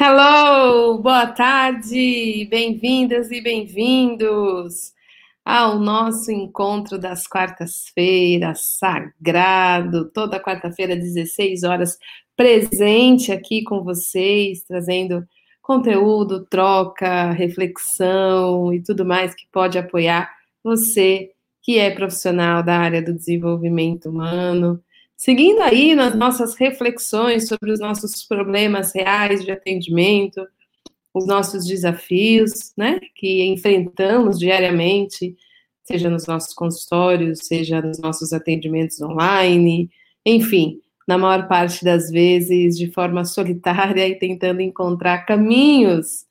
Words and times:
Hello, 0.00 0.96
boa 1.02 1.26
tarde, 1.26 2.46
bem-vindas 2.48 3.32
e 3.32 3.40
bem-vindos 3.40 4.92
ao 5.44 5.76
nosso 5.80 6.30
encontro 6.30 6.96
das 7.00 7.26
quartas-feiras, 7.26 8.78
sagrado, 8.78 10.08
toda 10.12 10.38
quarta-feira, 10.38 10.94
16 10.94 11.64
horas, 11.64 11.98
presente 12.36 13.32
aqui 13.32 13.64
com 13.64 13.82
vocês, 13.82 14.62
trazendo 14.62 15.26
conteúdo, 15.60 16.46
troca, 16.46 17.32
reflexão 17.32 18.72
e 18.72 18.80
tudo 18.80 19.04
mais 19.04 19.34
que 19.34 19.48
pode 19.50 19.78
apoiar 19.78 20.30
você 20.62 21.32
que 21.60 21.76
é 21.76 21.90
profissional 21.90 22.62
da 22.62 22.78
área 22.78 23.02
do 23.02 23.12
desenvolvimento 23.12 24.08
humano, 24.08 24.80
seguindo 25.18 25.60
aí 25.60 25.96
nas 25.96 26.14
nossas 26.14 26.54
reflexões 26.54 27.48
sobre 27.48 27.72
os 27.72 27.80
nossos 27.80 28.24
problemas 28.24 28.94
reais 28.94 29.44
de 29.44 29.50
atendimento, 29.50 30.46
os 31.12 31.26
nossos 31.26 31.66
desafios, 31.66 32.72
né, 32.76 33.00
que 33.16 33.44
enfrentamos 33.46 34.38
diariamente, 34.38 35.36
seja 35.82 36.08
nos 36.08 36.26
nossos 36.26 36.54
consultórios, 36.54 37.40
seja 37.40 37.82
nos 37.82 37.98
nossos 37.98 38.32
atendimentos 38.32 39.00
online, 39.00 39.90
enfim, 40.24 40.80
na 41.06 41.18
maior 41.18 41.48
parte 41.48 41.84
das 41.84 42.10
vezes 42.10 42.78
de 42.78 42.92
forma 42.92 43.24
solitária 43.24 44.06
e 44.06 44.14
tentando 44.14 44.60
encontrar 44.60 45.26
caminhos 45.26 46.26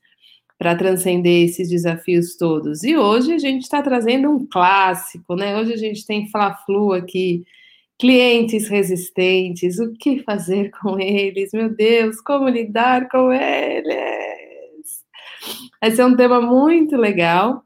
para 0.56 0.74
transcender 0.74 1.44
esses 1.44 1.68
desafios 1.68 2.36
todos. 2.36 2.82
E 2.84 2.96
hoje 2.96 3.34
a 3.34 3.38
gente 3.38 3.62
está 3.62 3.82
trazendo 3.82 4.30
um 4.30 4.46
clássico, 4.46 5.36
né? 5.36 5.56
Hoje 5.58 5.74
a 5.74 5.76
gente 5.76 6.06
tem 6.06 6.28
Fla-Flu 6.30 6.92
aqui, 6.92 7.44
clientes 7.98 8.68
resistentes, 8.68 9.78
o 9.78 9.92
que 9.94 10.22
fazer 10.22 10.70
com 10.80 10.98
eles? 10.98 11.50
Meu 11.52 11.68
Deus, 11.68 12.20
como 12.20 12.48
lidar 12.48 13.08
com 13.08 13.32
eles? 13.32 15.04
Esse 15.82 16.00
é 16.00 16.06
um 16.06 16.16
tema 16.16 16.40
muito 16.40 16.96
legal. 16.96 17.62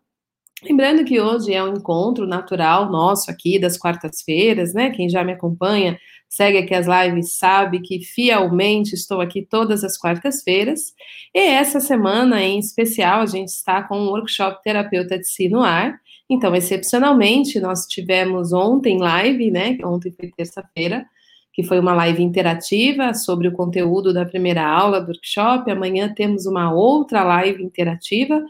Lembrando 0.63 1.05
que 1.05 1.21
hoje 1.21 1.53
é 1.53 1.63
um 1.63 1.75
encontro 1.75 2.25
natural 2.25 2.89
nosso 2.89 3.31
aqui 3.31 3.59
das 3.59 3.77
quartas-feiras, 3.77 4.73
né? 4.73 4.91
Quem 4.91 5.09
já 5.09 5.25
me 5.25 5.33
acompanha, 5.33 5.99
segue 6.29 6.59
aqui 6.59 6.73
as 6.73 6.87
lives, 6.87 7.37
sabe 7.37 7.81
que 7.81 8.01
fielmente 8.01 8.95
estou 8.95 9.21
aqui 9.21 9.45
todas 9.45 9.83
as 9.83 9.99
quartas-feiras. 9.99 10.95
E 11.35 11.41
essa 11.41 11.81
semana 11.81 12.41
em 12.41 12.61
especial 12.61 13.23
a 13.23 13.27
gente 13.27 13.49
está 13.49 13.83
com 13.83 13.99
um 13.99 14.11
workshop 14.11 14.63
terapeuta 14.63 15.19
de 15.19 15.27
si 15.27 15.49
no 15.49 15.63
ar. 15.63 16.01
Então, 16.33 16.55
excepcionalmente, 16.57 17.61
nós 17.61 17.85
tivemos 17.87 18.55
ontem 18.55 18.99
live, 18.99 19.51
né? 19.51 19.77
Ontem 19.85 20.11
foi 20.11 20.31
terça-feira, 20.35 21.05
que 21.53 21.63
foi 21.63 21.79
uma 21.79 21.93
live 21.93 22.23
interativa 22.23 23.13
sobre 23.13 23.49
o 23.49 23.53
conteúdo 23.53 24.15
da 24.15 24.25
primeira 24.25 24.67
aula 24.67 24.99
do 24.99 25.09
workshop. 25.09 25.71
Amanhã 25.71 26.11
temos 26.15 26.47
uma 26.47 26.73
outra 26.73 27.23
live 27.23 27.63
interativa 27.63 28.43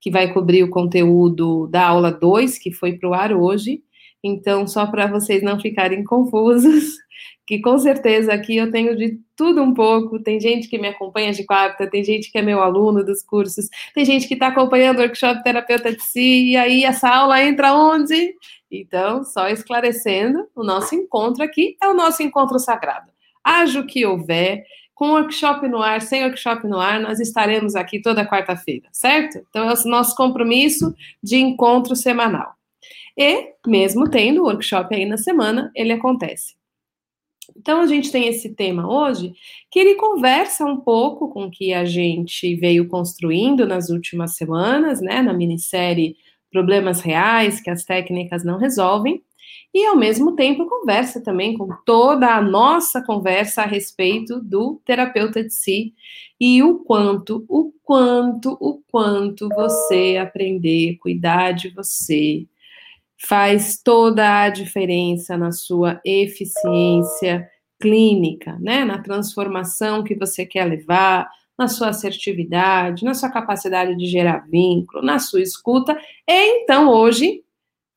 que 0.00 0.10
vai 0.10 0.32
cobrir 0.32 0.62
o 0.62 0.70
conteúdo 0.70 1.66
da 1.66 1.86
aula 1.86 2.10
2, 2.10 2.58
que 2.58 2.72
foi 2.72 2.94
para 2.94 3.10
o 3.10 3.12
ar 3.12 3.34
hoje. 3.34 3.82
Então, 4.26 4.66
só 4.66 4.86
para 4.86 5.06
vocês 5.06 5.42
não 5.42 5.58
ficarem 5.60 6.02
confusos, 6.02 6.96
que 7.46 7.60
com 7.60 7.78
certeza 7.78 8.32
aqui 8.32 8.56
eu 8.56 8.70
tenho 8.72 8.96
de 8.96 9.20
tudo 9.36 9.62
um 9.62 9.72
pouco. 9.72 10.18
Tem 10.18 10.40
gente 10.40 10.68
que 10.68 10.78
me 10.78 10.88
acompanha 10.88 11.32
de 11.32 11.44
quarta, 11.44 11.88
tem 11.88 12.02
gente 12.02 12.30
que 12.30 12.38
é 12.38 12.42
meu 12.42 12.60
aluno 12.60 13.04
dos 13.04 13.22
cursos, 13.22 13.68
tem 13.94 14.04
gente 14.04 14.26
que 14.26 14.34
está 14.34 14.48
acompanhando 14.48 14.98
o 14.98 15.02
workshop 15.02 15.42
terapeuta 15.44 15.92
de 15.92 16.02
si, 16.02 16.50
e 16.50 16.56
aí 16.56 16.84
essa 16.84 17.08
aula 17.08 17.42
entra 17.42 17.72
onde? 17.72 18.34
Então, 18.70 19.22
só 19.22 19.48
esclarecendo, 19.48 20.48
o 20.54 20.64
nosso 20.64 20.94
encontro 20.94 21.44
aqui 21.44 21.76
é 21.80 21.86
o 21.88 21.94
nosso 21.94 22.22
encontro 22.22 22.58
sagrado. 22.58 23.10
Haja 23.44 23.78
o 23.78 23.86
que 23.86 24.04
houver, 24.04 24.64
com 24.92 25.10
workshop 25.10 25.68
no 25.68 25.80
ar, 25.80 26.00
sem 26.02 26.24
workshop 26.24 26.66
no 26.66 26.80
ar, 26.80 26.98
nós 26.98 27.20
estaremos 27.20 27.76
aqui 27.76 28.00
toda 28.00 28.26
quarta-feira, 28.26 28.88
certo? 28.90 29.38
Então, 29.48 29.70
é 29.70 29.72
o 29.72 29.88
nosso 29.88 30.16
compromisso 30.16 30.92
de 31.22 31.36
encontro 31.36 31.94
semanal. 31.94 32.56
E, 33.16 33.54
mesmo 33.66 34.08
tendo 34.10 34.42
o 34.42 34.46
workshop 34.46 34.94
aí 34.94 35.06
na 35.06 35.16
semana, 35.16 35.70
ele 35.74 35.92
acontece. 35.92 36.54
Então, 37.56 37.80
a 37.80 37.86
gente 37.86 38.10
tem 38.10 38.28
esse 38.28 38.54
tema 38.54 38.88
hoje, 38.88 39.32
que 39.70 39.78
ele 39.78 39.94
conversa 39.94 40.64
um 40.64 40.76
pouco 40.78 41.28
com 41.28 41.44
o 41.44 41.50
que 41.50 41.72
a 41.72 41.84
gente 41.84 42.54
veio 42.56 42.88
construindo 42.88 43.66
nas 43.66 43.88
últimas 43.88 44.36
semanas, 44.36 45.00
né, 45.00 45.22
na 45.22 45.32
minissérie 45.32 46.16
Problemas 46.50 47.00
Reais 47.00 47.60
que 47.60 47.70
as 47.70 47.84
técnicas 47.84 48.44
não 48.44 48.58
resolvem, 48.58 49.22
e 49.74 49.84
ao 49.84 49.96
mesmo 49.96 50.34
tempo 50.34 50.66
conversa 50.66 51.22
também 51.22 51.56
com 51.56 51.68
toda 51.84 52.34
a 52.34 52.40
nossa 52.40 53.02
conversa 53.02 53.62
a 53.62 53.66
respeito 53.66 54.40
do 54.40 54.80
terapeuta 54.84 55.42
de 55.44 55.52
si 55.52 55.92
e 56.40 56.62
o 56.62 56.78
quanto, 56.78 57.44
o 57.48 57.72
quanto, 57.82 58.56
o 58.58 58.80
quanto 58.90 59.48
você 59.50 60.16
aprender 60.18 60.96
cuidar 60.98 61.52
de 61.52 61.68
você 61.68 62.46
faz 63.18 63.80
toda 63.82 64.42
a 64.42 64.48
diferença 64.48 65.36
na 65.36 65.52
sua 65.52 66.00
eficiência 66.04 67.48
clínica, 67.80 68.58
né? 68.60 68.84
Na 68.84 68.98
transformação 69.02 70.02
que 70.02 70.14
você 70.14 70.44
quer 70.46 70.64
levar, 70.64 71.28
na 71.58 71.68
sua 71.68 71.88
assertividade, 71.88 73.04
na 73.04 73.14
sua 73.14 73.30
capacidade 73.30 73.96
de 73.96 74.06
gerar 74.06 74.46
vínculo, 74.48 75.02
na 75.02 75.18
sua 75.18 75.40
escuta, 75.40 75.98
e 76.28 76.62
então 76.62 76.88
hoje, 76.88 77.42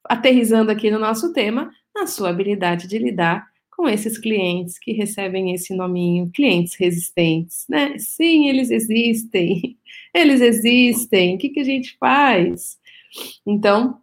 aterrizando 0.06 0.72
aqui 0.72 0.90
no 0.90 1.00
nosso 1.00 1.34
tema, 1.34 1.69
na 1.94 2.07
sua 2.07 2.30
habilidade 2.30 2.88
de 2.88 2.97
lidar 2.97 3.46
com 3.75 3.88
esses 3.88 4.18
clientes 4.18 4.78
que 4.78 4.91
recebem 4.91 5.53
esse 5.53 5.74
nominho, 5.74 6.31
clientes 6.34 6.75
resistentes, 6.75 7.66
né? 7.69 7.97
Sim, 7.97 8.47
eles 8.50 8.69
existem, 8.72 9.78
eles 10.13 10.41
existem, 10.41 11.36
o 11.36 11.38
que, 11.38 11.50
que 11.50 11.59
a 11.59 11.66
gente 11.66 11.97
faz? 11.97 12.78
Então, 13.46 14.00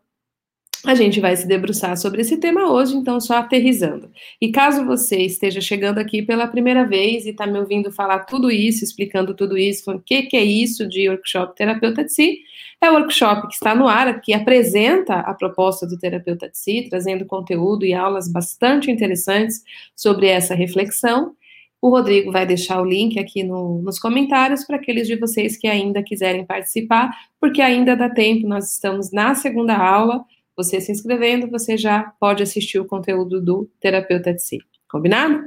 a 0.84 0.94
gente 0.94 1.20
vai 1.20 1.36
se 1.36 1.46
debruçar 1.46 1.96
sobre 1.96 2.20
esse 2.20 2.36
tema 2.36 2.70
hoje, 2.70 2.96
então 2.96 3.20
só 3.20 3.38
aterrizando. 3.38 4.10
E 4.40 4.50
caso 4.50 4.84
você 4.84 5.16
esteja 5.18 5.60
chegando 5.60 5.98
aqui 5.98 6.22
pela 6.22 6.46
primeira 6.46 6.86
vez 6.86 7.26
e 7.26 7.30
está 7.30 7.46
me 7.46 7.58
ouvindo 7.58 7.90
falar 7.90 8.20
tudo 8.20 8.50
isso, 8.50 8.84
explicando 8.84 9.34
tudo 9.34 9.56
isso, 9.56 9.90
o 9.90 10.00
que, 10.00 10.22
que 10.22 10.36
é 10.36 10.44
isso 10.44 10.88
de 10.88 11.08
workshop 11.08 11.56
terapeuta 11.56 12.04
de 12.04 12.12
si, 12.12 12.40
é 12.80 12.90
o 12.90 12.94
workshop 12.94 13.48
que 13.48 13.54
está 13.54 13.74
no 13.74 13.88
ar, 13.88 14.20
que 14.20 14.34
apresenta 14.34 15.14
a 15.14 15.34
proposta 15.34 15.86
do 15.86 15.98
terapeuta 15.98 16.48
de 16.48 16.58
si, 16.58 16.86
trazendo 16.88 17.24
conteúdo 17.24 17.84
e 17.84 17.94
aulas 17.94 18.30
bastante 18.30 18.90
interessantes 18.90 19.62
sobre 19.94 20.26
essa 20.28 20.54
reflexão. 20.54 21.34
O 21.80 21.88
Rodrigo 21.88 22.32
vai 22.32 22.46
deixar 22.46 22.80
o 22.80 22.84
link 22.84 23.18
aqui 23.18 23.42
no, 23.42 23.80
nos 23.82 23.98
comentários 23.98 24.64
para 24.64 24.76
aqueles 24.76 25.06
de 25.06 25.16
vocês 25.16 25.56
que 25.56 25.66
ainda 25.66 26.02
quiserem 26.02 26.44
participar, 26.44 27.10
porque 27.40 27.62
ainda 27.62 27.96
dá 27.96 28.10
tempo, 28.10 28.46
nós 28.46 28.72
estamos 28.72 29.10
na 29.10 29.34
segunda 29.34 29.76
aula 29.76 30.24
você 30.56 30.80
se 30.80 30.90
inscrevendo, 30.90 31.50
você 31.50 31.76
já 31.76 32.12
pode 32.18 32.42
assistir 32.42 32.78
o 32.78 32.86
conteúdo 32.86 33.40
do 33.40 33.70
terapeuta 33.80 34.32
de 34.32 34.42
si. 34.42 34.58
Combinado? 34.88 35.40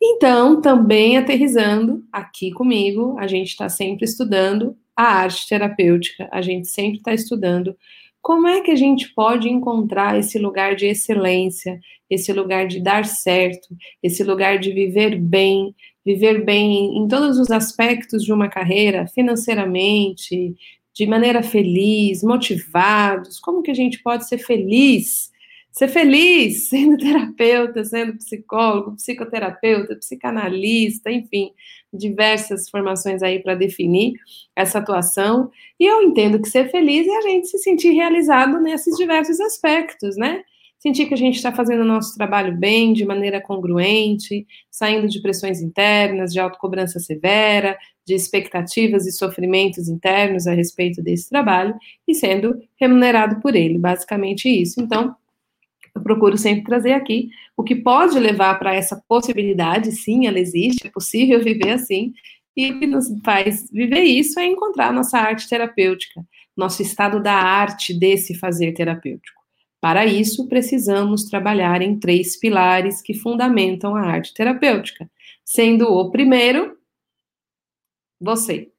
Então, 0.00 0.60
também 0.60 1.16
aterrizando 1.16 2.02
aqui 2.12 2.50
comigo, 2.50 3.16
a 3.18 3.26
gente 3.26 3.48
está 3.48 3.68
sempre 3.68 4.04
estudando 4.04 4.76
a 4.96 5.04
arte 5.04 5.48
terapêutica, 5.48 6.28
a 6.32 6.42
gente 6.42 6.66
sempre 6.68 6.98
está 6.98 7.14
estudando 7.14 7.76
como 8.22 8.46
é 8.46 8.60
que 8.60 8.70
a 8.70 8.76
gente 8.76 9.12
pode 9.14 9.48
encontrar 9.48 10.16
esse 10.16 10.38
lugar 10.38 10.76
de 10.76 10.86
excelência, 10.86 11.80
esse 12.08 12.32
lugar 12.32 12.68
de 12.68 12.80
dar 12.80 13.04
certo, 13.04 13.68
esse 14.00 14.22
lugar 14.22 14.60
de 14.60 14.72
viver 14.72 15.18
bem, 15.18 15.74
viver 16.06 16.44
bem 16.44 16.96
em 16.96 17.08
todos 17.08 17.36
os 17.38 17.50
aspectos 17.50 18.24
de 18.24 18.32
uma 18.32 18.48
carreira, 18.48 19.08
financeiramente, 19.08 20.54
de 20.94 21.06
maneira 21.06 21.42
feliz, 21.42 22.22
motivados? 22.22 23.40
Como 23.40 23.62
que 23.62 23.70
a 23.70 23.74
gente 23.74 24.02
pode 24.02 24.28
ser 24.28 24.38
feliz? 24.38 25.30
Ser 25.70 25.88
feliz 25.88 26.68
sendo 26.70 26.98
terapeuta, 26.98 27.84
sendo 27.84 28.16
psicólogo, 28.18 28.96
psicoterapeuta, 28.96 29.96
psicanalista, 29.96 31.10
enfim, 31.10 31.50
diversas 31.92 32.68
formações 32.68 33.22
aí 33.22 33.38
para 33.42 33.54
definir 33.54 34.14
essa 34.54 34.78
atuação. 34.78 35.50
E 35.80 35.86
eu 35.86 36.02
entendo 36.02 36.40
que 36.40 36.48
ser 36.48 36.70
feliz 36.70 37.06
é 37.06 37.16
a 37.16 37.22
gente 37.22 37.48
se 37.48 37.58
sentir 37.58 37.92
realizado 37.92 38.60
nesses 38.60 38.96
diversos 38.96 39.40
aspectos, 39.40 40.16
né? 40.16 40.42
sentir 40.82 41.06
que 41.06 41.14
a 41.14 41.16
gente 41.16 41.36
está 41.36 41.52
fazendo 41.52 41.82
o 41.82 41.86
nosso 41.86 42.16
trabalho 42.16 42.56
bem, 42.56 42.92
de 42.92 43.04
maneira 43.04 43.40
congruente, 43.40 44.44
saindo 44.68 45.06
de 45.06 45.22
pressões 45.22 45.62
internas, 45.62 46.32
de 46.32 46.40
autocobrança 46.40 46.98
severa, 46.98 47.78
de 48.06 48.14
expectativas 48.14 49.06
e 49.06 49.12
sofrimentos 49.12 49.88
internos 49.88 50.46
a 50.46 50.52
respeito 50.52 51.02
desse 51.02 51.28
trabalho 51.28 51.74
e 52.06 52.14
sendo 52.14 52.58
remunerado 52.80 53.40
por 53.40 53.54
ele, 53.54 53.78
basicamente 53.78 54.48
isso. 54.48 54.80
Então, 54.80 55.14
eu 55.94 56.02
procuro 56.02 56.36
sempre 56.36 56.64
trazer 56.64 56.92
aqui 56.92 57.30
o 57.56 57.62
que 57.62 57.76
pode 57.76 58.18
levar 58.18 58.58
para 58.58 58.74
essa 58.74 59.02
possibilidade, 59.08 59.92
sim, 59.92 60.26
ela 60.26 60.38
existe, 60.38 60.86
é 60.86 60.90
possível 60.90 61.42
viver 61.42 61.70
assim, 61.70 62.12
e 62.56 62.70
o 62.70 62.80
que 62.80 62.86
nos 62.86 63.06
faz 63.24 63.68
viver 63.70 64.02
isso 64.02 64.38
é 64.38 64.46
encontrar 64.46 64.92
nossa 64.92 65.18
arte 65.18 65.48
terapêutica, 65.48 66.24
nosso 66.56 66.82
estado 66.82 67.22
da 67.22 67.34
arte 67.34 67.94
desse 67.94 68.34
fazer 68.34 68.72
terapêutico. 68.72 69.40
Para 69.80 70.06
isso, 70.06 70.48
precisamos 70.48 71.24
trabalhar 71.24 71.82
em 71.82 71.98
três 71.98 72.38
pilares 72.38 73.02
que 73.02 73.14
fundamentam 73.14 73.96
a 73.96 74.02
arte 74.02 74.32
terapêutica, 74.32 75.10
sendo 75.44 75.88
o 75.88 76.10
primeiro 76.10 76.76
você. 78.22 78.72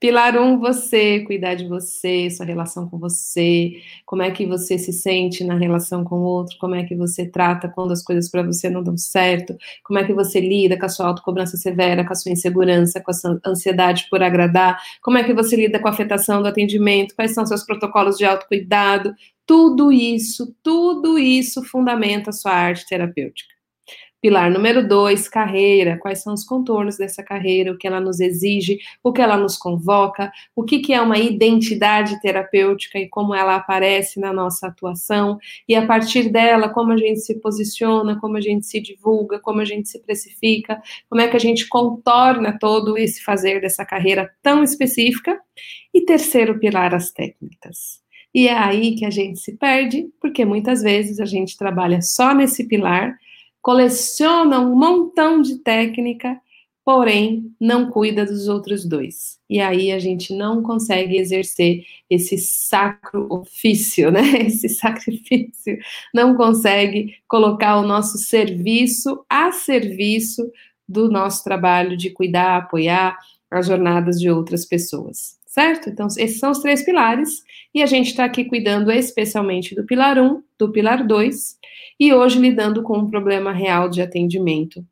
Pilar 0.00 0.34
1, 0.34 0.42
um, 0.42 0.58
você, 0.58 1.20
cuidar 1.20 1.54
de 1.56 1.68
você, 1.68 2.30
sua 2.30 2.46
relação 2.46 2.88
com 2.88 2.98
você, 2.98 3.82
como 4.06 4.22
é 4.22 4.30
que 4.30 4.46
você 4.46 4.78
se 4.78 4.94
sente 4.94 5.44
na 5.44 5.54
relação 5.58 6.02
com 6.04 6.20
o 6.20 6.22
outro, 6.22 6.56
como 6.58 6.74
é 6.74 6.82
que 6.84 6.96
você 6.96 7.26
trata 7.26 7.68
quando 7.68 7.92
as 7.92 8.02
coisas 8.02 8.30
para 8.30 8.42
você 8.42 8.70
não 8.70 8.82
dão 8.82 8.96
certo, 8.96 9.54
como 9.84 9.98
é 9.98 10.04
que 10.04 10.14
você 10.14 10.40
lida 10.40 10.78
com 10.78 10.86
a 10.86 10.88
sua 10.88 11.06
autocobrança 11.06 11.58
severa, 11.58 12.02
com 12.02 12.14
a 12.14 12.16
sua 12.16 12.32
insegurança, 12.32 12.98
com 12.98 13.10
a 13.10 13.14
sua 13.14 13.38
ansiedade 13.46 14.06
por 14.08 14.22
agradar, 14.22 14.80
como 15.02 15.18
é 15.18 15.22
que 15.22 15.34
você 15.34 15.54
lida 15.54 15.78
com 15.78 15.88
a 15.88 15.90
afetação 15.90 16.40
do 16.40 16.48
atendimento, 16.48 17.14
quais 17.14 17.34
são 17.34 17.44
seus 17.44 17.62
protocolos 17.62 18.16
de 18.16 18.24
autocuidado, 18.24 19.12
tudo 19.46 19.92
isso, 19.92 20.56
tudo 20.62 21.18
isso 21.18 21.62
fundamenta 21.62 22.30
a 22.30 22.32
sua 22.32 22.52
arte 22.52 22.86
terapêutica. 22.88 23.59
Pilar 24.20 24.50
número 24.50 24.86
dois, 24.86 25.28
carreira. 25.28 25.96
Quais 25.98 26.22
são 26.22 26.34
os 26.34 26.44
contornos 26.44 26.98
dessa 26.98 27.22
carreira? 27.22 27.72
O 27.72 27.78
que 27.78 27.86
ela 27.86 28.00
nos 28.00 28.20
exige? 28.20 28.78
O 29.02 29.12
que 29.12 29.22
ela 29.22 29.36
nos 29.38 29.56
convoca? 29.56 30.30
O 30.54 30.62
que, 30.62 30.80
que 30.80 30.92
é 30.92 31.00
uma 31.00 31.18
identidade 31.18 32.20
terapêutica 32.20 32.98
e 32.98 33.08
como 33.08 33.34
ela 33.34 33.56
aparece 33.56 34.20
na 34.20 34.30
nossa 34.30 34.66
atuação? 34.66 35.38
E 35.66 35.74
a 35.74 35.86
partir 35.86 36.28
dela, 36.28 36.68
como 36.68 36.92
a 36.92 36.98
gente 36.98 37.20
se 37.20 37.40
posiciona, 37.40 38.20
como 38.20 38.36
a 38.36 38.42
gente 38.42 38.66
se 38.66 38.78
divulga, 38.78 39.40
como 39.40 39.62
a 39.62 39.64
gente 39.64 39.88
se 39.88 39.98
precifica, 40.02 40.82
como 41.08 41.22
é 41.22 41.28
que 41.28 41.36
a 41.36 41.40
gente 41.40 41.66
contorna 41.66 42.58
todo 42.58 42.98
esse 42.98 43.22
fazer 43.22 43.62
dessa 43.62 43.86
carreira 43.86 44.30
tão 44.42 44.62
específica? 44.62 45.40
E 45.94 46.02
terceiro 46.02 46.58
pilar, 46.58 46.94
as 46.94 47.10
técnicas. 47.10 48.00
E 48.34 48.48
é 48.48 48.52
aí 48.52 48.94
que 48.94 49.06
a 49.06 49.10
gente 49.10 49.40
se 49.40 49.56
perde, 49.56 50.08
porque 50.20 50.44
muitas 50.44 50.82
vezes 50.82 51.18
a 51.20 51.24
gente 51.24 51.56
trabalha 51.56 52.02
só 52.02 52.34
nesse 52.34 52.68
pilar 52.68 53.16
coleciona 53.62 54.60
um 54.60 54.74
montão 54.74 55.42
de 55.42 55.58
técnica, 55.58 56.40
porém 56.84 57.52
não 57.60 57.90
cuida 57.90 58.24
dos 58.24 58.48
outros 58.48 58.84
dois. 58.84 59.38
E 59.48 59.60
aí 59.60 59.92
a 59.92 59.98
gente 59.98 60.34
não 60.34 60.62
consegue 60.62 61.16
exercer 61.16 61.84
esse 62.08 62.38
sacro 62.38 63.26
ofício, 63.30 64.10
né? 64.10 64.22
Esse 64.46 64.68
sacrifício, 64.68 65.78
não 66.14 66.34
consegue 66.36 67.16
colocar 67.28 67.76
o 67.76 67.86
nosso 67.86 68.18
serviço 68.18 69.24
a 69.28 69.52
serviço 69.52 70.50
do 70.88 71.08
nosso 71.10 71.44
trabalho 71.44 71.96
de 71.96 72.10
cuidar, 72.10 72.56
apoiar 72.56 73.16
as 73.50 73.66
jornadas 73.66 74.18
de 74.18 74.30
outras 74.30 74.64
pessoas, 74.64 75.36
certo? 75.50 75.90
Então, 75.90 76.06
esses 76.16 76.38
são 76.38 76.52
os 76.52 76.60
três 76.60 76.84
pilares, 76.84 77.42
e 77.74 77.82
a 77.82 77.86
gente 77.86 78.10
está 78.10 78.24
aqui 78.24 78.44
cuidando 78.44 78.90
especialmente 78.90 79.74
do 79.74 79.84
pilar 79.84 80.16
1, 80.16 80.24
um, 80.24 80.42
do 80.56 80.70
pilar 80.70 81.04
2, 81.04 81.58
e 81.98 82.14
hoje 82.14 82.38
lidando 82.38 82.84
com 82.84 82.96
um 82.98 83.10
problema 83.10 83.52
real 83.52 83.88
de 83.88 84.00
atendimento, 84.00 84.84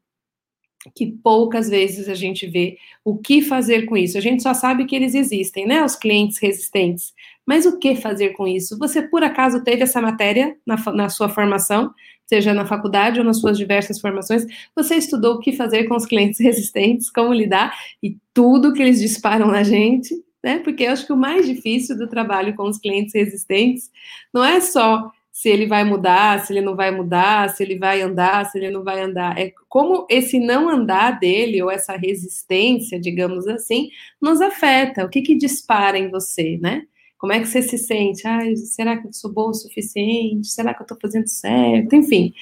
que 0.97 1.07
poucas 1.07 1.69
vezes 1.69 2.09
a 2.09 2.15
gente 2.15 2.45
vê 2.45 2.77
o 3.05 3.17
que 3.17 3.41
fazer 3.41 3.87
com 3.87 3.97
isso. 3.97 4.19
A 4.19 4.21
gente 4.21 4.43
só 4.43 4.53
sabe 4.53 4.85
que 4.85 4.97
eles 4.97 5.15
existem, 5.15 5.65
né? 5.67 5.85
Os 5.85 5.95
clientes 5.95 6.39
resistentes. 6.39 7.13
Mas 7.47 7.65
o 7.65 7.79
que 7.79 7.95
fazer 7.95 8.31
com 8.31 8.47
isso? 8.47 8.79
Você, 8.79 9.03
por 9.03 9.23
acaso, 9.23 9.63
teve 9.63 9.83
essa 9.83 10.01
matéria 10.01 10.57
na, 10.67 10.77
na 10.93 11.09
sua 11.09 11.29
formação, 11.29 11.93
seja 12.27 12.53
na 12.53 12.67
faculdade 12.67 13.19
ou 13.19 13.25
nas 13.25 13.39
suas 13.39 13.57
diversas 13.59 14.01
formações? 14.01 14.45
Você 14.75 14.97
estudou 14.97 15.35
o 15.35 15.41
que 15.41 15.53
fazer 15.53 15.85
com 15.85 15.95
os 15.95 16.07
clientes 16.07 16.41
resistentes, 16.41 17.11
como 17.11 17.33
lidar 17.33 17.77
e 18.03 18.17
tudo 18.35 18.73
que 18.73 18.83
eles 18.83 19.01
disparam 19.01 19.49
na 19.49 19.63
gente, 19.63 20.15
né? 20.43 20.58
Porque 20.61 20.85
eu 20.85 20.93
acho 20.93 21.06
que 21.06 21.12
o 21.12 21.17
mais 21.17 21.46
difícil 21.46 21.96
do 21.96 22.08
trabalho 22.08 22.55
com 22.55 22.64
os 22.64 22.79
clientes 22.79 23.14
resistentes 23.14 23.90
não 24.32 24.44
é 24.44 24.61
só 24.61 25.11
se 25.38 25.49
ele 25.49 25.67
vai 25.67 25.85
mudar, 25.85 26.44
se 26.44 26.52
ele 26.52 26.61
não 26.61 26.75
vai 26.75 26.90
mudar, 26.90 27.49
se 27.50 27.62
ele 27.62 27.79
vai 27.79 28.02
andar, 28.02 28.46
se 28.46 28.58
ele 28.58 28.70
não 28.70 28.82
vai 28.82 29.00
andar. 29.00 29.38
É 29.38 29.52
como 29.69 30.05
esse 30.11 30.40
não 30.40 30.69
andar 30.69 31.20
dele, 31.20 31.62
ou 31.62 31.70
essa 31.70 31.96
resistência, 31.96 32.99
digamos 32.99 33.46
assim, 33.46 33.88
nos 34.20 34.40
afeta. 34.40 35.05
O 35.05 35.08
que, 35.08 35.23
que 35.23 35.37
dispara 35.37 35.96
em 35.96 36.11
você, 36.11 36.58
né? 36.61 36.82
Como 37.19 37.32
é 37.32 37.38
que 37.38 37.46
você 37.46 37.62
se 37.62 37.79
sente? 37.79 38.26
Ai, 38.26 38.56
será 38.56 38.96
que 38.96 39.06
eu 39.06 39.12
sou 39.12 39.32
boa 39.32 39.50
o 39.50 39.55
suficiente? 39.55 40.49
Será 40.49 40.75
que 40.75 40.82
eu 40.82 40.85
estou 40.85 40.99
fazendo 41.00 41.29
certo? 41.29 41.94
Enfim. 41.94 42.32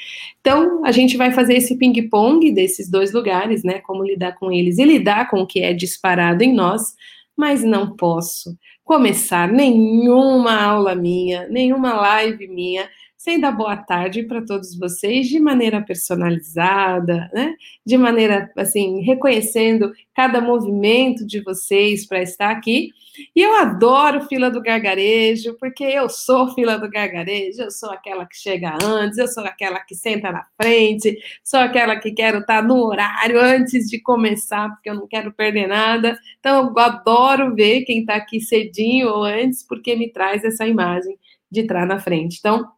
Então, 0.41 0.83
a 0.85 0.93
gente 0.93 1.19
vai 1.19 1.33
fazer 1.33 1.55
esse 1.55 1.77
ping-pong 1.77 2.51
desses 2.53 2.89
dois 2.91 3.13
lugares, 3.13 3.63
né? 3.63 3.81
Como 3.81 4.05
lidar 4.05 4.37
com 4.39 4.53
eles 4.53 4.79
e 4.79 4.85
lidar 4.85 5.29
com 5.29 5.41
o 5.41 5.47
que 5.47 5.61
é 5.61 5.75
disparado 5.75 6.43
em 6.43 6.55
nós, 6.55 6.95
mas 7.37 7.63
não 7.63 7.97
posso 7.97 8.57
começar 8.85 9.49
nenhuma 9.49 10.63
aula 10.63 10.95
minha, 10.95 11.49
nenhuma 11.49 11.95
live 11.95 12.47
minha, 12.49 12.89
sem 13.27 13.41
dar 13.41 13.51
boa 13.51 13.77
tarde 13.77 14.23
para 14.23 14.41
todos 14.41 14.79
vocês 14.79 15.27
de 15.27 15.41
maneira 15.41 15.83
personalizada, 15.83 17.29
né? 17.35 17.57
De 17.85 17.99
maneira 17.99 18.49
assim, 18.57 19.01
reconhecendo 19.01 19.93
cada 20.15 20.41
movimento 20.41 21.27
de 21.27 21.41
vocês 21.41 22.07
para 22.07 22.23
estar 22.23 22.53
aqui. 22.53 22.91
E 23.35 23.43
eu 23.43 23.53
adoro 23.57 24.29
fila 24.29 24.49
do 24.49 24.63
gargarejo, 24.63 25.57
porque 25.59 25.83
eu 25.83 26.09
sou 26.09 26.55
fila 26.55 26.79
do 26.79 26.89
gargarejo, 26.89 27.63
eu 27.63 27.71
sou 27.73 27.91
aquela 27.91 28.25
que 28.27 28.37
chega 28.37 28.79
antes, 28.81 29.19
eu 29.19 29.27
sou 29.27 29.43
aquela 29.43 29.81
que 29.81 29.97
senta 29.97 30.31
na 30.31 30.47
frente, 30.63 31.19
sou 31.43 31.59
aquela 31.59 31.97
que 31.97 32.13
quero 32.13 32.39
estar 32.39 32.63
no 32.63 32.77
horário 32.77 33.41
antes 33.41 33.91
de 33.91 34.01
começar, 34.01 34.69
porque 34.69 34.89
eu 34.89 34.95
não 34.95 35.09
quero 35.09 35.33
perder 35.33 35.67
nada. 35.67 36.17
Então, 36.39 36.69
eu 36.69 36.79
adoro 36.79 37.57
ver 37.57 37.83
quem 37.83 38.03
está 38.03 38.15
aqui 38.15 38.41
cedinho 38.41 39.09
ou 39.09 39.25
antes, 39.25 39.67
porque 39.67 39.97
me 39.97 40.13
traz 40.13 40.45
essa 40.45 40.65
imagem 40.65 41.19
de 41.51 41.63
estar 41.63 41.85
na 41.87 41.99
frente. 41.99 42.37
Então, 42.39 42.71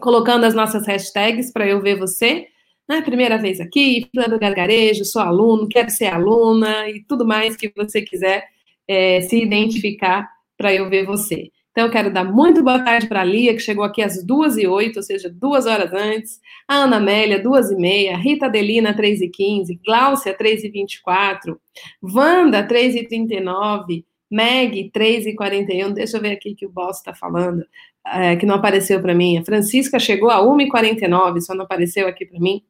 colocando 0.00 0.44
as 0.44 0.54
nossas 0.54 0.86
hashtags 0.86 1.52
para 1.52 1.66
eu 1.66 1.80
ver 1.80 1.98
você. 1.98 2.46
Né? 2.88 3.00
Primeira 3.00 3.38
vez 3.38 3.60
aqui, 3.60 4.08
do 4.12 4.38
Gargarejo, 4.38 5.04
sou 5.04 5.22
aluno, 5.22 5.68
quero 5.68 5.90
ser 5.90 6.06
aluna 6.06 6.88
e 6.88 7.02
tudo 7.04 7.26
mais 7.26 7.56
que 7.56 7.72
você 7.74 8.02
quiser 8.02 8.44
é, 8.86 9.20
se 9.22 9.42
identificar 9.42 10.28
para 10.56 10.72
eu 10.72 10.88
ver 10.88 11.06
você. 11.06 11.50
Então, 11.70 11.86
eu 11.86 11.90
quero 11.90 12.12
dar 12.12 12.22
muito 12.22 12.62
boa 12.62 12.84
tarde 12.84 13.08
para 13.08 13.22
a 13.22 13.24
Lia, 13.24 13.52
que 13.52 13.58
chegou 13.58 13.84
aqui 13.84 14.00
às 14.00 14.24
duas 14.24 14.56
e 14.56 14.64
oito, 14.64 14.98
ou 14.98 15.02
seja, 15.02 15.28
duas 15.28 15.66
horas 15.66 15.92
antes. 15.92 16.38
A 16.68 16.76
Ana 16.76 16.98
Amélia, 16.98 17.42
duas 17.42 17.68
e 17.68 17.74
meia. 17.74 18.16
Rita 18.16 18.46
Adelina, 18.46 18.94
três 18.94 19.20
e 19.20 19.28
quinze. 19.28 19.80
Gláucia, 19.84 20.32
três 20.34 20.62
e 20.62 20.68
vinte 20.68 20.94
e 20.94 21.02
quatro. 21.02 21.60
Wanda, 22.00 22.62
três 22.62 22.94
e 22.94 23.02
trinta 23.02 23.34
e 23.34 23.40
nove. 23.40 24.04
Meg, 24.30 24.90
3 24.92 25.26
e 25.26 25.34
41. 25.34 25.92
Deixa 25.92 26.16
eu 26.16 26.20
ver 26.20 26.32
aqui 26.32 26.54
que 26.54 26.66
o 26.66 26.70
boss 26.70 26.98
está 26.98 27.14
falando 27.14 27.64
é, 28.06 28.36
que 28.36 28.46
não 28.46 28.56
apareceu 28.56 29.00
para 29.00 29.14
mim. 29.14 29.38
A 29.38 29.44
Francisca 29.44 29.98
chegou 29.98 30.30
a 30.30 30.40
1h49, 30.40 31.40
só 31.40 31.54
não 31.54 31.64
apareceu 31.64 32.06
aqui 32.06 32.26
para 32.26 32.38
mim. 32.38 32.62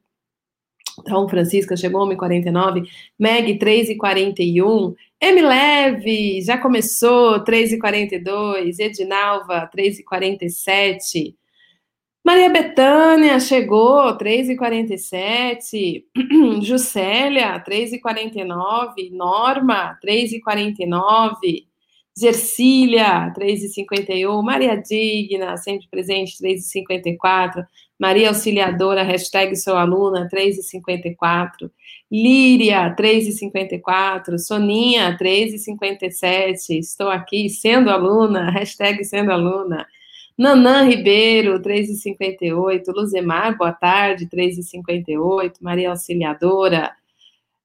Então, 1.00 1.28
Francisca 1.28 1.76
chegou 1.76 2.02
a 2.02 2.14
1h49, 2.14 2.86
Meg 3.19 3.58
3h41, 3.58 4.94
M 5.20 5.42
Leve 5.42 6.41
já 6.41 6.56
começou 6.56 7.43
3h42, 7.43 8.79
Edinalva 8.79 9.69
3h47, 9.76 11.34
Maria 12.24 12.48
Betânia 12.48 13.38
chegou 13.38 14.17
3h47, 14.17 16.05
Juscelia 16.62 17.62
3h49, 17.62 19.10
Norma 19.12 19.98
3h49, 20.03 21.67
Gersília, 22.16 23.32
3,51, 23.36 24.40
Maria 24.40 24.76
Digna, 24.76 25.56
sempre 25.56 25.88
presente, 25.90 26.38
3,54, 26.38 27.66
Maria 27.98 28.28
Auxiliadora, 28.28 29.02
hashtag 29.02 29.56
sou 29.56 29.76
aluna, 29.76 30.28
3,54, 30.28 31.70
Líria, 32.10 32.94
3,54, 32.94 34.38
Soninha, 34.38 35.16
3,57, 35.18 36.78
estou 36.78 37.10
aqui 37.10 37.48
sendo 37.50 37.90
aluna, 37.90 38.48
hashtag 38.48 39.04
sendo 39.04 39.32
aluna, 39.32 39.84
Nanã 40.38 40.82
Ribeiro, 40.82 41.60
3,58, 41.60 42.92
Luzemar, 42.94 43.56
boa 43.56 43.72
tarde, 43.72 44.28
3,58, 44.28 45.54
Maria 45.60 45.90
Auxiliadora, 45.90 46.92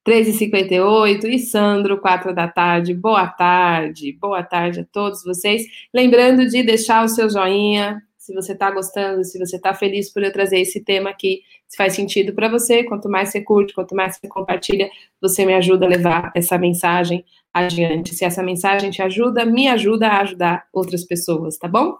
3h58 0.06 1.24
e 1.26 1.40
Sandro, 1.40 2.00
4 2.00 2.34
da 2.34 2.48
tarde. 2.48 2.94
Boa 2.94 3.28
tarde, 3.28 4.14
boa 4.14 4.44
tarde 4.44 4.82
a 4.82 4.86
todos 4.86 5.24
vocês. 5.24 5.64
Lembrando 5.94 6.48
de 6.48 6.64
deixar 6.64 7.04
o 7.04 7.08
seu 7.08 7.30
joinha, 7.30 8.02
se 8.18 8.34
você 8.34 8.54
está 8.54 8.70
gostando, 8.70 9.24
se 9.24 9.40
você 9.40 9.56
está 9.56 9.74
feliz 9.74 10.12
por 10.14 10.24
eu 10.24 10.32
trazer 10.32 10.60
esse 10.60 10.84
tema 10.84 11.10
aqui, 11.10 11.42
se 11.68 11.76
faz 11.76 11.94
sentido 11.94 12.34
para 12.34 12.48
você. 12.48 12.84
Quanto 12.84 13.10
mais 13.10 13.30
você 13.30 13.42
curte, 13.42 13.74
quanto 13.74 13.96
mais 13.96 14.18
você 14.18 14.28
compartilha, 14.28 14.90
você 15.20 15.46
me 15.46 15.54
ajuda 15.54 15.86
a 15.86 15.90
levar 15.90 16.32
essa 16.36 16.58
mensagem 16.58 17.26
adiante. 17.54 18.14
Se 18.14 18.24
essa 18.24 18.44
mensagem 18.44 18.92
te 18.92 19.02
ajuda, 19.02 19.46
me 19.46 19.68
ajuda 19.68 20.08
a 20.08 20.22
ajudar 20.22 20.68
outras 20.72 21.04
pessoas, 21.04 21.58
tá 21.58 21.68
bom? 21.68 21.98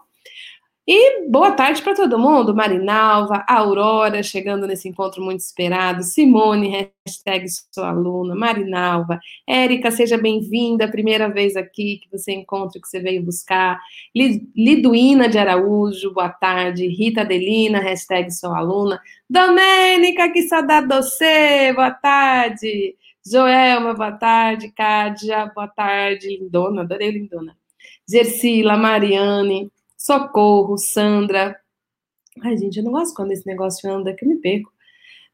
E 0.92 1.28
boa 1.28 1.52
tarde 1.52 1.80
para 1.82 1.94
todo 1.94 2.18
mundo, 2.18 2.52
Marinalva, 2.52 3.44
Aurora, 3.46 4.24
chegando 4.24 4.66
nesse 4.66 4.88
encontro 4.88 5.22
muito 5.22 5.38
esperado, 5.38 6.02
Simone, 6.02 6.90
hashtag 7.06 7.46
sou 7.70 7.84
aluna, 7.84 8.34
Marinalva, 8.34 9.20
Érica, 9.46 9.92
seja 9.92 10.18
bem-vinda, 10.18 10.90
primeira 10.90 11.28
vez 11.28 11.54
aqui 11.54 12.00
que 12.02 12.10
você 12.10 12.32
encontra, 12.32 12.80
que 12.80 12.88
você 12.88 12.98
veio 12.98 13.22
buscar, 13.22 13.78
Liduína 14.12 15.28
de 15.28 15.38
Araújo, 15.38 16.12
boa 16.12 16.28
tarde, 16.28 16.88
Rita 16.88 17.20
Adelina, 17.20 17.78
hashtag 17.78 18.28
sou 18.32 18.52
aluna, 18.52 19.00
Domênica, 19.28 20.28
que 20.32 20.42
saudade 20.42 20.88
você, 20.88 21.72
boa 21.72 21.92
tarde, 21.92 22.96
Joelma, 23.24 23.94
boa 23.94 24.10
tarde. 24.10 24.72
Cádia, 24.72 25.46
boa 25.54 25.68
tarde. 25.68 26.26
Lindona, 26.26 26.82
adorei 26.82 27.10
Lindona. 27.10 27.54
Gersila, 28.08 28.76
Mariane, 28.76 29.70
Socorro, 30.00 30.78
Sandra. 30.78 31.60
Ai, 32.42 32.56
gente, 32.56 32.78
eu 32.78 32.84
não 32.84 32.90
gosto 32.92 33.14
quando 33.14 33.32
esse 33.32 33.46
negócio 33.46 33.92
anda, 33.92 34.14
que 34.14 34.24
eu 34.24 34.28
me 34.30 34.36
perco. 34.36 34.72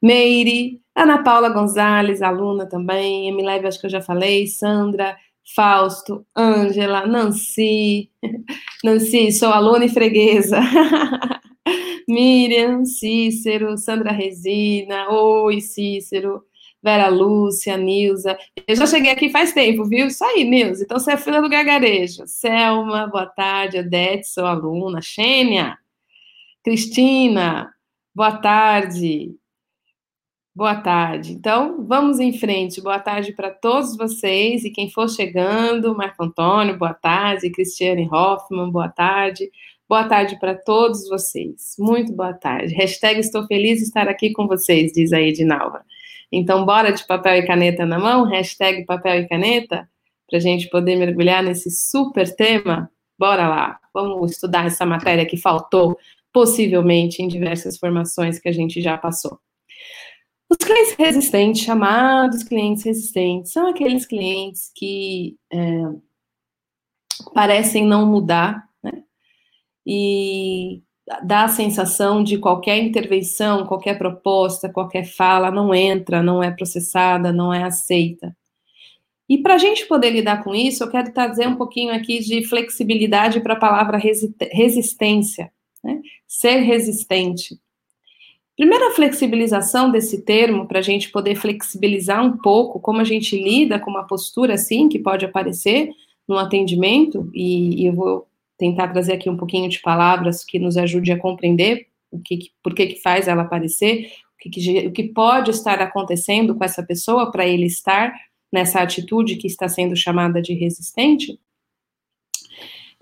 Meire, 0.02 0.82
Ana 0.92 1.22
Paula 1.22 1.50
Gonzalez, 1.50 2.20
aluna 2.20 2.68
também. 2.68 3.28
Emileve, 3.28 3.68
acho 3.68 3.78
que 3.80 3.86
eu 3.86 3.90
já 3.90 4.02
falei. 4.02 4.48
Sandra, 4.48 5.16
Fausto, 5.54 6.26
Ângela, 6.36 7.06
Nancy. 7.06 8.10
Nancy, 8.82 9.30
sou 9.30 9.50
aluna 9.50 9.84
e 9.84 9.88
freguesa. 9.88 10.58
Miriam, 12.08 12.84
Cícero, 12.84 13.78
Sandra 13.78 14.10
Resina, 14.10 15.08
oi 15.10 15.60
Cícero, 15.60 16.42
Vera 16.86 17.08
Lúcia, 17.08 17.76
Nilza. 17.76 18.38
Eu 18.64 18.76
já 18.76 18.86
cheguei 18.86 19.10
aqui 19.10 19.28
faz 19.28 19.52
tempo, 19.52 19.84
viu? 19.84 20.06
Isso 20.06 20.24
aí, 20.24 20.44
Nilza. 20.44 20.84
Então 20.84 21.00
você 21.00 21.14
é 21.14 21.16
filha 21.16 21.42
do 21.42 21.48
gargarejo. 21.48 22.22
Selma, 22.28 23.08
boa 23.08 23.26
tarde. 23.26 23.80
Odete, 23.80 24.28
sou 24.28 24.46
aluna. 24.46 25.02
Xênia, 25.02 25.76
Cristina, 26.62 27.74
boa 28.14 28.36
tarde. 28.36 29.34
Boa 30.54 30.76
tarde. 30.76 31.32
Então, 31.32 31.84
vamos 31.84 32.20
em 32.20 32.32
frente. 32.38 32.80
Boa 32.80 33.00
tarde 33.00 33.32
para 33.32 33.50
todos 33.50 33.96
vocês 33.96 34.64
e 34.64 34.70
quem 34.70 34.88
for 34.88 35.10
chegando, 35.10 35.92
Marco 35.92 36.22
Antônio, 36.22 36.78
boa 36.78 36.94
tarde, 36.94 37.50
Cristiane 37.50 38.08
Hoffman, 38.08 38.70
boa 38.70 38.88
tarde. 38.88 39.50
Boa 39.88 40.04
tarde 40.04 40.38
para 40.38 40.54
todos 40.54 41.08
vocês. 41.08 41.74
Muito 41.80 42.12
boa 42.12 42.32
tarde. 42.32 42.72
Hashtag 42.74 43.18
estou 43.18 43.44
feliz 43.48 43.78
de 43.78 43.84
estar 43.86 44.06
aqui 44.08 44.32
com 44.32 44.46
vocês, 44.46 44.92
diz 44.92 45.12
a 45.12 45.20
Edinalva. 45.20 45.84
Então, 46.30 46.64
bora 46.64 46.92
de 46.92 47.06
papel 47.06 47.36
e 47.36 47.46
caneta 47.46 47.86
na 47.86 47.98
mão? 47.98 48.24
Hashtag 48.24 48.84
papel 48.84 49.20
e 49.20 49.28
caneta? 49.28 49.88
Para 50.28 50.38
a 50.38 50.40
gente 50.40 50.68
poder 50.68 50.96
mergulhar 50.96 51.42
nesse 51.42 51.70
super 51.70 52.34
tema? 52.34 52.90
Bora 53.18 53.48
lá. 53.48 53.80
Vamos 53.94 54.32
estudar 54.32 54.66
essa 54.66 54.84
matéria 54.84 55.24
que 55.24 55.36
faltou, 55.36 55.96
possivelmente, 56.32 57.22
em 57.22 57.28
diversas 57.28 57.78
formações 57.78 58.38
que 58.38 58.48
a 58.48 58.52
gente 58.52 58.82
já 58.82 58.98
passou. 58.98 59.38
Os 60.48 60.58
clientes 60.58 60.94
resistentes, 60.96 61.62
chamados 61.62 62.44
clientes 62.44 62.84
resistentes, 62.84 63.52
são 63.52 63.68
aqueles 63.68 64.06
clientes 64.06 64.70
que 64.74 65.36
é, 65.52 65.58
parecem 67.34 67.84
não 67.84 68.06
mudar, 68.06 68.68
né? 68.82 69.02
e 69.84 70.82
dá 71.22 71.44
a 71.44 71.48
sensação 71.48 72.22
de 72.22 72.38
qualquer 72.38 72.78
intervenção, 72.78 73.66
qualquer 73.66 73.96
proposta, 73.96 74.68
qualquer 74.68 75.04
fala 75.04 75.50
não 75.50 75.74
entra, 75.74 76.22
não 76.22 76.42
é 76.42 76.50
processada, 76.50 77.32
não 77.32 77.54
é 77.54 77.62
aceita. 77.62 78.36
E 79.28 79.38
para 79.38 79.54
a 79.54 79.58
gente 79.58 79.86
poder 79.86 80.10
lidar 80.10 80.42
com 80.42 80.54
isso, 80.54 80.84
eu 80.84 80.90
quero 80.90 81.12
trazer 81.12 81.48
um 81.48 81.56
pouquinho 81.56 81.92
aqui 81.92 82.20
de 82.20 82.44
flexibilidade 82.46 83.40
para 83.40 83.54
a 83.54 83.58
palavra 83.58 83.98
resistência, 83.98 85.50
né? 85.82 86.00
ser 86.26 86.58
resistente. 86.60 87.58
Primeira 88.56 88.92
flexibilização 88.92 89.90
desse 89.90 90.22
termo, 90.22 90.66
para 90.66 90.78
a 90.78 90.82
gente 90.82 91.10
poder 91.10 91.34
flexibilizar 91.34 92.24
um 92.24 92.38
pouco 92.38 92.80
como 92.80 93.00
a 93.00 93.04
gente 93.04 93.36
lida 93.36 93.78
com 93.78 93.90
uma 93.90 94.06
postura 94.06 94.54
assim, 94.54 94.88
que 94.88 94.98
pode 94.98 95.24
aparecer 95.24 95.90
no 96.26 96.38
atendimento, 96.38 97.30
e, 97.34 97.82
e 97.82 97.86
eu 97.86 97.92
vou 97.92 98.26
tentar 98.58 98.88
trazer 98.88 99.14
aqui 99.14 99.28
um 99.28 99.36
pouquinho 99.36 99.68
de 99.68 99.80
palavras 99.80 100.44
que 100.44 100.58
nos 100.58 100.76
ajude 100.76 101.12
a 101.12 101.18
compreender 101.18 101.86
o 102.10 102.18
que, 102.18 102.50
por 102.62 102.74
que, 102.74 102.86
que 102.86 103.02
faz 103.02 103.28
ela 103.28 103.42
aparecer, 103.42 104.10
o 104.34 104.38
que, 104.38 104.50
que, 104.50 104.86
o 104.86 104.92
que 104.92 105.04
pode 105.04 105.50
estar 105.50 105.80
acontecendo 105.80 106.54
com 106.54 106.64
essa 106.64 106.82
pessoa 106.82 107.30
para 107.30 107.46
ele 107.46 107.66
estar 107.66 108.14
nessa 108.52 108.80
atitude 108.80 109.36
que 109.36 109.46
está 109.46 109.68
sendo 109.68 109.96
chamada 109.96 110.40
de 110.40 110.54
resistente. 110.54 111.38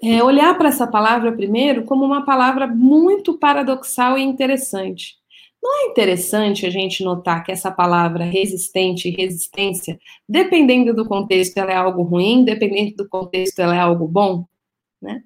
É, 0.03 0.23
olhar 0.23 0.57
para 0.59 0.69
essa 0.69 0.87
palavra 0.87 1.33
primeiro 1.33 1.85
como 1.85 2.05
uma 2.05 2.25
palavra 2.25 2.67
muito 2.67 3.39
paradoxal 3.39 4.19
e 4.19 4.23
interessante. 4.23 5.17
Não 5.63 5.87
é 5.87 5.91
interessante 5.91 6.67
a 6.67 6.71
gente 6.71 7.03
notar 7.03 7.43
que 7.43 7.51
essa 7.51 7.71
palavra 7.71 8.25
resistente 8.25 9.09
e 9.09 9.13
resistência, 9.13 9.99
dependendo 10.29 10.93
do 10.93 11.07
contexto, 11.07 11.57
ela 11.57 11.73
é 11.73 11.77
algo 11.77 12.03
ruim, 12.03 12.45
dependendo 12.45 12.97
do 12.97 13.09
contexto, 13.09 13.61
ela 13.61 13.75
é 13.75 13.79
algo 13.79 14.07
bom, 14.07 14.45
né? 15.01 15.23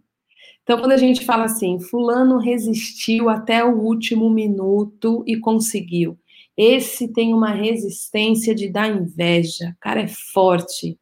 Então, 0.69 0.81
quando 0.81 0.93
a 0.93 0.99
gente 0.99 1.25
fala 1.25 1.45
assim, 1.45 1.81
fulano 1.81 2.37
resistiu 2.37 3.31
até 3.31 3.65
o 3.65 3.81
último 3.81 4.29
minuto 4.29 5.25
e 5.27 5.35
conseguiu. 5.39 6.19
Esse 6.55 7.11
tem 7.11 7.33
uma 7.33 7.53
resistência 7.53 8.55
de 8.55 8.69
dar 8.69 8.87
inveja. 8.87 9.71
O 9.71 9.81
cara 9.81 10.03
é 10.03 10.07
forte. 10.07 10.99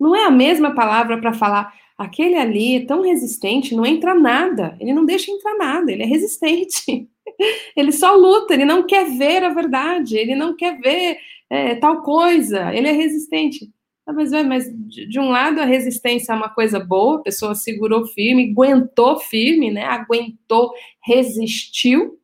Não 0.00 0.16
é 0.16 0.24
a 0.24 0.32
mesma 0.32 0.74
palavra 0.74 1.20
para 1.20 1.32
falar, 1.32 1.72
aquele 1.96 2.34
ali 2.34 2.78
é 2.78 2.84
tão 2.84 3.02
resistente, 3.02 3.72
não 3.72 3.86
entra 3.86 4.16
nada. 4.16 4.76
Ele 4.80 4.92
não 4.92 5.04
deixa 5.04 5.30
entrar 5.30 5.56
nada, 5.56 5.92
ele 5.92 6.02
é 6.02 6.06
resistente. 6.06 7.08
Ele 7.76 7.92
só 7.92 8.16
luta, 8.16 8.52
ele 8.52 8.64
não 8.66 8.84
quer 8.84 9.16
ver 9.16 9.44
a 9.44 9.48
verdade, 9.50 10.16
ele 10.16 10.34
não 10.34 10.54
quer 10.54 10.78
ver 10.78 11.16
é, 11.48 11.76
tal 11.76 12.02
coisa, 12.02 12.74
ele 12.74 12.88
é 12.88 12.92
resistente. 12.92 13.70
Ah, 14.10 14.12
mas, 14.12 14.32
mas 14.32 14.64
de, 14.88 15.06
de, 15.06 15.20
um 15.20 15.30
lado 15.30 15.60
a 15.60 15.64
resistência 15.64 16.32
é 16.32 16.34
uma 16.34 16.48
coisa 16.48 16.80
boa, 16.80 17.20
a 17.20 17.22
pessoa 17.22 17.54
segurou 17.54 18.04
firme, 18.08 18.50
aguentou 18.50 19.20
firme, 19.20 19.70
né? 19.70 19.84
Aguentou, 19.84 20.72
resistiu. 21.00 22.18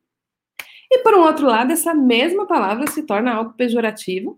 E 0.91 0.99
por 0.99 1.13
um 1.13 1.21
outro 1.21 1.47
lado, 1.47 1.71
essa 1.71 1.93
mesma 1.93 2.45
palavra 2.45 2.87
se 2.87 3.03
torna 3.03 3.33
algo 3.33 3.53
pejorativo. 3.53 4.37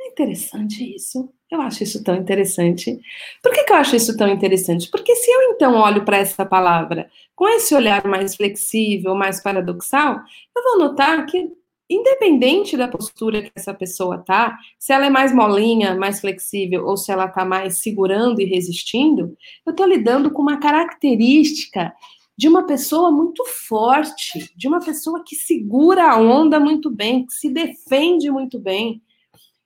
É 0.00 0.06
interessante 0.08 0.94
isso. 0.94 1.32
Eu 1.50 1.60
acho 1.62 1.82
isso 1.82 2.04
tão 2.04 2.14
interessante. 2.14 2.96
Por 3.42 3.52
que, 3.52 3.64
que 3.64 3.72
eu 3.72 3.76
acho 3.76 3.96
isso 3.96 4.16
tão 4.16 4.28
interessante? 4.28 4.88
Porque 4.88 5.16
se 5.16 5.28
eu 5.32 5.42
então 5.50 5.74
olho 5.74 6.04
para 6.04 6.18
essa 6.18 6.46
palavra 6.46 7.10
com 7.34 7.48
esse 7.48 7.74
olhar 7.74 8.06
mais 8.06 8.36
flexível, 8.36 9.16
mais 9.16 9.42
paradoxal, 9.42 10.20
eu 10.56 10.62
vou 10.62 10.78
notar 10.78 11.26
que 11.26 11.50
independente 11.90 12.76
da 12.76 12.86
postura 12.86 13.42
que 13.42 13.50
essa 13.54 13.74
pessoa 13.74 14.18
tá, 14.18 14.56
se 14.78 14.92
ela 14.92 15.06
é 15.06 15.10
mais 15.10 15.34
molinha, 15.34 15.96
mais 15.96 16.20
flexível, 16.20 16.86
ou 16.86 16.96
se 16.96 17.10
ela 17.10 17.26
tá 17.26 17.44
mais 17.44 17.82
segurando 17.82 18.40
e 18.40 18.44
resistindo, 18.44 19.36
eu 19.66 19.74
tô 19.74 19.84
lidando 19.84 20.30
com 20.30 20.40
uma 20.40 20.60
característica 20.60 21.92
de 22.38 22.48
uma 22.48 22.64
pessoa 22.64 23.10
muito 23.10 23.44
forte, 23.44 24.50
de 24.56 24.68
uma 24.68 24.78
pessoa 24.78 25.22
que 25.26 25.34
segura 25.34 26.10
a 26.10 26.16
onda 26.16 26.60
muito 26.60 26.88
bem, 26.88 27.26
que 27.26 27.34
se 27.34 27.50
defende 27.50 28.30
muito 28.30 28.58
bem, 28.58 29.02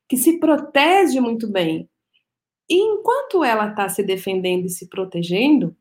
que 0.08 0.16
se 0.16 0.40
protege 0.40 1.20
muito 1.20 1.46
bem. 1.46 1.88
E 2.68 2.74
enquanto 2.74 3.44
ela 3.44 3.68
está 3.68 3.88
se 3.88 4.02
defendendo 4.02 4.64
e 4.64 4.70
se 4.70 4.88
protegendo, 4.88 5.76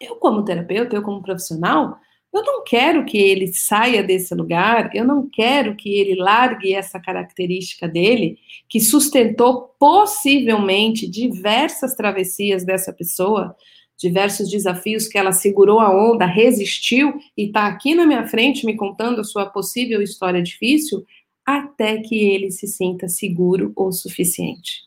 eu, 0.00 0.16
como 0.16 0.44
terapeuta, 0.44 0.94
eu, 0.94 1.02
como 1.02 1.22
profissional, 1.22 1.98
eu 2.36 2.44
não 2.44 2.64
quero 2.64 3.04
que 3.04 3.18
ele 3.18 3.48
saia 3.48 4.02
desse 4.02 4.34
lugar, 4.34 4.90
eu 4.94 5.04
não 5.04 5.28
quero 5.28 5.74
que 5.74 5.94
ele 5.94 6.14
largue 6.14 6.74
essa 6.74 7.00
característica 7.00 7.88
dele, 7.88 8.38
que 8.68 8.80
sustentou 8.80 9.74
possivelmente 9.78 11.08
diversas 11.08 11.94
travessias 11.94 12.64
dessa 12.64 12.92
pessoa, 12.92 13.56
diversos 13.98 14.50
desafios 14.50 15.08
que 15.08 15.16
ela 15.16 15.32
segurou 15.32 15.80
a 15.80 15.90
onda, 15.90 16.26
resistiu 16.26 17.18
e 17.36 17.44
está 17.44 17.66
aqui 17.66 17.94
na 17.94 18.04
minha 18.04 18.26
frente 18.26 18.66
me 18.66 18.76
contando 18.76 19.20
a 19.20 19.24
sua 19.24 19.46
possível 19.46 20.02
história 20.02 20.42
difícil, 20.42 21.04
até 21.44 21.98
que 21.98 22.16
ele 22.16 22.50
se 22.50 22.66
sinta 22.66 23.08
seguro 23.08 23.72
o 23.76 23.92
suficiente. 23.92 24.86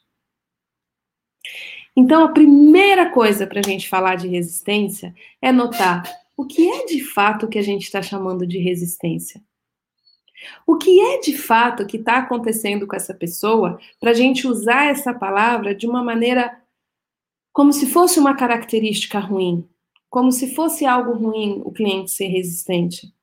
Então, 1.95 2.23
a 2.23 2.31
primeira 2.31 3.09
coisa 3.09 3.47
para 3.47 3.59
a 3.59 3.63
gente 3.63 3.89
falar 3.89 4.15
de 4.15 4.27
resistência 4.27 5.13
é 5.41 5.51
notar 5.51 6.03
o 6.39 6.45
que 6.45 6.69
é 6.69 6.85
de 6.85 7.03
fato 7.03 7.49
que 7.49 7.59
a 7.59 7.61
gente 7.61 7.83
está 7.83 8.01
chamando 8.01 8.47
de 8.47 8.59
resistência? 8.59 9.43
O 10.65 10.77
que 10.77 11.01
é 11.01 11.19
de 11.19 11.37
fato 11.37 11.85
que 11.85 11.97
está 11.97 12.19
acontecendo 12.19 12.87
com 12.87 12.95
essa 12.95 13.13
pessoa 13.13 13.77
para 13.99 14.11
a 14.11 14.13
gente 14.13 14.47
usar 14.47 14.85
essa 14.85 15.13
palavra 15.13 15.75
de 15.75 15.85
uma 15.85 16.01
maneira 16.01 16.57
como 17.51 17.73
se 17.73 17.87
fosse 17.87 18.21
uma 18.21 18.37
característica 18.37 19.19
ruim, 19.19 19.67
como 20.09 20.31
se 20.31 20.55
fosse 20.55 20.85
algo 20.85 21.11
ruim 21.11 21.61
o 21.65 21.73
cliente 21.73 22.11
ser 22.11 22.27
resistente? 22.27 23.13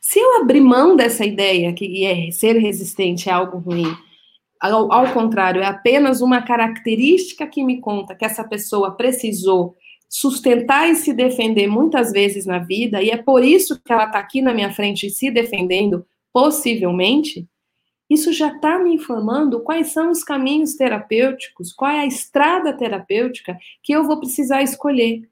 Se 0.00 0.18
eu 0.18 0.40
abrir 0.40 0.60
mão 0.60 0.96
dessa 0.96 1.24
ideia 1.24 1.72
que 1.72 2.04
é 2.04 2.28
ser 2.32 2.56
resistente 2.56 3.28
é 3.28 3.32
algo 3.32 3.58
ruim, 3.58 3.96
ao, 4.60 4.92
ao 4.92 5.12
contrário, 5.12 5.62
é 5.62 5.66
apenas 5.66 6.20
uma 6.22 6.42
característica 6.42 7.46
que 7.46 7.62
me 7.62 7.80
conta 7.80 8.16
que 8.16 8.24
essa 8.24 8.42
pessoa 8.42 8.96
precisou 8.96 9.76
sustentar 10.12 10.90
e 10.90 10.94
se 10.94 11.14
defender 11.14 11.66
muitas 11.66 12.12
vezes 12.12 12.44
na 12.44 12.58
vida, 12.58 13.02
e 13.02 13.08
é 13.08 13.16
por 13.16 13.42
isso 13.42 13.80
que 13.82 13.90
ela 13.90 14.04
está 14.04 14.18
aqui 14.18 14.42
na 14.42 14.52
minha 14.52 14.70
frente 14.70 15.08
se 15.08 15.30
defendendo, 15.30 16.04
possivelmente, 16.30 17.48
isso 18.10 18.30
já 18.30 18.48
está 18.48 18.78
me 18.78 18.92
informando 18.92 19.62
quais 19.62 19.86
são 19.86 20.10
os 20.10 20.22
caminhos 20.22 20.74
terapêuticos, 20.74 21.72
qual 21.72 21.90
é 21.90 22.00
a 22.00 22.06
estrada 22.06 22.76
terapêutica 22.76 23.56
que 23.82 23.90
eu 23.90 24.04
vou 24.04 24.20
precisar 24.20 24.62
escolher. 24.62 25.22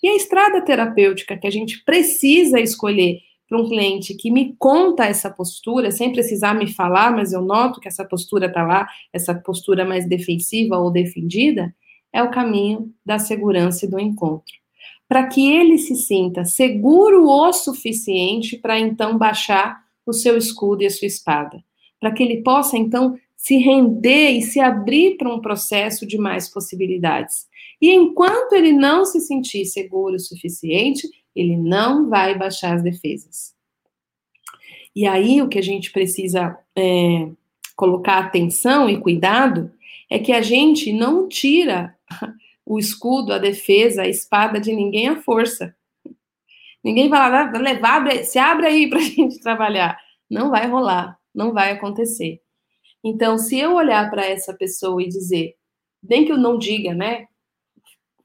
E 0.00 0.08
a 0.08 0.14
estrada 0.14 0.60
terapêutica 0.60 1.36
que 1.36 1.46
a 1.46 1.50
gente 1.50 1.82
precisa 1.84 2.60
escolher 2.60 3.18
para 3.48 3.58
um 3.60 3.66
cliente 3.66 4.14
que 4.14 4.30
me 4.30 4.54
conta 4.56 5.04
essa 5.04 5.28
postura, 5.28 5.90
sem 5.90 6.12
precisar 6.12 6.54
me 6.54 6.72
falar, 6.72 7.10
mas 7.10 7.32
eu 7.32 7.42
noto 7.42 7.80
que 7.80 7.88
essa 7.88 8.04
postura 8.04 8.46
está 8.46 8.64
lá, 8.64 8.86
essa 9.12 9.34
postura 9.34 9.84
mais 9.84 10.08
defensiva 10.08 10.78
ou 10.78 10.92
defendida, 10.92 11.74
é 12.18 12.22
o 12.22 12.30
caminho 12.30 12.92
da 13.06 13.18
segurança 13.18 13.86
e 13.86 13.88
do 13.88 13.98
encontro. 13.98 14.54
Para 15.06 15.26
que 15.28 15.50
ele 15.52 15.78
se 15.78 15.94
sinta 15.94 16.44
seguro 16.44 17.28
o 17.28 17.52
suficiente 17.52 18.58
para 18.58 18.78
então 18.78 19.16
baixar 19.16 19.84
o 20.04 20.12
seu 20.12 20.36
escudo 20.36 20.82
e 20.82 20.86
a 20.86 20.90
sua 20.90 21.06
espada. 21.06 21.62
Para 22.00 22.12
que 22.12 22.22
ele 22.22 22.42
possa 22.42 22.76
então 22.76 23.16
se 23.36 23.56
render 23.56 24.32
e 24.32 24.42
se 24.42 24.58
abrir 24.58 25.16
para 25.16 25.32
um 25.32 25.40
processo 25.40 26.04
de 26.04 26.18
mais 26.18 26.48
possibilidades. 26.48 27.46
E 27.80 27.94
enquanto 27.94 28.52
ele 28.52 28.72
não 28.72 29.04
se 29.04 29.20
sentir 29.20 29.64
seguro 29.64 30.16
o 30.16 30.20
suficiente, 30.20 31.08
ele 31.34 31.56
não 31.56 32.08
vai 32.08 32.36
baixar 32.36 32.74
as 32.74 32.82
defesas. 32.82 33.54
E 34.94 35.06
aí 35.06 35.40
o 35.40 35.48
que 35.48 35.58
a 35.58 35.62
gente 35.62 35.92
precisa 35.92 36.58
é, 36.76 37.30
colocar 37.76 38.18
atenção 38.18 38.90
e 38.90 39.00
cuidado 39.00 39.70
é 40.10 40.18
que 40.18 40.32
a 40.32 40.42
gente 40.42 40.92
não 40.92 41.28
tira 41.28 41.96
o 42.64 42.78
escudo, 42.78 43.32
a 43.32 43.38
defesa, 43.38 44.02
a 44.02 44.08
espada 44.08 44.60
de 44.60 44.72
ninguém 44.72 45.08
à 45.08 45.16
força. 45.16 45.74
Ninguém 46.84 47.08
vai 47.08 47.18
lá, 47.18 47.50
levar, 47.58 48.24
se 48.24 48.38
abre 48.38 48.66
aí 48.66 48.88
para 48.88 48.98
a 48.98 49.02
gente 49.02 49.40
trabalhar. 49.40 49.98
Não 50.28 50.50
vai 50.50 50.66
rolar, 50.66 51.18
não 51.34 51.52
vai 51.52 51.72
acontecer. 51.72 52.40
Então, 53.02 53.38
se 53.38 53.58
eu 53.58 53.74
olhar 53.74 54.10
para 54.10 54.26
essa 54.26 54.52
pessoa 54.52 55.02
e 55.02 55.08
dizer, 55.08 55.54
nem 56.02 56.24
que 56.24 56.32
eu 56.32 56.36
não 56.36 56.58
diga, 56.58 56.94
né, 56.94 57.26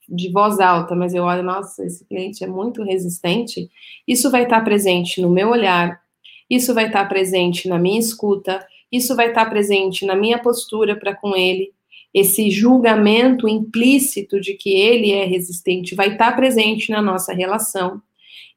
de 0.10 0.32
voz 0.32 0.60
alta, 0.60 0.96
mas 0.96 1.14
eu 1.14 1.24
olho, 1.24 1.44
nossa, 1.44 1.86
esse 1.86 2.06
cliente 2.06 2.44
é 2.44 2.48
muito 2.48 2.84
resistente, 2.84 3.70
isso 4.08 4.30
vai 4.30 4.44
estar 4.44 4.62
presente 4.62 5.22
no 5.22 5.30
meu 5.30 5.50
olhar, 5.50 6.02
isso 6.50 6.74
vai 6.74 6.88
estar 6.88 7.06
presente 7.08 7.70
na 7.70 7.80
minha 7.80 8.00
escuta, 8.00 8.66
isso 8.92 9.16
vai 9.16 9.30
estar 9.30 9.50
presente 9.50 10.06
na 10.06 10.16
minha 10.16 10.40
postura 10.40 10.96
para 10.96 11.16
com 11.16 11.36
ele, 11.36 11.74
esse 12.14 12.52
julgamento 12.52 13.48
implícito 13.48 14.40
de 14.40 14.54
que 14.54 14.70
ele 14.70 15.12
é 15.12 15.26
resistente 15.26 15.96
vai 15.96 16.14
estar 16.14 16.36
presente 16.36 16.92
na 16.92 17.02
nossa 17.02 17.34
relação. 17.34 18.02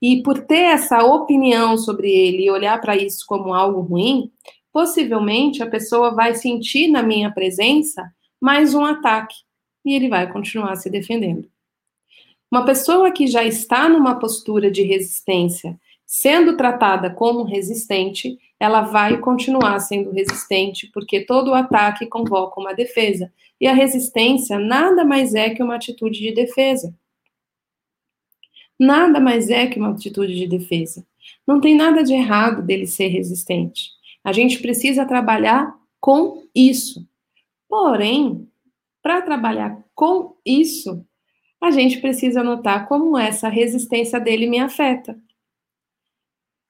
E 0.00 0.22
por 0.22 0.44
ter 0.44 0.64
essa 0.64 1.02
opinião 1.04 1.78
sobre 1.78 2.10
ele 2.10 2.44
e 2.44 2.50
olhar 2.50 2.78
para 2.80 2.96
isso 2.96 3.24
como 3.26 3.54
algo 3.54 3.80
ruim, 3.80 4.30
possivelmente 4.72 5.62
a 5.62 5.66
pessoa 5.66 6.14
vai 6.14 6.34
sentir 6.34 6.88
na 6.88 7.02
minha 7.02 7.32
presença 7.32 8.12
mais 8.38 8.74
um 8.74 8.84
ataque 8.84 9.36
e 9.84 9.94
ele 9.94 10.08
vai 10.08 10.30
continuar 10.30 10.76
se 10.76 10.90
defendendo. 10.90 11.48
Uma 12.50 12.64
pessoa 12.64 13.10
que 13.10 13.26
já 13.26 13.42
está 13.42 13.88
numa 13.88 14.18
postura 14.18 14.70
de 14.70 14.82
resistência, 14.82 15.78
sendo 16.18 16.56
tratada 16.56 17.10
como 17.10 17.42
resistente, 17.42 18.38
ela 18.58 18.80
vai 18.80 19.18
continuar 19.18 19.78
sendo 19.80 20.12
resistente, 20.12 20.86
porque 20.86 21.20
todo 21.20 21.52
ataque 21.52 22.06
convoca 22.06 22.58
uma 22.58 22.72
defesa. 22.72 23.30
E 23.60 23.66
a 23.66 23.74
resistência 23.74 24.58
nada 24.58 25.04
mais 25.04 25.34
é 25.34 25.50
que 25.50 25.62
uma 25.62 25.74
atitude 25.76 26.18
de 26.18 26.32
defesa. 26.32 26.94
Nada 28.80 29.20
mais 29.20 29.50
é 29.50 29.66
que 29.66 29.78
uma 29.78 29.90
atitude 29.90 30.34
de 30.34 30.46
defesa. 30.46 31.06
Não 31.46 31.60
tem 31.60 31.76
nada 31.76 32.02
de 32.02 32.14
errado 32.14 32.62
dele 32.62 32.86
ser 32.86 33.08
resistente. 33.08 33.90
A 34.24 34.32
gente 34.32 34.58
precisa 34.60 35.04
trabalhar 35.04 35.74
com 36.00 36.44
isso. 36.54 37.06
Porém, 37.68 38.48
para 39.02 39.20
trabalhar 39.20 39.84
com 39.94 40.34
isso, 40.46 41.04
a 41.60 41.70
gente 41.70 42.00
precisa 42.00 42.42
notar 42.42 42.88
como 42.88 43.18
essa 43.18 43.50
resistência 43.50 44.18
dele 44.18 44.46
me 44.46 44.58
afeta. 44.58 45.14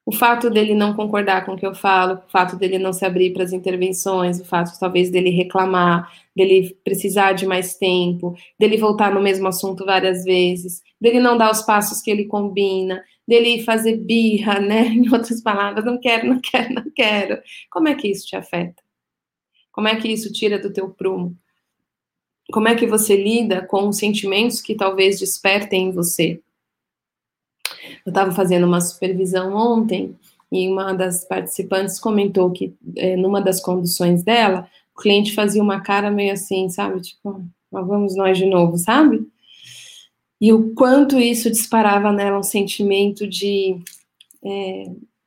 O 0.09 0.13
fato 0.13 0.49
dele 0.49 0.73
não 0.73 0.95
concordar 0.95 1.45
com 1.45 1.55
o 1.55 1.57
que 1.57 1.67
eu 1.67 1.75
falo, 1.75 2.15
o 2.15 2.31
fato 2.31 2.55
dele 2.57 2.79
não 2.79 2.93
se 2.93 3.05
abrir 3.05 3.33
para 3.33 3.43
as 3.43 3.53
intervenções, 3.53 4.41
o 4.41 4.45
fato 4.45 4.79
talvez 4.79 5.11
dele 5.11 5.31
reclamar, 5.31 6.09
dele 6.35 6.79
precisar 6.85 7.33
de 7.33 7.45
mais 7.45 7.75
tempo, 7.77 8.37
dele 8.57 8.77
voltar 8.77 9.13
no 9.13 9.21
mesmo 9.21 9.49
assunto 9.49 9.85
várias 9.85 10.23
vezes, 10.23 10.81
dele 11.01 11.19
não 11.19 11.37
dar 11.37 11.51
os 11.51 11.63
passos 11.63 12.01
que 12.01 12.09
ele 12.09 12.27
combina, 12.27 13.05
dele 13.27 13.65
fazer 13.65 13.97
birra, 13.97 14.61
né? 14.63 14.87
Em 14.87 15.13
outras 15.13 15.43
palavras, 15.43 15.85
não 15.85 15.99
quero, 15.99 16.29
não 16.29 16.41
quero, 16.41 16.73
não 16.75 16.91
quero. 16.95 17.43
Como 17.69 17.89
é 17.89 17.95
que 17.97 18.07
isso 18.07 18.29
te 18.29 18.37
afeta? 18.37 18.81
Como 19.73 19.89
é 19.89 19.97
que 19.97 20.07
isso 20.07 20.33
tira 20.33 20.57
do 20.57 20.73
teu 20.73 20.89
prumo? 20.89 21.37
Como 22.53 22.69
é 22.69 22.77
que 22.77 22.87
você 22.87 23.17
lida 23.17 23.61
com 23.67 23.89
os 23.89 23.99
sentimentos 23.99 24.63
que 24.63 24.77
talvez 24.77 25.19
despertem 25.19 25.89
em 25.89 25.93
você? 25.93 26.41
Eu 28.05 28.11
estava 28.11 28.33
fazendo 28.33 28.67
uma 28.67 28.81
supervisão 28.81 29.55
ontem 29.55 30.17
e 30.51 30.69
uma 30.69 30.93
das 30.93 31.25
participantes 31.25 31.99
comentou 31.99 32.51
que 32.51 32.75
é, 32.97 33.17
numa 33.17 33.41
das 33.41 33.61
conduções 33.61 34.23
dela, 34.23 34.69
o 34.97 35.01
cliente 35.01 35.35
fazia 35.35 35.63
uma 35.63 35.81
cara 35.81 36.11
meio 36.11 36.33
assim, 36.33 36.69
sabe? 36.69 37.01
Tipo, 37.01 37.45
vamos 37.71 38.17
nós 38.17 38.39
de 38.39 38.47
novo, 38.47 38.79
sabe? 38.79 39.27
e 40.41 40.53
o 40.53 40.75
quanto 40.75 41.19
isso 41.19 41.51
disparava 41.51 42.13
nela 42.13 42.39
um 42.39 42.43
sentimento 42.43 43.27
de 43.27 43.77
é, 44.45 44.85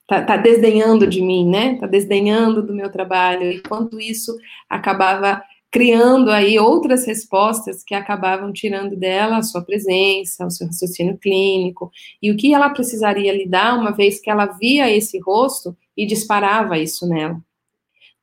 tá, 0.07 0.23
tá, 0.23 0.37
desdenhando 0.37 1.07
de 1.07 1.21
mim, 1.21 1.47
né? 1.49 1.75
Tá 1.75 1.87
desdenhando 1.87 2.61
do 2.61 2.73
meu 2.73 2.91
trabalho 2.91 3.51
e 3.51 3.61
quanto 3.61 3.99
isso 3.99 4.37
acabava 4.69 5.43
criando 5.71 6.31
aí 6.31 6.57
outras 6.57 7.05
respostas 7.05 7.83
que 7.83 7.93
acabavam 7.93 8.51
tirando 8.51 8.95
dela 8.95 9.37
a 9.37 9.43
sua 9.43 9.61
presença, 9.61 10.45
o 10.45 10.49
seu 10.49 10.67
raciocínio 10.67 11.17
clínico 11.17 11.91
e 12.21 12.31
o 12.31 12.37
que 12.37 12.53
ela 12.53 12.69
precisaria 12.69 13.35
lidar 13.35 13.77
uma 13.77 13.91
vez 13.91 14.19
que 14.19 14.29
ela 14.29 14.45
via 14.45 14.89
esse 14.89 15.19
rosto 15.19 15.77
e 15.95 16.05
disparava 16.05 16.77
isso 16.77 17.07
nela. 17.07 17.39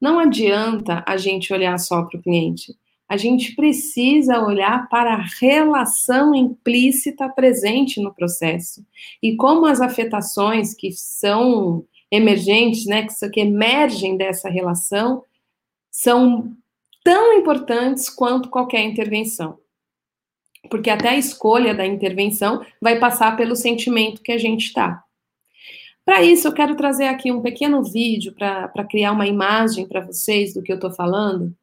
Não 0.00 0.18
adianta 0.18 1.04
a 1.06 1.16
gente 1.16 1.52
olhar 1.52 1.78
só 1.78 2.02
para 2.02 2.18
o 2.18 2.22
cliente 2.22 2.74
a 3.08 3.16
gente 3.16 3.54
precisa 3.54 4.40
olhar 4.40 4.88
para 4.88 5.14
a 5.14 5.24
relação 5.40 6.34
implícita 6.34 7.28
presente 7.28 8.00
no 8.00 8.12
processo 8.12 8.84
e 9.22 9.36
como 9.36 9.66
as 9.66 9.80
afetações 9.80 10.74
que 10.74 10.90
são 10.92 11.84
emergentes, 12.10 12.84
né, 12.86 13.06
que, 13.32 13.40
emergem 13.40 14.16
dessa 14.16 14.48
relação, 14.48 15.22
são 15.90 16.52
tão 17.06 17.32
importantes 17.34 18.10
quanto 18.10 18.50
qualquer 18.50 18.82
intervenção. 18.82 19.60
Porque 20.68 20.90
até 20.90 21.10
a 21.10 21.16
escolha 21.16 21.72
da 21.72 21.86
intervenção 21.86 22.66
vai 22.82 22.98
passar 22.98 23.36
pelo 23.36 23.54
sentimento 23.54 24.20
que 24.20 24.32
a 24.32 24.38
gente 24.38 24.66
está. 24.66 25.04
Para 26.04 26.24
isso, 26.24 26.48
eu 26.48 26.52
quero 26.52 26.74
trazer 26.74 27.04
aqui 27.04 27.30
um 27.30 27.40
pequeno 27.40 27.80
vídeo 27.84 28.34
para 28.34 28.84
criar 28.90 29.12
uma 29.12 29.28
imagem 29.28 29.86
para 29.86 30.00
vocês 30.00 30.52
do 30.52 30.64
que 30.64 30.72
eu 30.72 30.74
estou 30.74 30.90
falando 30.90 31.54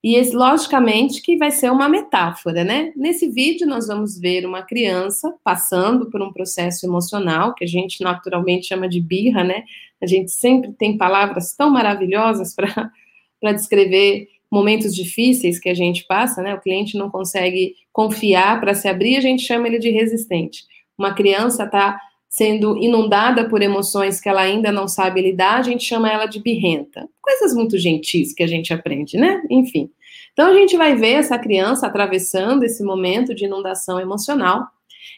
e 0.00 0.14
esse, 0.14 0.36
logicamente, 0.36 1.20
que 1.20 1.36
vai 1.36 1.50
ser 1.50 1.72
uma 1.72 1.88
metáfora, 1.88 2.62
né? 2.62 2.92
Nesse 2.94 3.26
vídeo, 3.26 3.66
nós 3.66 3.88
vamos 3.88 4.16
ver 4.20 4.46
uma 4.46 4.62
criança 4.62 5.34
passando 5.42 6.08
por 6.08 6.22
um 6.22 6.30
processo 6.30 6.86
emocional, 6.86 7.52
que 7.54 7.64
a 7.64 7.66
gente 7.66 8.00
naturalmente 8.00 8.66
chama 8.66 8.86
de 8.86 9.00
birra, 9.00 9.42
né? 9.42 9.64
A 10.00 10.06
gente 10.06 10.30
sempre 10.30 10.72
tem 10.74 10.96
palavras 10.96 11.56
tão 11.56 11.68
maravilhosas 11.70 12.54
para 12.54 13.52
descrever 13.52 14.28
momentos 14.54 14.94
difíceis 14.94 15.58
que 15.58 15.68
a 15.68 15.74
gente 15.74 16.04
passa, 16.06 16.40
né? 16.40 16.54
O 16.54 16.60
cliente 16.60 16.96
não 16.96 17.10
consegue 17.10 17.74
confiar 17.92 18.60
para 18.60 18.72
se 18.72 18.86
abrir, 18.86 19.16
a 19.16 19.20
gente 19.20 19.42
chama 19.42 19.66
ele 19.66 19.80
de 19.80 19.90
resistente. 19.90 20.64
Uma 20.96 21.12
criança 21.12 21.64
está 21.64 22.00
sendo 22.28 22.76
inundada 22.78 23.48
por 23.48 23.62
emoções 23.62 24.20
que 24.20 24.28
ela 24.28 24.42
ainda 24.42 24.70
não 24.70 24.86
sabe 24.86 25.20
lidar, 25.20 25.58
a 25.58 25.62
gente 25.62 25.84
chama 25.84 26.10
ela 26.10 26.26
de 26.26 26.40
birrenta. 26.40 27.08
Coisas 27.20 27.52
muito 27.52 27.76
gentis 27.76 28.32
que 28.32 28.44
a 28.44 28.46
gente 28.46 28.72
aprende, 28.72 29.16
né? 29.16 29.42
Enfim. 29.50 29.90
Então 30.32 30.48
a 30.48 30.54
gente 30.54 30.76
vai 30.76 30.94
ver 30.94 31.14
essa 31.14 31.38
criança 31.38 31.86
atravessando 31.86 32.62
esse 32.62 32.82
momento 32.82 33.34
de 33.34 33.44
inundação 33.44 34.00
emocional. 34.00 34.66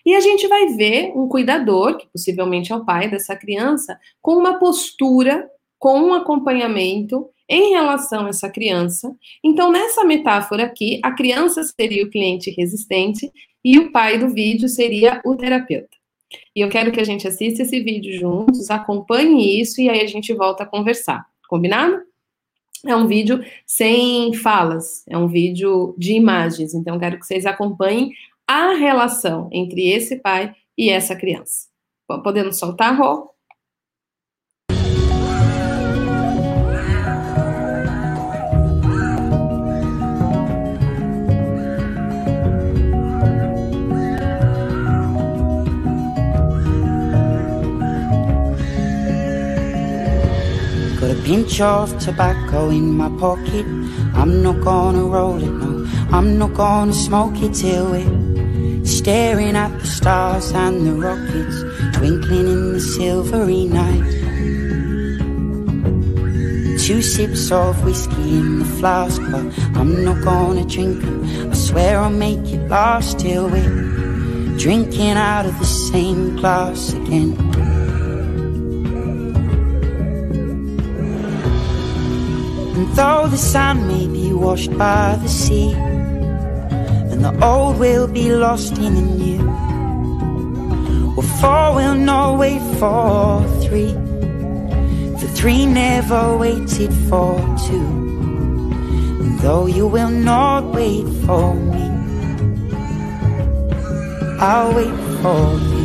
E 0.05 0.15
a 0.15 0.21
gente 0.21 0.49
vai 0.49 0.69
ver 0.69 1.13
um 1.15 1.29
cuidador, 1.29 1.99
que 1.99 2.07
possivelmente 2.09 2.73
é 2.73 2.77
o 2.77 2.85
pai 2.85 3.11
dessa 3.11 3.37
criança, 3.37 3.99
com 4.23 4.35
uma 4.35 4.59
postura, 4.59 5.47
com 5.79 6.01
um 6.01 6.15
acompanhamento 6.15 7.29
em 7.49 7.71
relação 7.71 8.27
a 8.27 8.31
essa 8.31 8.51
criança. 8.51 9.15
Então, 9.43 9.71
nessa 9.71 10.05
metáfora 10.05 10.65
aqui, 10.65 11.01
a 11.03 11.13
criança 11.13 11.63
seria 11.63 12.05
o 12.05 12.11
cliente 12.11 12.51
resistente 12.51 13.31
e 13.65 13.79
o 13.79 13.93
pai 13.93 14.19
do 14.19 14.29
vídeo 14.29 14.69
seria 14.69 15.21
o 15.25 15.37
terapeuta. 15.37 15.97
E 16.55 16.61
eu 16.61 16.69
quero 16.69 16.91
que 16.91 17.01
a 17.01 17.05
gente 17.05 17.27
assista 17.27 17.63
esse 17.63 17.81
vídeo 17.81 18.19
juntos, 18.19 18.71
acompanhe 18.71 19.61
isso 19.61 19.81
e 19.81 19.89
aí 19.89 20.01
a 20.01 20.07
gente 20.07 20.33
volta 20.35 20.65
a 20.65 20.67
conversar. 20.67 21.25
Combinado? 21.49 22.03
É 22.85 22.95
um 22.95 23.07
vídeo 23.07 23.45
sem 23.67 24.33
falas, 24.35 25.05
é 25.09 25.17
um 25.17 25.27
vídeo 25.27 25.95
de 25.97 26.13
imagens. 26.13 26.75
Então, 26.75 26.99
quero 26.99 27.19
que 27.19 27.27
vocês 27.27 27.47
acompanhem 27.47 28.13
a 28.47 28.75
relação 28.75 29.49
entre 29.53 29.89
esse 29.89 30.17
pai 30.17 30.55
e 30.77 30.91
essa 30.91 31.17
criança. 31.17 31.69
Podemos 32.23 32.59
soltar, 32.59 32.97
Rô? 32.97 33.36
Pinch 51.27 51.61
of 51.61 51.99
tobacco 51.99 52.71
in 52.71 52.97
my 52.97 53.09
pocket. 53.19 53.67
I'm 54.15 54.45
not 54.45 54.61
gonna 54.61 55.03
roll 55.03 55.43
it, 55.43 55.51
no. 55.51 55.85
I'm 56.13 56.39
not 56.39 56.55
gonna 56.55 56.93
smoke 56.93 57.43
it 57.43 57.53
till 57.53 57.91
we're 57.91 58.85
staring 58.85 59.57
at 59.57 59.77
the 59.81 59.87
stars 59.89 60.53
and 60.53 60.87
the 60.87 60.93
rockets 60.93 61.57
twinkling 61.99 62.47
in 62.47 62.73
the 62.75 62.81
silvery 62.81 63.65
night. 63.65 64.09
Two 66.79 67.03
sips 67.03 67.51
of 67.51 67.85
whiskey 67.85 68.39
in 68.39 68.61
the 68.61 68.65
flask, 68.79 69.21
but 69.33 69.47
I'm 69.77 70.05
not 70.05 70.23
gonna 70.23 70.65
drink 70.65 71.03
it. 71.03 71.51
I 71.51 71.55
swear 71.55 71.99
I'll 71.99 72.11
make 72.11 72.47
it 72.55 72.69
last 72.69 73.19
till 73.19 73.49
we're 73.49 74.59
drinking 74.59 75.19
out 75.33 75.45
of 75.45 75.59
the 75.59 75.67
same 75.91 76.37
glass 76.37 76.93
again. 76.93 77.76
Though 82.95 83.27
the 83.29 83.37
sun 83.37 83.89
may 83.89 84.07
be 84.07 84.33
washed 84.33 84.77
by 84.79 85.17
the 85.21 85.29
sea, 85.29 85.73
and 85.73 87.25
the 87.25 87.35
old 87.45 87.79
will 87.79 88.07
be 88.07 88.33
lost 88.33 88.79
in 88.79 88.95
the 88.95 89.01
new, 89.03 89.47
well, 91.17 91.27
four 91.41 91.75
will 91.75 91.95
not 91.95 92.39
wait 92.39 92.63
for 92.79 93.43
three. 93.63 93.93
The 95.21 95.29
three 95.35 95.67
never 95.67 96.37
waited 96.37 96.93
for 97.09 97.37
two. 97.67 97.87
And 99.23 99.39
though 99.41 99.67
you 99.67 99.87
will 99.87 100.11
not 100.11 100.75
wait 100.75 101.07
for 101.25 101.55
me, 101.55 101.85
I'll 104.39 104.75
wait 104.75 104.97
for 105.23 105.59
you. 105.71 105.76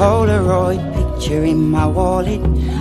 Polaroid 0.00 0.80
picture 0.94 1.44
in 1.44 1.70
my 1.70 1.86
wallet. 1.86 2.40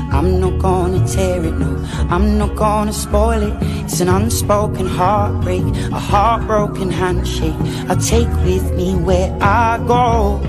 I'm 0.09 0.39
not 0.39 0.57
gonna 0.59 1.05
tear 1.05 1.43
it, 1.43 1.51
no, 1.51 1.85
I'm 2.09 2.37
not 2.37 2.55
gonna 2.55 2.93
spoil 2.93 3.43
it. 3.43 3.53
It's 3.83 3.99
an 3.99 4.07
unspoken 4.07 4.85
heartbreak, 4.85 5.65
a 5.91 5.99
heartbroken 5.99 6.89
handshake 6.89 7.59
I 7.89 7.95
take 7.95 8.33
with 8.45 8.73
me 8.73 8.95
where 8.95 9.37
I 9.41 9.83
go. 9.85 10.39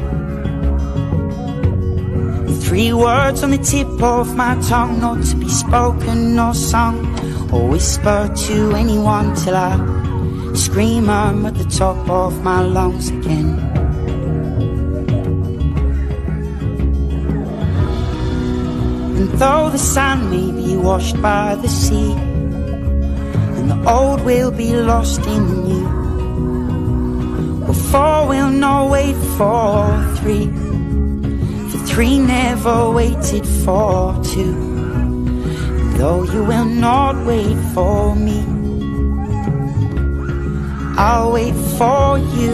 Three 2.60 2.92
words 2.92 3.42
on 3.42 3.50
the 3.50 3.58
tip 3.58 4.00
of 4.00 4.36
my 4.36 4.54
tongue, 4.68 5.00
not 5.00 5.24
to 5.24 5.34
be 5.34 5.48
spoken 5.48 6.38
or 6.38 6.54
sung, 6.54 6.98
or 7.50 7.68
whispered 7.68 8.36
to 8.46 8.76
anyone 8.76 9.34
till 9.34 9.56
I 9.56 9.74
scream 10.54 11.10
'em 11.10 11.46
at 11.46 11.56
the 11.56 11.64
top 11.64 12.08
of 12.08 12.44
my 12.44 12.60
lungs 12.62 13.08
again. 13.08 13.69
Though 19.40 19.70
the 19.70 19.78
sun 19.78 20.28
may 20.28 20.52
be 20.52 20.76
washed 20.76 21.20
by 21.22 21.54
the 21.54 21.68
sea, 21.68 22.12
and 23.56 23.70
the 23.70 23.90
old 23.90 24.20
will 24.22 24.50
be 24.50 24.76
lost 24.76 25.20
in 25.26 25.42
the 25.48 25.56
new, 25.68 25.86
well, 27.62 27.72
four 27.72 28.28
will 28.28 28.50
not 28.50 28.90
wait 28.90 29.16
for 29.38 29.88
three, 30.18 30.46
for 31.70 31.78
three 31.86 32.18
never 32.18 32.90
waited 32.90 33.46
for 33.64 34.14
two. 34.22 34.54
And 35.80 35.94
though 35.96 36.24
you 36.24 36.44
will 36.44 36.66
not 36.66 37.16
wait 37.24 37.56
for 37.72 38.14
me, 38.14 38.44
I'll 40.98 41.32
wait 41.32 41.56
for 41.78 42.18
you. 42.36 42.52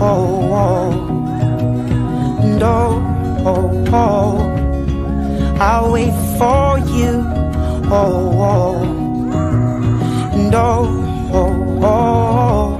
Oh, 0.00 0.48
oh, 0.64 0.92
and 2.42 2.62
oh, 2.62 3.44
oh, 3.44 3.84
oh. 3.92 4.49
I'll 5.62 5.92
wait 5.92 6.14
for 6.38 6.78
you. 6.96 7.22
Oh, 7.92 8.32
oh. 8.48 8.82
and 10.32 10.54
oh, 10.54 10.88
oh, 11.34 11.80
oh, 11.82 12.78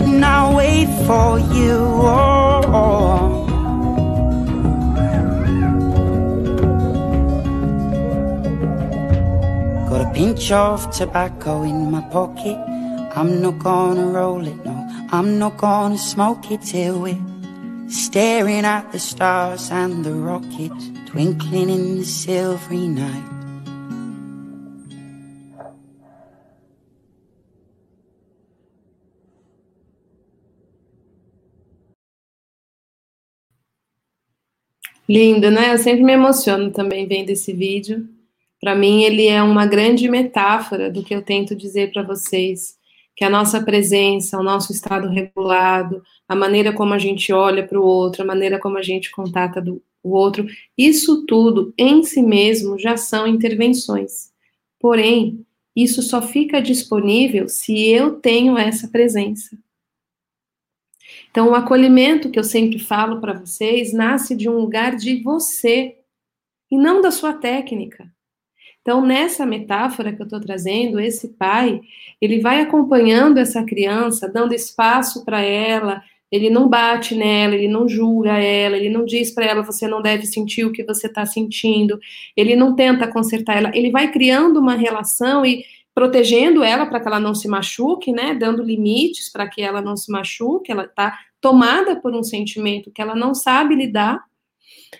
and 0.00 0.24
I'll 0.24 0.56
wait 0.56 0.88
for 1.06 1.38
you. 1.38 1.76
Oh, 1.76 2.62
oh. 2.72 3.46
Got 9.90 10.00
a 10.00 10.10
pinch 10.14 10.50
of 10.52 10.90
tobacco 10.90 11.64
in 11.64 11.90
my 11.90 12.00
pocket. 12.00 12.56
I'm 13.14 13.42
not 13.42 13.58
gonna 13.58 14.06
roll 14.06 14.46
it, 14.46 14.64
no. 14.64 15.06
I'm 15.10 15.38
not 15.38 15.58
gonna 15.58 15.98
smoke 15.98 16.50
it 16.50 16.62
till 16.62 16.98
we're 17.02 17.31
staring 17.92 18.64
at 18.64 18.90
the 18.90 18.98
stars 18.98 19.70
and 19.70 20.04
the 20.04 20.12
rockets 20.12 20.90
twinkling 21.06 21.68
in 21.68 21.98
the 21.98 22.04
silvery 22.04 22.88
night. 22.88 23.42
Lindo, 35.08 35.50
né? 35.50 35.74
Eu 35.74 35.78
sempre 35.78 36.02
me 36.02 36.12
emociono 36.12 36.70
também 36.70 37.06
vendo 37.06 37.28
esse 37.28 37.52
vídeo. 37.52 38.08
Para 38.58 38.74
mim, 38.74 39.02
ele 39.02 39.26
é 39.26 39.42
uma 39.42 39.66
grande 39.66 40.08
metáfora 40.08 40.90
do 40.90 41.02
que 41.02 41.14
eu 41.14 41.20
tento 41.20 41.54
dizer 41.54 41.92
para 41.92 42.02
vocês, 42.02 42.78
que 43.14 43.24
a 43.24 43.30
nossa 43.30 43.62
presença, 43.62 44.38
o 44.38 44.42
nosso 44.42 44.72
estado 44.72 45.08
regulado, 45.08 46.02
a 46.28 46.34
maneira 46.34 46.72
como 46.72 46.94
a 46.94 46.98
gente 46.98 47.32
olha 47.32 47.66
para 47.66 47.80
o 47.80 47.84
outro, 47.84 48.22
a 48.22 48.26
maneira 48.26 48.58
como 48.58 48.78
a 48.78 48.82
gente 48.82 49.10
contata 49.10 49.60
do, 49.60 49.82
o 50.02 50.10
outro, 50.10 50.46
isso 50.76 51.24
tudo 51.26 51.72
em 51.78 52.02
si 52.02 52.22
mesmo 52.22 52.78
já 52.78 52.96
são 52.96 53.26
intervenções. 53.26 54.32
Porém, 54.80 55.46
isso 55.76 56.02
só 56.02 56.20
fica 56.20 56.60
disponível 56.60 57.48
se 57.48 57.88
eu 57.88 58.16
tenho 58.16 58.58
essa 58.58 58.88
presença. 58.88 59.56
Então, 61.30 61.50
o 61.50 61.54
acolhimento 61.54 62.30
que 62.30 62.38
eu 62.38 62.44
sempre 62.44 62.78
falo 62.78 63.20
para 63.20 63.32
vocês 63.32 63.92
nasce 63.92 64.34
de 64.34 64.48
um 64.48 64.58
lugar 64.58 64.96
de 64.96 65.22
você 65.22 65.96
e 66.70 66.76
não 66.76 67.00
da 67.00 67.10
sua 67.10 67.32
técnica. 67.32 68.12
Então, 68.82 69.00
nessa 69.00 69.46
metáfora 69.46 70.12
que 70.12 70.20
eu 70.20 70.24
estou 70.24 70.40
trazendo, 70.40 71.00
esse 71.00 71.28
pai, 71.28 71.80
ele 72.20 72.40
vai 72.40 72.60
acompanhando 72.60 73.38
essa 73.38 73.64
criança, 73.64 74.28
dando 74.28 74.52
espaço 74.52 75.24
para 75.24 75.40
ela, 75.40 76.02
ele 76.32 76.50
não 76.50 76.68
bate 76.68 77.14
nela, 77.14 77.54
ele 77.54 77.68
não 77.68 77.86
julga 77.86 78.38
ela, 78.38 78.76
ele 78.76 78.88
não 78.88 79.04
diz 79.04 79.30
para 79.30 79.44
ela 79.44 79.62
você 79.62 79.86
não 79.86 80.00
deve 80.00 80.26
sentir 80.26 80.64
o 80.64 80.72
que 80.72 80.82
você 80.82 81.06
está 81.06 81.26
sentindo, 81.26 82.00
ele 82.36 82.56
não 82.56 82.74
tenta 82.74 83.06
consertar 83.06 83.58
ela, 83.58 83.70
ele 83.74 83.90
vai 83.90 84.10
criando 84.10 84.58
uma 84.58 84.74
relação 84.74 85.44
e 85.44 85.62
protegendo 85.94 86.64
ela 86.64 86.86
para 86.86 87.00
que 87.00 87.06
ela 87.06 87.20
não 87.20 87.34
se 87.34 87.46
machuque, 87.46 88.12
né? 88.12 88.34
Dando 88.34 88.62
limites 88.62 89.30
para 89.30 89.46
que 89.46 89.60
ela 89.60 89.82
não 89.82 89.94
se 89.94 90.10
machuque, 90.10 90.72
ela 90.72 90.84
está 90.84 91.18
tomada 91.38 91.96
por 91.96 92.14
um 92.14 92.22
sentimento 92.22 92.90
que 92.90 93.02
ela 93.02 93.14
não 93.14 93.34
sabe 93.34 93.74
lidar. 93.74 94.24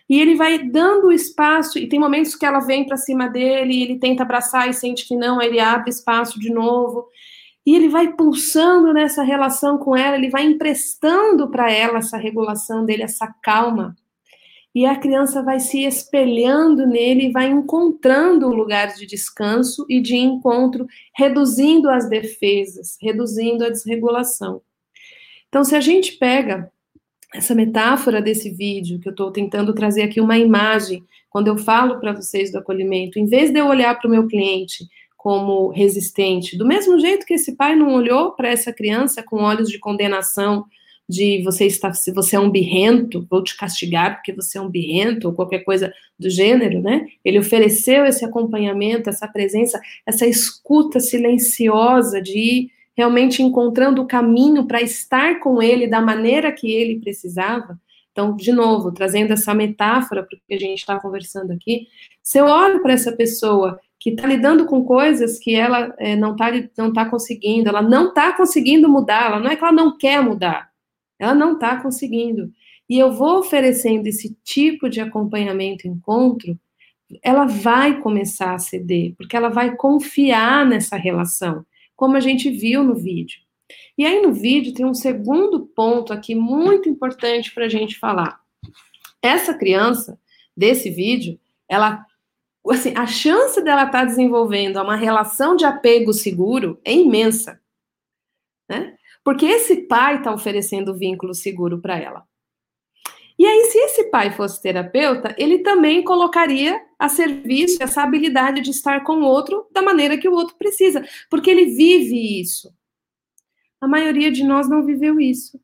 E 0.08 0.20
ele 0.20 0.34
vai 0.34 0.58
dando 0.58 1.12
espaço, 1.12 1.78
e 1.78 1.88
tem 1.88 1.98
momentos 1.98 2.34
que 2.34 2.46
ela 2.46 2.60
vem 2.60 2.84
para 2.86 2.96
cima 2.96 3.28
dele, 3.28 3.82
ele 3.82 3.98
tenta 3.98 4.22
abraçar 4.22 4.68
e 4.68 4.74
sente 4.74 5.06
que 5.06 5.16
não, 5.16 5.40
aí 5.40 5.48
ele 5.48 5.60
abre 5.60 5.90
espaço 5.90 6.38
de 6.38 6.50
novo. 6.50 7.06
E 7.64 7.74
ele 7.76 7.88
vai 7.88 8.12
pulsando 8.12 8.92
nessa 8.92 9.22
relação 9.22 9.78
com 9.78 9.96
ela, 9.96 10.16
ele 10.16 10.30
vai 10.30 10.44
emprestando 10.44 11.48
para 11.48 11.70
ela 11.70 11.98
essa 11.98 12.16
regulação 12.16 12.84
dele, 12.84 13.02
essa 13.02 13.32
calma. 13.42 13.96
E 14.74 14.86
a 14.86 14.96
criança 14.96 15.42
vai 15.42 15.60
se 15.60 15.84
espelhando 15.84 16.86
nele 16.86 17.30
vai 17.30 17.46
encontrando 17.46 18.48
o 18.48 18.54
lugar 18.54 18.94
de 18.94 19.06
descanso 19.06 19.84
e 19.88 20.00
de 20.00 20.16
encontro, 20.16 20.86
reduzindo 21.14 21.90
as 21.90 22.08
defesas, 22.08 22.96
reduzindo 23.00 23.64
a 23.64 23.68
desregulação. 23.68 24.62
Então, 25.48 25.62
se 25.62 25.76
a 25.76 25.80
gente 25.80 26.12
pega 26.12 26.72
essa 27.34 27.54
metáfora 27.54 28.20
desse 28.20 28.50
vídeo, 28.50 28.98
que 28.98 29.08
eu 29.08 29.12
estou 29.12 29.30
tentando 29.30 29.74
trazer 29.74 30.02
aqui 30.02 30.20
uma 30.20 30.38
imagem, 30.38 31.04
quando 31.30 31.48
eu 31.48 31.56
falo 31.56 31.98
para 31.98 32.12
vocês 32.12 32.52
do 32.52 32.58
acolhimento, 32.58 33.18
em 33.18 33.26
vez 33.26 33.50
de 33.50 33.58
eu 33.58 33.66
olhar 33.66 33.98
para 33.98 34.06
o 34.06 34.10
meu 34.10 34.26
cliente 34.26 34.86
como 35.16 35.68
resistente, 35.68 36.58
do 36.58 36.66
mesmo 36.66 36.98
jeito 36.98 37.24
que 37.24 37.34
esse 37.34 37.56
pai 37.56 37.76
não 37.76 37.94
olhou 37.94 38.32
para 38.32 38.48
essa 38.48 38.72
criança 38.72 39.22
com 39.22 39.36
olhos 39.36 39.68
de 39.68 39.78
condenação, 39.78 40.64
de 41.08 41.42
você 41.42 41.66
está, 41.66 41.92
se 41.92 42.12
você 42.12 42.36
é 42.36 42.40
um 42.40 42.50
birrento, 42.50 43.26
vou 43.30 43.42
te 43.42 43.56
castigar 43.56 44.16
porque 44.16 44.32
você 44.32 44.58
é 44.58 44.60
um 44.60 44.70
birrento, 44.70 45.28
ou 45.28 45.34
qualquer 45.34 45.60
coisa 45.60 45.92
do 46.18 46.30
gênero, 46.30 46.80
né? 46.80 47.06
Ele 47.24 47.38
ofereceu 47.38 48.04
esse 48.04 48.24
acompanhamento, 48.24 49.10
essa 49.10 49.28
presença, 49.28 49.80
essa 50.06 50.26
escuta 50.26 51.00
silenciosa 51.00 52.20
de 52.20 52.38
ir 52.38 52.70
realmente 52.96 53.42
encontrando 53.42 54.02
o 54.02 54.06
caminho 54.06 54.66
para 54.66 54.82
estar 54.82 55.40
com 55.40 55.62
ele 55.62 55.86
da 55.86 56.00
maneira 56.00 56.52
que 56.52 56.70
ele 56.70 57.00
precisava. 57.00 57.78
Então, 58.12 58.36
de 58.36 58.52
novo, 58.52 58.92
trazendo 58.92 59.32
essa 59.32 59.54
metáfora 59.54 60.22
para 60.22 60.36
o 60.36 60.40
que 60.46 60.54
a 60.54 60.58
gente 60.58 60.80
está 60.80 61.00
conversando 61.00 61.52
aqui, 61.52 61.88
se 62.22 62.38
eu 62.38 62.44
olho 62.44 62.82
para 62.82 62.92
essa 62.92 63.12
pessoa 63.12 63.80
que 63.98 64.10
está 64.10 64.26
lidando 64.26 64.66
com 64.66 64.84
coisas 64.84 65.38
que 65.38 65.54
ela 65.54 65.94
é, 65.98 66.14
não 66.14 66.32
está 66.32 66.50
não 66.76 66.92
tá 66.92 67.08
conseguindo, 67.08 67.68
ela 67.68 67.80
não 67.80 68.08
está 68.08 68.32
conseguindo 68.32 68.88
mudar, 68.88 69.26
ela 69.26 69.40
não 69.40 69.50
é 69.50 69.56
que 69.56 69.62
ela 69.62 69.72
não 69.72 69.96
quer 69.96 70.22
mudar, 70.22 70.70
ela 71.18 71.34
não 71.34 71.54
está 71.54 71.80
conseguindo. 71.80 72.52
E 72.88 72.98
eu 72.98 73.12
vou 73.12 73.38
oferecendo 73.38 74.06
esse 74.06 74.36
tipo 74.44 74.90
de 74.90 75.00
acompanhamento, 75.00 75.88
encontro, 75.88 76.58
ela 77.22 77.44
vai 77.46 78.00
começar 78.00 78.54
a 78.54 78.58
ceder, 78.58 79.14
porque 79.16 79.36
ela 79.36 79.48
vai 79.48 79.76
confiar 79.76 80.66
nessa 80.66 80.96
relação, 80.96 81.64
como 82.02 82.16
a 82.16 82.20
gente 82.20 82.50
viu 82.50 82.82
no 82.82 82.96
vídeo. 82.96 83.40
E 83.96 84.04
aí 84.04 84.20
no 84.20 84.32
vídeo 84.32 84.74
tem 84.74 84.84
um 84.84 84.92
segundo 84.92 85.68
ponto 85.68 86.12
aqui 86.12 86.34
muito 86.34 86.88
importante 86.88 87.54
para 87.54 87.66
a 87.66 87.68
gente 87.68 87.96
falar. 87.96 88.40
Essa 89.22 89.54
criança 89.56 90.18
desse 90.56 90.90
vídeo, 90.90 91.38
ela 91.68 92.04
assim, 92.68 92.92
a 92.96 93.06
chance 93.06 93.62
dela 93.62 93.84
estar 93.84 94.00
tá 94.00 94.04
desenvolvendo 94.04 94.82
uma 94.82 94.96
relação 94.96 95.54
de 95.54 95.64
apego 95.64 96.12
seguro 96.12 96.80
é 96.84 96.92
imensa, 96.92 97.60
né? 98.68 98.96
Porque 99.22 99.46
esse 99.46 99.82
pai 99.82 100.16
está 100.16 100.34
oferecendo 100.34 100.98
vínculo 100.98 101.32
seguro 101.32 101.80
para 101.80 101.96
ela. 102.00 102.26
E 103.38 103.46
aí, 103.46 103.64
se 103.64 103.78
esse 103.78 104.04
pai 104.10 104.30
fosse 104.30 104.60
terapeuta, 104.62 105.34
ele 105.38 105.58
também 105.58 106.04
colocaria 106.04 106.80
a 106.98 107.08
serviço 107.08 107.82
essa 107.82 108.02
habilidade 108.02 108.60
de 108.60 108.70
estar 108.70 109.02
com 109.04 109.14
o 109.14 109.24
outro 109.24 109.66
da 109.72 109.82
maneira 109.82 110.18
que 110.18 110.28
o 110.28 110.34
outro 110.34 110.56
precisa, 110.56 111.04
porque 111.30 111.50
ele 111.50 111.66
vive 111.66 112.40
isso. 112.40 112.72
A 113.80 113.88
maioria 113.88 114.30
de 114.30 114.44
nós 114.44 114.68
não 114.68 114.84
viveu 114.84 115.18
isso. 115.18 115.60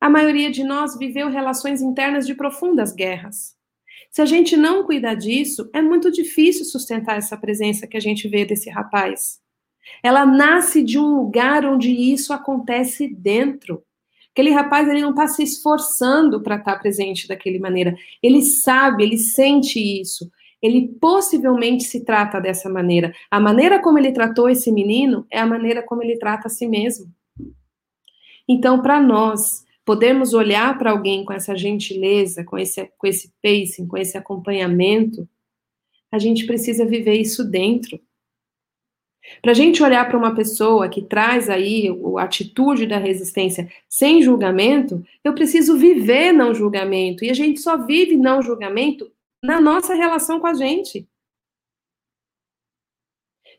A 0.00 0.08
maioria 0.08 0.50
de 0.50 0.62
nós 0.62 0.96
viveu 0.96 1.28
relações 1.28 1.80
internas 1.80 2.26
de 2.26 2.34
profundas 2.34 2.92
guerras. 2.92 3.56
Se 4.10 4.22
a 4.22 4.26
gente 4.26 4.56
não 4.56 4.84
cuidar 4.84 5.14
disso, 5.14 5.68
é 5.72 5.82
muito 5.82 6.12
difícil 6.12 6.64
sustentar 6.64 7.16
essa 7.16 7.36
presença 7.36 7.86
que 7.86 7.96
a 7.96 8.00
gente 8.00 8.28
vê 8.28 8.44
desse 8.44 8.70
rapaz. 8.70 9.40
Ela 10.02 10.24
nasce 10.24 10.82
de 10.82 10.98
um 10.98 11.16
lugar 11.16 11.64
onde 11.64 11.90
isso 11.90 12.32
acontece 12.32 13.08
dentro. 13.08 13.82
Aquele 14.34 14.50
rapaz 14.50 14.88
ele 14.88 15.00
não 15.00 15.10
está 15.10 15.28
se 15.28 15.44
esforçando 15.44 16.42
para 16.42 16.56
estar 16.56 16.72
tá 16.72 16.78
presente 16.80 17.28
daquele 17.28 17.60
maneira. 17.60 17.96
Ele 18.20 18.42
sabe, 18.42 19.04
ele 19.04 19.16
sente 19.16 19.78
isso. 19.78 20.28
Ele 20.60 20.88
possivelmente 21.00 21.84
se 21.84 22.04
trata 22.04 22.40
dessa 22.40 22.68
maneira. 22.68 23.14
A 23.30 23.38
maneira 23.38 23.80
como 23.80 23.96
ele 23.96 24.10
tratou 24.10 24.50
esse 24.50 24.72
menino 24.72 25.24
é 25.30 25.38
a 25.38 25.46
maneira 25.46 25.84
como 25.84 26.02
ele 26.02 26.18
trata 26.18 26.48
a 26.48 26.50
si 26.50 26.66
mesmo. 26.66 27.06
Então, 28.48 28.82
para 28.82 29.00
nós, 29.00 29.64
podermos 29.84 30.34
olhar 30.34 30.76
para 30.78 30.90
alguém 30.90 31.24
com 31.24 31.32
essa 31.32 31.56
gentileza, 31.56 32.42
com 32.42 32.58
esse, 32.58 32.90
com 32.98 33.06
esse 33.06 33.32
pacing, 33.40 33.86
com 33.86 33.96
esse 33.96 34.18
acompanhamento, 34.18 35.28
a 36.10 36.18
gente 36.18 36.44
precisa 36.44 36.84
viver 36.84 37.20
isso 37.20 37.44
dentro. 37.44 38.00
Para 39.40 39.52
a 39.52 39.54
gente 39.54 39.82
olhar 39.82 40.06
para 40.06 40.18
uma 40.18 40.34
pessoa 40.34 40.88
que 40.88 41.02
traz 41.02 41.48
aí 41.48 41.88
a 42.18 42.22
atitude 42.22 42.86
da 42.86 42.98
resistência 42.98 43.70
sem 43.88 44.22
julgamento, 44.22 45.04
eu 45.22 45.34
preciso 45.34 45.76
viver 45.76 46.32
não 46.32 46.54
julgamento. 46.54 47.24
E 47.24 47.30
a 47.30 47.34
gente 47.34 47.60
só 47.60 47.76
vive 47.76 48.16
não 48.16 48.42
julgamento 48.42 49.10
na 49.42 49.60
nossa 49.60 49.94
relação 49.94 50.40
com 50.40 50.46
a 50.46 50.54
gente. 50.54 51.08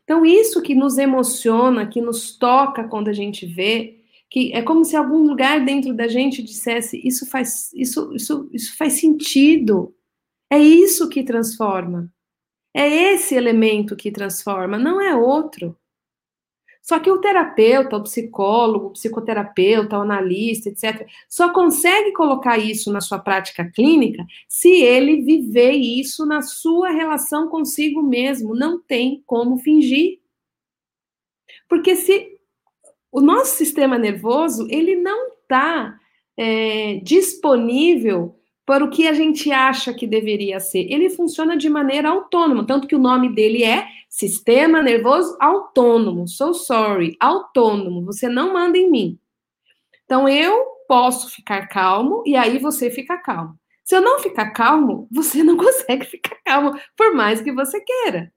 Então, 0.04 0.24
isso 0.24 0.62
que 0.62 0.74
nos 0.74 0.98
emociona, 0.98 1.86
que 1.86 2.00
nos 2.00 2.36
toca 2.36 2.86
quando 2.86 3.08
a 3.08 3.12
gente 3.12 3.44
vê, 3.44 4.04
que 4.30 4.52
é 4.52 4.62
como 4.62 4.84
se 4.84 4.96
algum 4.96 5.26
lugar 5.26 5.64
dentro 5.64 5.92
da 5.94 6.06
gente 6.06 6.42
dissesse 6.42 7.00
isso 7.04 7.28
faz 7.28 7.72
isso 7.74 8.12
isso 8.14 8.48
isso 8.52 8.76
faz 8.76 8.94
sentido. 8.94 9.94
É 10.50 10.58
isso 10.58 11.08
que 11.08 11.24
transforma. 11.24 12.08
É 12.78 12.86
esse 12.86 13.34
elemento 13.34 13.96
que 13.96 14.10
transforma, 14.10 14.76
não 14.76 15.00
é 15.00 15.16
outro. 15.16 15.74
Só 16.82 17.00
que 17.00 17.10
o 17.10 17.18
terapeuta, 17.18 17.96
o 17.96 18.02
psicólogo, 18.02 18.88
o 18.88 18.90
psicoterapeuta, 18.90 19.98
o 19.98 20.02
analista, 20.02 20.68
etc., 20.68 21.08
só 21.26 21.50
consegue 21.54 22.12
colocar 22.12 22.58
isso 22.58 22.92
na 22.92 23.00
sua 23.00 23.18
prática 23.18 23.64
clínica 23.64 24.22
se 24.46 24.68
ele 24.82 25.22
viver 25.22 25.72
isso 25.72 26.26
na 26.26 26.42
sua 26.42 26.90
relação 26.90 27.48
consigo 27.48 28.02
mesmo. 28.02 28.54
Não 28.54 28.78
tem 28.78 29.22
como 29.24 29.56
fingir. 29.56 30.20
Porque 31.66 31.96
se 31.96 32.38
o 33.10 33.22
nosso 33.22 33.56
sistema 33.56 33.96
nervoso 33.96 34.68
ele 34.70 34.96
não 34.96 35.28
está 35.28 35.98
é, 36.36 37.00
disponível 37.02 38.38
para 38.66 38.84
o 38.84 38.90
que 38.90 39.06
a 39.06 39.12
gente 39.12 39.52
acha 39.52 39.94
que 39.94 40.08
deveria 40.08 40.58
ser. 40.58 40.92
Ele 40.92 41.08
funciona 41.08 41.56
de 41.56 41.70
maneira 41.70 42.08
autônoma, 42.08 42.66
tanto 42.66 42.88
que 42.88 42.96
o 42.96 42.98
nome 42.98 43.32
dele 43.32 43.62
é 43.62 43.86
Sistema 44.08 44.82
Nervoso 44.82 45.36
Autônomo. 45.40 46.26
So 46.26 46.52
sorry, 46.52 47.16
autônomo. 47.20 48.04
Você 48.04 48.28
não 48.28 48.52
manda 48.52 48.76
em 48.76 48.90
mim. 48.90 49.18
Então 50.04 50.28
eu 50.28 50.64
posso 50.88 51.30
ficar 51.30 51.68
calmo 51.68 52.24
e 52.26 52.34
aí 52.34 52.58
você 52.58 52.90
fica 52.90 53.16
calmo. 53.16 53.56
Se 53.84 53.94
eu 53.94 54.00
não 54.02 54.18
ficar 54.18 54.50
calmo, 54.50 55.06
você 55.12 55.44
não 55.44 55.56
consegue 55.56 56.04
ficar 56.04 56.36
calmo, 56.44 56.76
por 56.96 57.14
mais 57.14 57.40
que 57.40 57.52
você 57.52 57.80
queira. 57.80 58.32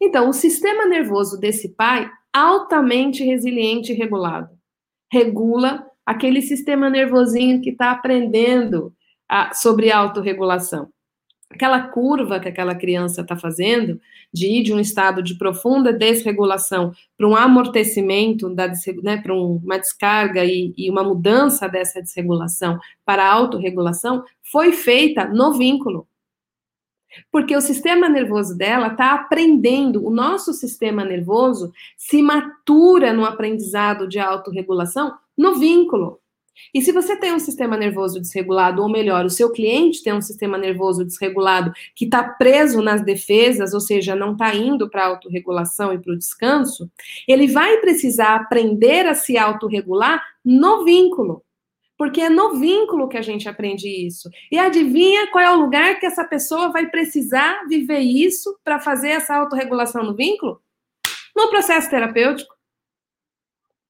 Então, 0.00 0.28
o 0.28 0.32
sistema 0.32 0.84
nervoso 0.86 1.38
desse 1.38 1.74
pai 1.74 2.10
altamente 2.32 3.24
resiliente 3.24 3.92
e 3.92 3.94
regulado. 3.96 4.50
Regula 5.10 5.86
aquele 6.04 6.42
sistema 6.42 6.90
nervosinho 6.90 7.60
que 7.60 7.70
está 7.70 7.90
aprendendo 7.92 8.92
a, 9.28 9.54
sobre 9.54 9.90
autorregulação. 9.90 10.88
Aquela 11.48 11.88
curva 11.88 12.40
que 12.40 12.48
aquela 12.48 12.74
criança 12.74 13.20
está 13.20 13.36
fazendo, 13.36 14.00
de 14.32 14.46
ir 14.46 14.62
de 14.64 14.74
um 14.74 14.80
estado 14.80 15.22
de 15.22 15.38
profunda 15.38 15.92
desregulação 15.92 16.92
para 17.16 17.28
um 17.28 17.36
amortecimento, 17.36 18.52
da, 18.52 18.70
né, 19.02 19.16
para 19.18 19.32
um, 19.32 19.60
uma 19.64 19.78
descarga 19.78 20.44
e, 20.44 20.74
e 20.76 20.90
uma 20.90 21.04
mudança 21.04 21.68
dessa 21.68 22.02
desregulação 22.02 22.78
para 23.04 23.24
a 23.24 23.32
autorregulação, 23.32 24.24
foi 24.42 24.72
feita 24.72 25.24
no 25.26 25.52
vínculo. 25.52 26.08
Porque 27.30 27.56
o 27.56 27.60
sistema 27.60 28.08
nervoso 28.08 28.56
dela 28.56 28.88
está 28.88 29.14
aprendendo, 29.14 30.04
o 30.04 30.10
nosso 30.10 30.52
sistema 30.52 31.04
nervoso 31.04 31.72
se 31.96 32.20
matura 32.20 33.12
no 33.12 33.24
aprendizado 33.24 34.08
de 34.08 34.18
autorregulação 34.18 35.14
no 35.36 35.54
vínculo. 35.54 36.20
E 36.74 36.82
se 36.82 36.92
você 36.92 37.16
tem 37.16 37.32
um 37.32 37.38
sistema 37.38 37.76
nervoso 37.76 38.20
desregulado, 38.20 38.82
ou 38.82 38.88
melhor, 38.88 39.24
o 39.24 39.30
seu 39.30 39.50
cliente 39.50 40.02
tem 40.02 40.12
um 40.12 40.20
sistema 40.20 40.58
nervoso 40.58 41.04
desregulado 41.04 41.72
que 41.94 42.04
está 42.04 42.22
preso 42.22 42.82
nas 42.82 43.02
defesas, 43.04 43.74
ou 43.74 43.80
seja, 43.80 44.14
não 44.14 44.32
está 44.32 44.54
indo 44.54 44.88
para 44.88 45.04
a 45.04 45.08
autorregulação 45.08 45.92
e 45.92 45.98
para 45.98 46.12
o 46.12 46.18
descanso, 46.18 46.90
ele 47.26 47.46
vai 47.46 47.78
precisar 47.78 48.36
aprender 48.36 49.06
a 49.06 49.14
se 49.14 49.36
autorregular 49.38 50.22
no 50.44 50.84
vínculo. 50.84 51.42
Porque 51.98 52.20
é 52.20 52.28
no 52.28 52.58
vínculo 52.58 53.08
que 53.08 53.16
a 53.16 53.22
gente 53.22 53.48
aprende 53.48 53.88
isso. 53.88 54.28
E 54.52 54.58
adivinha 54.58 55.30
qual 55.30 55.42
é 55.42 55.50
o 55.50 55.60
lugar 55.60 55.98
que 55.98 56.04
essa 56.04 56.24
pessoa 56.24 56.70
vai 56.70 56.90
precisar 56.90 57.66
viver 57.66 58.00
isso 58.00 58.58
para 58.62 58.78
fazer 58.78 59.10
essa 59.10 59.34
autorregulação 59.34 60.04
no 60.04 60.14
vínculo? 60.14 60.60
No 61.34 61.48
processo 61.48 61.88
terapêutico. 61.88 62.55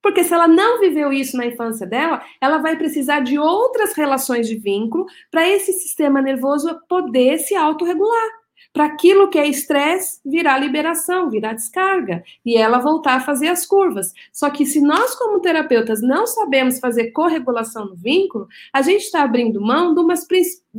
Porque 0.06 0.22
se 0.22 0.32
ela 0.32 0.46
não 0.46 0.78
viveu 0.78 1.12
isso 1.12 1.36
na 1.36 1.46
infância 1.46 1.84
dela, 1.84 2.22
ela 2.40 2.58
vai 2.58 2.76
precisar 2.76 3.18
de 3.18 3.40
outras 3.40 3.92
relações 3.92 4.46
de 4.46 4.54
vínculo 4.54 5.04
para 5.32 5.48
esse 5.48 5.72
sistema 5.72 6.22
nervoso 6.22 6.78
poder 6.88 7.38
se 7.38 7.56
autorregular 7.56 8.30
para 8.72 8.84
aquilo 8.84 9.28
que 9.28 9.36
é 9.36 9.48
estresse 9.48 10.20
virar 10.24 10.58
liberação, 10.58 11.28
virar 11.28 11.54
descarga, 11.54 12.22
e 12.44 12.56
ela 12.56 12.78
voltar 12.78 13.16
a 13.16 13.20
fazer 13.20 13.48
as 13.48 13.66
curvas. 13.66 14.12
Só 14.32 14.48
que 14.48 14.64
se 14.64 14.80
nós, 14.80 15.16
como 15.16 15.40
terapeutas, 15.40 16.00
não 16.00 16.24
sabemos 16.24 16.78
fazer 16.78 17.10
corregulação 17.10 17.86
no 17.86 17.96
vínculo, 17.96 18.46
a 18.72 18.82
gente 18.82 19.02
está 19.02 19.24
abrindo 19.24 19.60
mão 19.60 19.92
de 19.92 20.00
umas, 20.00 20.24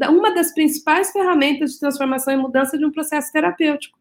uma 0.09 0.33
das 0.33 0.53
principais 0.53 1.11
ferramentas 1.11 1.73
de 1.73 1.79
transformação 1.81 2.33
e 2.33 2.37
mudança 2.37 2.77
de 2.77 2.85
um 2.85 2.91
processo 2.91 3.29
terapêutico. 3.33 3.96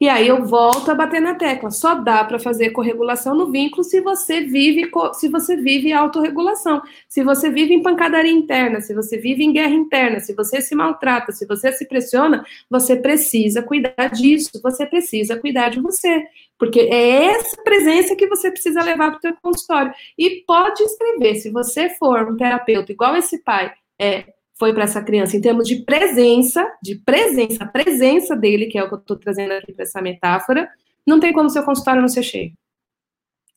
E 0.00 0.08
aí 0.08 0.28
eu 0.28 0.44
volto 0.44 0.90
a 0.90 0.94
bater 0.94 1.20
na 1.20 1.34
tecla. 1.34 1.70
Só 1.70 1.94
dá 1.94 2.22
para 2.24 2.38
fazer 2.38 2.70
corregulação 2.70 3.34
no 3.34 3.50
vínculo 3.50 3.82
se 3.82 4.00
você 4.00 4.40
vive 4.42 4.90
se 5.14 5.28
você 5.28 5.56
vive 5.56 5.92
autorregulação. 5.92 6.82
Se 7.08 7.22
você 7.22 7.50
vive 7.50 7.74
em 7.74 7.82
pancadaria 7.82 8.32
interna, 8.32 8.80
se 8.80 8.94
você 8.94 9.16
vive 9.16 9.44
em 9.44 9.52
guerra 9.52 9.74
interna, 9.74 10.20
se 10.20 10.34
você 10.34 10.60
se 10.60 10.74
maltrata, 10.74 11.32
se 11.32 11.46
você 11.46 11.72
se 11.72 11.86
pressiona, 11.86 12.44
você 12.70 12.96
precisa 12.96 13.62
cuidar 13.62 14.10
disso, 14.12 14.60
você 14.62 14.84
precisa 14.86 15.36
cuidar 15.36 15.70
de 15.70 15.80
você. 15.80 16.24
Porque 16.58 16.80
é 16.80 17.24
essa 17.32 17.62
presença 17.62 18.16
que 18.16 18.26
você 18.26 18.50
precisa 18.50 18.82
levar 18.82 19.10
para 19.10 19.18
o 19.18 19.20
seu 19.20 19.36
consultório. 19.42 19.92
E 20.18 20.42
pode 20.46 20.82
escrever, 20.82 21.36
se 21.36 21.50
você 21.50 21.90
for 21.90 22.28
um 22.30 22.36
terapeuta 22.36 22.92
igual 22.92 23.16
esse 23.16 23.38
pai, 23.42 23.72
é, 23.98 24.35
foi 24.58 24.72
para 24.72 24.84
essa 24.84 25.02
criança 25.02 25.36
em 25.36 25.40
termos 25.40 25.68
de 25.68 25.76
presença, 25.76 26.66
de 26.82 26.96
presença, 26.96 27.64
a 27.64 27.66
presença 27.66 28.34
dele, 28.34 28.66
que 28.66 28.78
é 28.78 28.82
o 28.82 28.88
que 28.88 28.94
eu 28.94 28.98
estou 28.98 29.16
trazendo 29.16 29.52
aqui 29.52 29.72
para 29.72 29.84
essa 29.84 30.00
metáfora, 30.00 30.68
não 31.06 31.20
tem 31.20 31.32
como 31.32 31.50
seu 31.50 31.62
consultório 31.62 32.00
não 32.00 32.08
ser 32.08 32.22
cheio. 32.22 32.52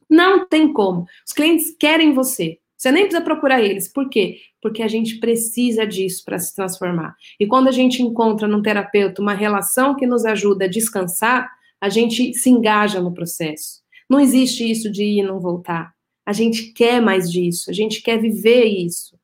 Não 0.10 0.48
tem 0.48 0.72
como. 0.74 1.06
Os 1.26 1.34
clientes 1.34 1.76
querem 1.78 2.14
você. 2.14 2.60
Você 2.76 2.92
nem 2.92 3.04
precisa 3.04 3.24
procurar 3.24 3.62
eles. 3.62 3.92
Por 3.92 4.10
quê? 4.10 4.38
Porque 4.62 4.82
a 4.82 4.88
gente 4.88 5.20
precisa 5.20 5.86
disso 5.86 6.24
para 6.24 6.40
se 6.40 6.56
transformar. 6.56 7.16
E 7.40 7.46
quando 7.46 7.68
a 7.68 7.72
gente 7.72 8.02
encontra 8.02 8.48
num 8.48 8.62
terapeuta 8.62 9.22
uma 9.22 9.34
relação 9.34 9.96
que 9.96 10.08
nos 10.08 10.26
ajuda 10.26 10.66
a 10.66 10.70
descansar, 10.70 11.50
a 11.82 11.90
gente 11.90 12.34
se 12.34 12.50
engaja 12.50 13.02
no 13.02 13.14
processo. 13.14 13.82
Não 14.10 14.20
existe 14.20 14.70
isso 14.70 14.92
de 14.92 15.04
ir 15.04 15.20
e 15.20 15.24
não 15.24 15.40
voltar. 15.40 15.94
A 16.26 16.32
gente 16.32 16.72
quer 16.74 17.02
mais 17.02 17.32
disso, 17.32 17.70
a 17.70 17.74
gente 17.74 18.02
quer 18.02 18.18
viver 18.20 18.64
isso. 18.64 19.19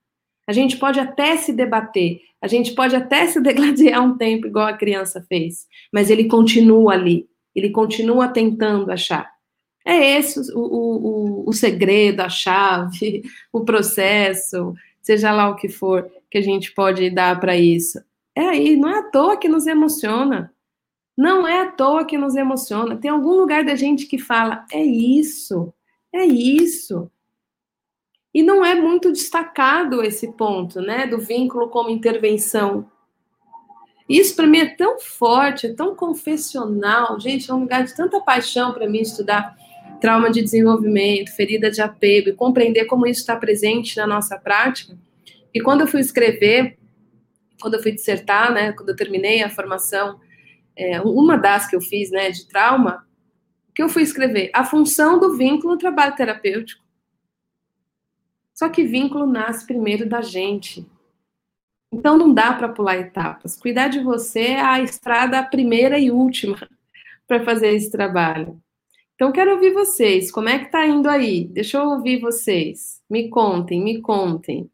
A 0.48 0.54
gente 0.54 0.78
pode 0.78 1.00
até 1.00 1.38
se 1.38 1.52
debater, 1.52 2.20
a 2.42 2.48
gente 2.48 2.74
pode 2.74 2.96
até 2.96 3.28
se 3.28 3.42
degladiar 3.42 4.04
um 4.04 4.18
tempo, 4.18 4.48
igual 4.48 4.68
a 4.68 4.78
criança 4.78 5.26
fez, 5.28 5.66
mas 5.92 6.10
ele 6.10 6.26
continua 6.26 6.94
ali, 6.94 7.28
ele 7.56 7.72
continua 7.72 8.28
tentando 8.28 8.92
achar. 8.92 9.34
É 9.86 10.18
esse 10.18 10.40
o, 10.54 10.60
o, 10.60 11.08
o, 11.46 11.50
o 11.50 11.54
segredo, 11.54 12.22
a 12.22 12.30
chave, 12.30 13.24
o 13.54 13.64
processo, 13.64 14.74
seja 15.02 15.32
lá 15.32 15.50
o 15.50 15.56
que 15.56 15.70
for 15.70 16.10
que 16.30 16.40
a 16.40 16.42
gente 16.42 16.74
pode 16.74 17.10
dar 17.10 17.40
para 17.40 17.56
isso. 17.56 18.00
É 18.36 18.42
aí, 18.42 18.76
não 18.76 18.90
é 18.90 19.00
à 19.00 19.04
toa 19.04 19.38
que 19.38 19.48
nos 19.48 19.66
emociona. 19.66 20.52
Não 21.18 21.48
é 21.48 21.62
à 21.62 21.72
toa 21.72 22.04
que 22.04 22.18
nos 22.18 22.36
emociona. 22.36 22.98
Tem 22.98 23.10
algum 23.10 23.36
lugar 23.36 23.64
da 23.64 23.76
gente 23.76 24.06
que 24.06 24.18
fala, 24.18 24.66
é 24.72 24.84
isso, 24.84 25.74
é 26.14 26.26
isso. 26.26 27.10
E 28.36 28.44
não 28.44 28.66
é 28.66 28.76
muito 28.76 29.14
destacado 29.14 30.04
esse 30.04 30.34
ponto, 30.34 30.82
né, 30.82 31.08
do 31.08 31.18
vínculo 31.18 31.70
como 31.70 31.90
intervenção. 31.90 32.86
Isso 34.10 34.36
para 34.36 34.46
mim 34.46 34.58
é 34.58 34.76
tão 34.76 35.00
forte, 35.00 35.68
é 35.68 35.74
tão 35.74 35.96
confessional, 35.96 37.18
gente, 37.18 37.50
é 37.50 37.54
um 37.54 37.62
lugar 37.62 37.86
de 37.86 37.96
tanta 37.96 38.20
paixão 38.20 38.74
para 38.74 38.90
mim 38.90 39.00
estudar 39.00 39.56
trauma 40.02 40.30
de 40.30 40.42
desenvolvimento, 40.42 41.34
ferida 41.34 41.72
de 41.72 41.82
apego, 41.82 42.28
e 42.28 42.34
compreender 42.34 42.84
como 42.84 43.08
isso 43.08 43.22
está 43.22 43.38
presente 43.38 43.96
na 43.96 44.06
nossa 44.06 44.38
prática. 44.38 44.98
E 45.54 45.62
quando 45.62 45.82
eu 45.82 45.88
fui 45.88 46.02
escrever, 46.02 46.78
quando 47.62 47.76
eu 47.76 47.82
fui 47.82 47.94
dissertar, 47.94 48.54
né, 48.54 48.74
quando 48.74 48.90
eu 48.90 48.98
terminei 48.98 49.44
a 49.44 49.50
formação, 49.50 50.20
é, 50.76 51.00
uma 51.00 51.38
das 51.38 51.70
que 51.70 51.76
eu 51.78 51.82
fiz, 51.82 52.12
né, 52.12 52.32
de 52.32 52.46
trauma, 52.50 53.08
que 53.74 53.82
eu 53.82 53.88
fui 53.88 54.04
escrever 54.04 54.52
a 54.54 54.66
função 54.66 55.18
do 55.18 55.38
vínculo 55.38 55.76
no 55.76 55.80
trabalho 55.80 56.18
terapêutico. 56.18 56.85
Só 58.56 58.70
que 58.70 58.86
vínculo 58.86 59.28
nasce 59.28 59.68
primeiro 59.68 60.08
da 60.08 60.22
gente. 60.22 60.88
Então 61.92 62.18
não 62.18 62.34
dá 62.34 62.54
para 62.54 62.70
pular 62.70 62.98
etapas. 62.98 63.58
Cuidar 63.58 63.90
de 63.90 64.00
você 64.00 64.40
é 64.40 64.62
a 64.62 64.82
estrada 64.82 65.44
primeira 65.44 66.00
e 66.00 66.10
última 66.10 66.58
para 67.28 67.44
fazer 67.44 67.76
esse 67.76 67.92
trabalho. 67.92 68.60
Então, 69.16 69.32
quero 69.32 69.54
ouvir 69.54 69.72
vocês. 69.72 70.30
Como 70.30 70.50
é 70.50 70.60
que 70.60 70.70
tá 70.70 70.86
indo 70.86 71.10
aí? 71.10 71.46
Deixa 71.46 71.78
eu 71.78 71.90
ouvir 71.90 72.20
vocês. 72.20 73.02
Me 73.10 73.30
contem, 73.30 73.82
me 73.82 74.02
contem. 74.02 74.70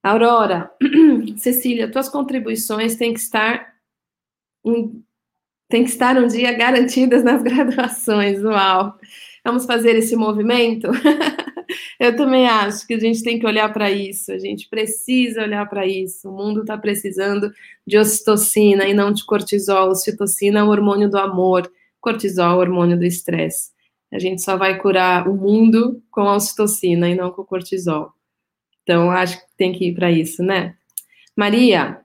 Aurora, 0.00 0.70
Cecília, 1.36 1.90
tuas 1.90 2.08
contribuições 2.08 2.94
têm 2.94 3.12
que 3.12 3.18
estar 3.18 3.74
um, 4.64 5.02
tem 5.68 5.82
que 5.82 5.90
estar 5.90 6.16
um 6.16 6.28
dia 6.28 6.52
garantidas 6.56 7.24
nas 7.24 7.42
graduações. 7.42 8.42
Uau! 8.44 8.96
Vamos 9.44 9.66
fazer 9.66 9.96
esse 9.96 10.14
movimento? 10.14 10.88
Eu 11.98 12.16
também 12.16 12.46
acho 12.46 12.86
que 12.86 12.94
a 12.94 12.98
gente 12.98 13.22
tem 13.22 13.38
que 13.38 13.46
olhar 13.46 13.72
para 13.72 13.90
isso, 13.90 14.32
a 14.32 14.38
gente 14.38 14.68
precisa 14.68 15.42
olhar 15.42 15.68
para 15.68 15.86
isso. 15.86 16.28
O 16.28 16.36
mundo 16.36 16.62
está 16.62 16.76
precisando 16.76 17.52
de 17.86 17.98
ocitocina 17.98 18.86
e 18.86 18.94
não 18.94 19.12
de 19.12 19.24
cortisol. 19.24 19.90
Ocitocina 19.90 20.60
é 20.60 20.62
o 20.62 20.68
hormônio 20.68 21.10
do 21.10 21.18
amor 21.18 21.70
cortisol, 22.00 22.58
hormônio 22.58 22.98
do 22.98 23.04
estresse. 23.04 23.72
A 24.12 24.18
gente 24.18 24.42
só 24.42 24.56
vai 24.56 24.78
curar 24.78 25.26
o 25.26 25.34
mundo 25.34 26.02
com 26.10 26.20
a 26.20 26.36
ocitocina 26.36 27.08
e 27.08 27.14
não 27.14 27.30
com 27.30 27.42
o 27.42 27.46
cortisol. 27.46 28.12
Então, 28.82 29.10
acho 29.10 29.38
que 29.38 29.56
tem 29.56 29.72
que 29.72 29.86
ir 29.86 29.94
para 29.94 30.10
isso, 30.10 30.42
né? 30.42 30.76
Maria, 31.36 32.04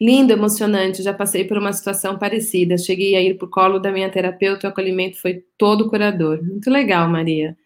lindo, 0.00 0.32
emocionante. 0.32 1.02
Já 1.02 1.12
passei 1.12 1.44
por 1.44 1.58
uma 1.58 1.72
situação 1.72 2.18
parecida. 2.18 2.78
Cheguei 2.78 3.14
a 3.14 3.22
ir 3.22 3.36
para 3.36 3.46
o 3.46 3.50
colo 3.50 3.78
da 3.78 3.92
minha 3.92 4.10
terapeuta, 4.10 4.66
o 4.66 4.70
acolhimento 4.70 5.20
foi 5.20 5.44
todo 5.58 5.88
curador. 5.88 6.42
Muito 6.42 6.70
legal, 6.70 7.08
Maria. 7.08 7.56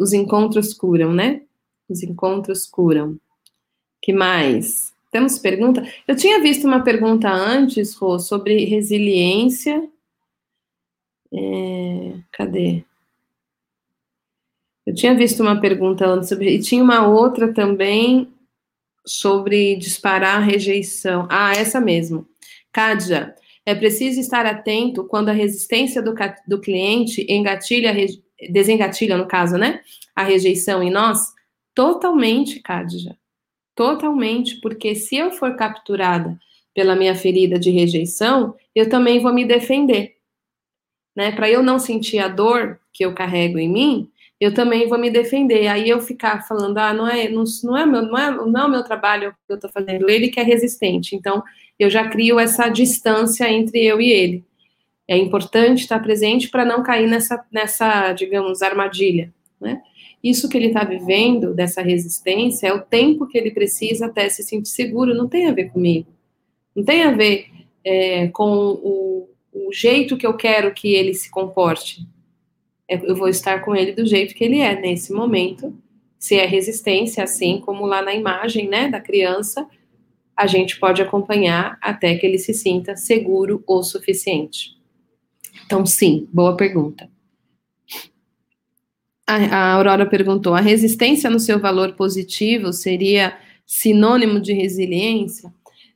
Os 0.00 0.12
encontros 0.12 0.74
curam, 0.74 1.12
né? 1.12 1.42
Os 1.88 2.02
encontros 2.02 2.66
curam. 2.66 3.18
Que 4.02 4.12
mais? 4.12 4.92
Temos 5.10 5.38
pergunta? 5.38 5.82
Eu 6.06 6.14
tinha 6.16 6.40
visto 6.40 6.66
uma 6.66 6.82
pergunta 6.82 7.28
antes, 7.30 7.94
Rô, 7.94 8.18
sobre 8.18 8.64
resiliência 8.64 9.88
é, 11.32 12.14
cadê? 12.32 12.84
Eu 14.84 14.94
tinha 14.94 15.14
visto 15.14 15.40
uma 15.40 15.60
pergunta 15.60 16.06
antes 16.06 16.28
sobre. 16.28 16.54
E 16.54 16.58
tinha 16.60 16.82
uma 16.82 17.06
outra 17.06 17.52
também 17.52 18.28
sobre 19.04 19.76
disparar 19.76 20.38
a 20.38 20.44
rejeição. 20.44 21.28
Ah, 21.30 21.52
essa 21.52 21.80
mesmo. 21.80 22.26
Kádia, 22.72 23.34
é 23.64 23.74
preciso 23.74 24.20
estar 24.20 24.46
atento 24.46 25.04
quando 25.04 25.28
a 25.28 25.32
resistência 25.32 26.02
do, 26.02 26.14
do 26.46 26.60
cliente 26.60 27.24
engatilha, 27.28 27.94
desengatilha, 28.50 29.16
no 29.16 29.26
caso, 29.26 29.56
né? 29.56 29.80
A 30.14 30.22
rejeição 30.22 30.82
em 30.82 30.90
nós? 30.90 31.18
Totalmente, 31.74 32.60
Kádia. 32.60 33.18
Totalmente, 33.74 34.60
porque 34.60 34.94
se 34.94 35.16
eu 35.16 35.30
for 35.32 35.56
capturada 35.56 36.38
pela 36.74 36.94
minha 36.94 37.14
ferida 37.14 37.58
de 37.58 37.70
rejeição, 37.70 38.54
eu 38.74 38.88
também 38.88 39.20
vou 39.20 39.32
me 39.32 39.44
defender 39.44 40.20
né? 41.14 41.32
Para 41.32 41.50
eu 41.50 41.62
não 41.62 41.78
sentir 41.78 42.18
a 42.18 42.28
dor 42.28 42.80
que 42.92 43.04
eu 43.04 43.14
carrego 43.14 43.58
em 43.58 43.68
mim, 43.68 44.10
eu 44.40 44.54
também 44.54 44.88
vou 44.88 44.98
me 44.98 45.10
defender. 45.10 45.66
Aí 45.66 45.88
eu 45.88 46.00
ficar 46.00 46.46
falando, 46.46 46.78
ah, 46.78 46.94
não 46.94 47.06
é, 47.06 47.28
não, 47.28 47.44
não 47.62 47.76
é 47.76 47.86
meu, 47.86 48.02
não 48.02 48.18
é, 48.18 48.30
não 48.30 48.60
é 48.60 48.64
o 48.64 48.70
meu 48.70 48.82
trabalho 48.82 49.32
que 49.46 49.52
eu 49.52 49.56
estou 49.56 49.70
fazendo, 49.70 50.08
ele 50.08 50.28
que 50.28 50.40
é 50.40 50.42
resistente. 50.42 51.14
Então, 51.14 51.42
eu 51.78 51.90
já 51.90 52.08
crio 52.08 52.38
essa 52.38 52.68
distância 52.68 53.50
entre 53.50 53.84
eu 53.84 54.00
e 54.00 54.10
ele. 54.10 54.44
É 55.10 55.18
importante 55.18 55.80
estar 55.80 55.98
presente 55.98 56.48
para 56.48 56.64
não 56.64 56.84
cair 56.84 57.08
nessa, 57.08 57.44
nessa, 57.50 58.12
digamos, 58.12 58.62
armadilha, 58.62 59.34
né? 59.60 59.82
Isso 60.22 60.48
que 60.48 60.56
ele 60.56 60.68
está 60.68 60.84
vivendo, 60.84 61.52
dessa 61.52 61.82
resistência, 61.82 62.68
é 62.68 62.72
o 62.72 62.80
tempo 62.80 63.26
que 63.26 63.36
ele 63.36 63.50
precisa 63.50 64.06
até 64.06 64.28
se 64.28 64.44
sentir 64.44 64.68
seguro, 64.68 65.12
não 65.12 65.28
tem 65.28 65.48
a 65.48 65.52
ver 65.52 65.70
comigo. 65.70 66.06
Não 66.76 66.84
tem 66.84 67.02
a 67.02 67.10
ver 67.10 67.46
é, 67.82 68.28
com 68.28 68.52
o, 68.54 69.28
o 69.52 69.72
jeito 69.72 70.16
que 70.16 70.24
eu 70.24 70.34
quero 70.34 70.72
que 70.72 70.94
ele 70.94 71.12
se 71.12 71.28
comporte. 71.28 72.06
É, 72.88 72.94
eu 72.94 73.16
vou 73.16 73.28
estar 73.28 73.64
com 73.64 73.74
ele 73.74 73.90
do 73.90 74.06
jeito 74.06 74.32
que 74.32 74.44
ele 74.44 74.60
é 74.60 74.80
nesse 74.80 75.12
momento. 75.12 75.76
Se 76.20 76.36
é 76.36 76.46
resistência, 76.46 77.24
assim 77.24 77.60
como 77.60 77.84
lá 77.84 78.00
na 78.00 78.14
imagem, 78.14 78.68
né, 78.68 78.88
da 78.88 79.00
criança, 79.00 79.66
a 80.36 80.46
gente 80.46 80.78
pode 80.78 81.02
acompanhar 81.02 81.76
até 81.82 82.14
que 82.14 82.24
ele 82.24 82.38
se 82.38 82.54
sinta 82.54 82.94
seguro 82.94 83.64
o 83.66 83.82
suficiente. 83.82 84.78
Então, 85.70 85.86
sim, 85.86 86.28
boa 86.32 86.56
pergunta. 86.56 87.08
A, 89.24 89.36
a 89.36 89.74
Aurora 89.74 90.04
perguntou: 90.04 90.52
a 90.52 90.60
resistência 90.60 91.30
no 91.30 91.38
seu 91.38 91.60
valor 91.60 91.92
positivo 91.92 92.72
seria 92.72 93.38
sinônimo 93.64 94.40
de 94.40 94.52
resiliência? 94.52 95.54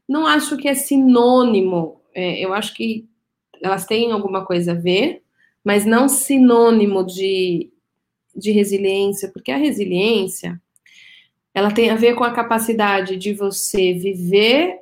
Não 0.08 0.28
acho 0.28 0.56
que 0.56 0.68
é 0.68 0.76
sinônimo. 0.76 2.00
É, 2.14 2.38
eu 2.38 2.54
acho 2.54 2.72
que 2.72 3.08
elas 3.60 3.84
têm 3.84 4.12
alguma 4.12 4.46
coisa 4.46 4.70
a 4.70 4.76
ver, 4.76 5.22
mas 5.64 5.84
não 5.84 6.08
sinônimo 6.08 7.04
de, 7.04 7.68
de 8.32 8.52
resiliência, 8.52 9.28
porque 9.32 9.50
a 9.50 9.56
resiliência 9.56 10.62
ela 11.52 11.72
tem 11.72 11.90
a 11.90 11.96
ver 11.96 12.14
com 12.14 12.22
a 12.22 12.32
capacidade 12.32 13.16
de 13.16 13.34
você 13.34 13.92
viver 13.92 14.78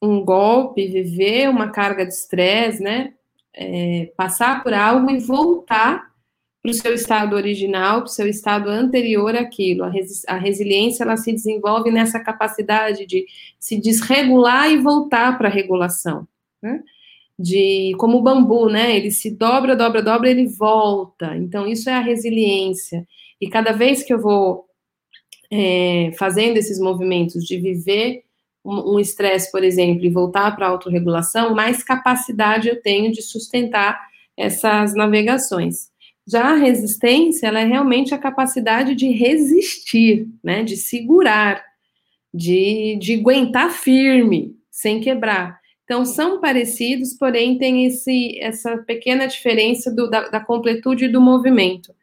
um 0.00 0.24
golpe, 0.24 0.86
viver 0.86 1.50
uma 1.50 1.70
carga 1.70 2.06
de 2.06 2.12
estresse, 2.12 2.80
né? 2.80 3.15
É, 3.56 4.12
passar 4.16 4.62
por 4.62 4.74
algo 4.74 5.10
e 5.10 5.18
voltar 5.18 6.10
para 6.62 6.70
o 6.70 6.74
seu 6.74 6.92
estado 6.92 7.36
original, 7.36 8.00
para 8.00 8.06
o 8.06 8.12
seu 8.12 8.28
estado 8.28 8.68
anterior 8.68 9.34
àquilo. 9.34 9.84
A, 9.84 9.88
res, 9.88 10.24
a 10.26 10.36
resiliência 10.36 11.04
ela 11.04 11.16
se 11.16 11.32
desenvolve 11.32 11.90
nessa 11.90 12.20
capacidade 12.20 13.06
de 13.06 13.24
se 13.58 13.80
desregular 13.80 14.70
e 14.70 14.76
voltar 14.76 15.38
para 15.38 15.48
a 15.48 15.52
regulação. 15.52 16.26
Né? 16.62 16.82
de 17.38 17.92
como 17.98 18.18
o 18.18 18.22
bambu, 18.22 18.68
né? 18.68 18.96
Ele 18.96 19.10
se 19.10 19.30
dobra, 19.30 19.76
dobra, 19.76 20.02
dobra, 20.02 20.30
ele 20.30 20.46
volta. 20.46 21.36
Então, 21.36 21.66
isso 21.66 21.90
é 21.90 21.94
a 21.94 22.00
resiliência. 22.00 23.06
E 23.40 23.48
cada 23.48 23.72
vez 23.72 24.02
que 24.02 24.12
eu 24.12 24.20
vou 24.20 24.66
é, 25.50 26.12
fazendo 26.18 26.56
esses 26.56 26.80
movimentos 26.80 27.44
de 27.44 27.58
viver 27.58 28.24
um 28.66 29.00
estresse, 29.00 29.50
por 29.52 29.62
exemplo, 29.62 30.04
e 30.04 30.10
voltar 30.10 30.54
para 30.56 30.66
a 30.66 30.70
autorregulação, 30.70 31.54
mais 31.54 31.82
capacidade 31.82 32.68
eu 32.68 32.80
tenho 32.82 33.12
de 33.12 33.22
sustentar 33.22 33.98
essas 34.36 34.94
navegações. 34.94 35.90
Já 36.26 36.52
a 36.52 36.56
resistência, 36.56 37.46
ela 37.46 37.60
é 37.60 37.64
realmente 37.64 38.12
a 38.14 38.18
capacidade 38.18 38.94
de 38.94 39.08
resistir, 39.12 40.28
né? 40.42 40.64
De 40.64 40.76
segurar, 40.76 41.64
de, 42.34 42.98
de 43.00 43.14
aguentar 43.14 43.70
firme, 43.70 44.56
sem 44.70 45.00
quebrar. 45.00 45.60
Então, 45.84 46.04
são 46.04 46.40
parecidos, 46.40 47.14
porém 47.14 47.56
tem 47.56 47.86
esse, 47.86 48.38
essa 48.40 48.76
pequena 48.78 49.26
diferença 49.26 49.94
do, 49.94 50.10
da, 50.10 50.28
da, 50.28 50.40
completude 50.40 51.06
do 51.08 51.20
movimento. 51.20 51.94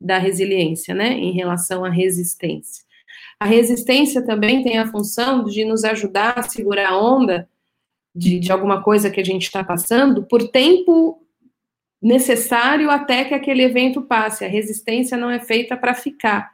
da 0.00 0.18
resiliência, 0.18 0.94
né, 0.94 1.12
em 1.12 1.32
relação 1.32 1.84
à 1.84 1.90
resistência. 1.90 2.84
A 3.40 3.46
resistência 3.46 4.22
também 4.22 4.62
tem 4.62 4.76
a 4.76 4.90
função 4.90 5.44
de 5.44 5.64
nos 5.64 5.82
ajudar 5.82 6.38
a 6.38 6.42
segurar 6.42 6.90
a 6.90 7.00
onda 7.00 7.48
de, 8.14 8.38
de 8.38 8.52
alguma 8.52 8.82
coisa 8.82 9.10
que 9.10 9.18
a 9.18 9.24
gente 9.24 9.44
está 9.44 9.64
passando 9.64 10.24
por 10.24 10.46
tempo 10.48 11.24
necessário 12.02 12.90
até 12.90 13.24
que 13.24 13.32
aquele 13.32 13.62
evento 13.62 14.02
passe. 14.02 14.44
A 14.44 14.48
resistência 14.48 15.16
não 15.16 15.30
é 15.30 15.40
feita 15.40 15.74
para 15.74 15.94
ficar. 15.94 16.50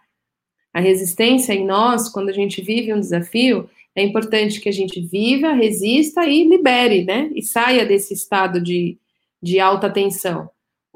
A 0.72 0.78
resistência 0.78 1.52
em 1.52 1.66
nós, 1.66 2.08
quando 2.08 2.28
a 2.28 2.32
gente 2.32 2.62
vive 2.62 2.94
um 2.94 3.00
desafio, 3.00 3.68
é 3.94 4.02
importante 4.02 4.60
que 4.60 4.68
a 4.68 4.72
gente 4.72 5.00
viva, 5.00 5.52
resista 5.54 6.24
e 6.24 6.44
libere, 6.44 7.04
né? 7.04 7.30
E 7.34 7.42
saia 7.42 7.84
desse 7.84 8.14
estado 8.14 8.60
de, 8.60 8.96
de 9.42 9.58
alta 9.58 9.90
tensão. 9.90 10.50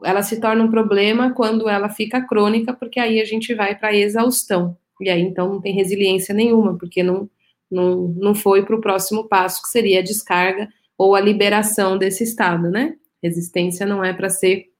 Ela 0.04 0.22
se 0.22 0.38
torna 0.38 0.62
um 0.62 0.70
problema 0.70 1.32
quando 1.32 1.68
ela 1.68 1.88
fica 1.88 2.20
crônica, 2.20 2.72
porque 2.74 3.00
aí 3.00 3.20
a 3.20 3.24
gente 3.24 3.54
vai 3.54 3.74
para 3.76 3.88
a 3.88 3.96
exaustão. 3.96 4.76
E 5.00 5.10
aí, 5.10 5.20
então, 5.20 5.48
não 5.48 5.60
tem 5.60 5.74
resiliência 5.74 6.34
nenhuma, 6.34 6.76
porque 6.76 7.02
não, 7.02 7.28
não, 7.70 8.08
não 8.08 8.34
foi 8.34 8.64
para 8.64 8.76
o 8.76 8.80
próximo 8.80 9.28
passo, 9.28 9.62
que 9.62 9.68
seria 9.68 10.00
a 10.00 10.04
descarga 10.04 10.68
ou 10.96 11.14
a 11.14 11.20
liberação 11.20 11.96
desse 11.96 12.24
estado, 12.24 12.70
né? 12.70 12.96
Resistência 13.22 13.86
não 13.86 14.04
é 14.04 14.12
para 14.12 14.28
ser 14.28 14.70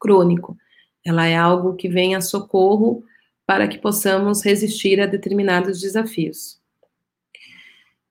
crônico. 0.00 0.56
Ela 1.04 1.26
é 1.26 1.36
algo 1.36 1.74
que 1.74 1.88
vem 1.88 2.14
a 2.14 2.20
socorro 2.20 3.04
para 3.46 3.66
que 3.66 3.78
possamos 3.78 4.42
resistir 4.42 5.00
a 5.00 5.06
determinados 5.06 5.80
desafios. 5.80 6.60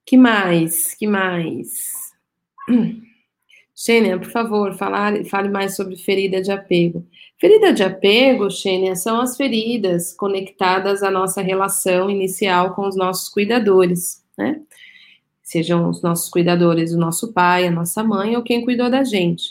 Que 0.05 0.17
mais? 0.17 0.93
Que 0.95 1.07
mais? 1.07 2.11
Xênia, 3.75 4.19
por 4.19 4.29
favor, 4.29 4.77
falar, 4.77 5.25
fale 5.25 5.49
mais 5.49 5.75
sobre 5.75 5.95
ferida 5.95 6.41
de 6.41 6.51
apego. 6.51 7.07
Ferida 7.41 7.73
de 7.73 7.81
apego, 7.81 8.51
Xênia, 8.51 8.95
são 8.95 9.19
as 9.19 9.35
feridas 9.35 10.13
conectadas 10.13 11.01
à 11.01 11.09
nossa 11.09 11.41
relação 11.41 12.07
inicial 12.07 12.75
com 12.75 12.87
os 12.87 12.95
nossos 12.95 13.29
cuidadores, 13.29 14.23
né? 14.37 14.61
Sejam 15.41 15.89
os 15.89 16.03
nossos 16.03 16.29
cuidadores 16.29 16.93
o 16.93 16.99
nosso 16.99 17.33
pai, 17.33 17.65
a 17.65 17.71
nossa 17.71 18.03
mãe 18.03 18.37
ou 18.37 18.43
quem 18.43 18.63
cuidou 18.63 18.91
da 18.91 19.03
gente. 19.03 19.45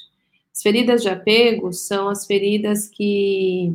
As 0.55 0.63
feridas 0.63 1.03
de 1.03 1.09
apego 1.09 1.73
são 1.73 2.09
as 2.09 2.25
feridas 2.25 2.87
que 2.87 3.75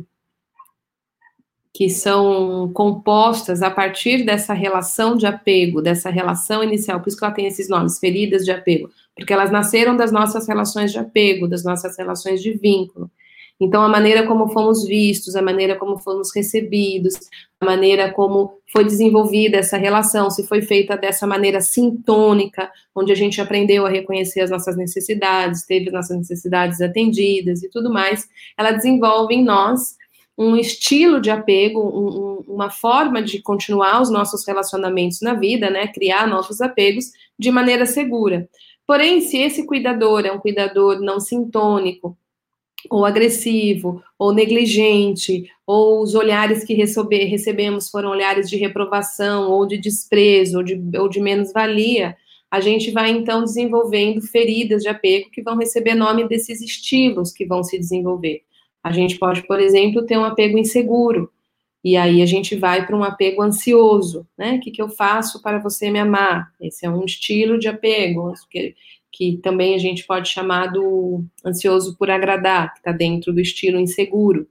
que 1.74 1.90
são 1.90 2.72
compostas 2.72 3.60
a 3.60 3.70
partir 3.70 4.24
dessa 4.24 4.54
relação 4.54 5.14
de 5.14 5.26
apego, 5.26 5.82
dessa 5.82 6.08
relação 6.08 6.64
inicial, 6.64 7.00
por 7.00 7.08
isso 7.08 7.18
que 7.18 7.24
ela 7.26 7.34
tem 7.34 7.46
esses 7.46 7.68
nomes, 7.68 7.98
feridas 7.98 8.46
de 8.46 8.50
apego, 8.50 8.88
porque 9.14 9.30
elas 9.30 9.50
nasceram 9.50 9.94
das 9.94 10.10
nossas 10.10 10.48
relações 10.48 10.90
de 10.90 10.98
apego, 10.98 11.46
das 11.46 11.62
nossas 11.62 11.98
relações 11.98 12.42
de 12.42 12.52
vínculo. 12.52 13.10
Então, 13.58 13.82
a 13.82 13.88
maneira 13.88 14.26
como 14.26 14.48
fomos 14.48 14.84
vistos, 14.84 15.34
a 15.34 15.40
maneira 15.40 15.76
como 15.76 15.98
fomos 15.98 16.34
recebidos, 16.34 17.14
a 17.58 17.64
maneira 17.64 18.12
como 18.12 18.60
foi 18.70 18.84
desenvolvida 18.84 19.56
essa 19.56 19.78
relação, 19.78 20.30
se 20.30 20.46
foi 20.46 20.60
feita 20.60 20.96
dessa 20.96 21.26
maneira 21.26 21.62
sintônica, 21.62 22.70
onde 22.94 23.12
a 23.12 23.14
gente 23.14 23.40
aprendeu 23.40 23.86
a 23.86 23.88
reconhecer 23.88 24.42
as 24.42 24.50
nossas 24.50 24.76
necessidades, 24.76 25.64
teve 25.64 25.88
as 25.88 25.94
nossas 25.94 26.18
necessidades 26.18 26.82
atendidas 26.82 27.62
e 27.62 27.70
tudo 27.70 27.90
mais, 27.90 28.28
ela 28.58 28.72
desenvolve 28.72 29.34
em 29.34 29.42
nós 29.42 29.96
um 30.36 30.54
estilo 30.54 31.18
de 31.18 31.30
apego, 31.30 31.80
um, 31.80 32.44
uma 32.52 32.68
forma 32.68 33.22
de 33.22 33.40
continuar 33.40 34.02
os 34.02 34.10
nossos 34.10 34.46
relacionamentos 34.46 35.22
na 35.22 35.32
vida, 35.32 35.70
né? 35.70 35.86
Criar 35.88 36.26
novos 36.26 36.60
apegos 36.60 37.06
de 37.38 37.50
maneira 37.50 37.86
segura. 37.86 38.46
Porém, 38.86 39.22
se 39.22 39.38
esse 39.38 39.64
cuidador 39.64 40.26
é 40.26 40.32
um 40.32 40.38
cuidador 40.38 41.00
não 41.00 41.18
sintônico, 41.18 42.16
ou 42.90 43.04
agressivo, 43.04 44.02
ou 44.18 44.32
negligente, 44.32 45.50
ou 45.66 46.02
os 46.02 46.14
olhares 46.14 46.64
que 46.64 46.74
recebe, 46.74 47.24
recebemos 47.24 47.90
foram 47.90 48.10
olhares 48.10 48.48
de 48.48 48.56
reprovação, 48.56 49.50
ou 49.50 49.66
de 49.66 49.78
desprezo, 49.78 50.58
ou 50.58 50.62
de, 50.62 50.80
ou 50.98 51.08
de 51.08 51.20
menos-valia, 51.20 52.16
a 52.50 52.60
gente 52.60 52.90
vai 52.90 53.10
então 53.10 53.42
desenvolvendo 53.42 54.22
feridas 54.22 54.82
de 54.82 54.88
apego 54.88 55.30
que 55.30 55.42
vão 55.42 55.56
receber 55.56 55.94
nome 55.94 56.28
desses 56.28 56.60
estilos 56.62 57.32
que 57.32 57.44
vão 57.44 57.62
se 57.62 57.78
desenvolver. 57.78 58.42
A 58.82 58.92
gente 58.92 59.18
pode, 59.18 59.46
por 59.46 59.58
exemplo, 59.58 60.06
ter 60.06 60.16
um 60.16 60.24
apego 60.24 60.56
inseguro, 60.56 61.30
e 61.82 61.96
aí 61.96 62.22
a 62.22 62.26
gente 62.26 62.56
vai 62.56 62.86
para 62.86 62.96
um 62.96 63.04
apego 63.04 63.42
ansioso, 63.42 64.26
né? 64.36 64.54
O 64.54 64.60
que, 64.60 64.70
que 64.70 64.82
eu 64.82 64.88
faço 64.88 65.42
para 65.42 65.58
você 65.58 65.90
me 65.90 65.98
amar? 65.98 66.52
Esse 66.60 66.86
é 66.86 66.90
um 66.90 67.04
estilo 67.04 67.58
de 67.58 67.68
apego, 67.68 68.32
que, 69.16 69.38
também 69.38 69.74
a 69.74 69.78
gente 69.78 70.06
pode 70.06 70.28
chamar 70.28 70.66
do 70.66 71.24
ansioso 71.42 71.96
por 71.96 72.10
agradar, 72.10 72.74
que 72.74 72.80
está 72.80 72.92
dentro 72.92 73.32
do 73.32 73.40
estilo 73.40 73.80
inseguro. 73.80 74.46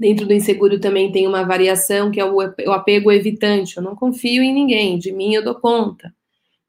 Dentro 0.00 0.26
do 0.26 0.32
inseguro 0.32 0.80
também 0.80 1.12
tem 1.12 1.26
uma 1.26 1.44
variação 1.44 2.10
que 2.10 2.18
é 2.18 2.24
o 2.24 2.72
apego 2.72 3.12
evitante. 3.12 3.76
Eu 3.76 3.82
não 3.82 3.94
confio 3.94 4.42
em 4.42 4.54
ninguém, 4.54 4.98
de 4.98 5.12
mim 5.12 5.34
eu 5.34 5.44
dou 5.44 5.56
conta. 5.56 6.14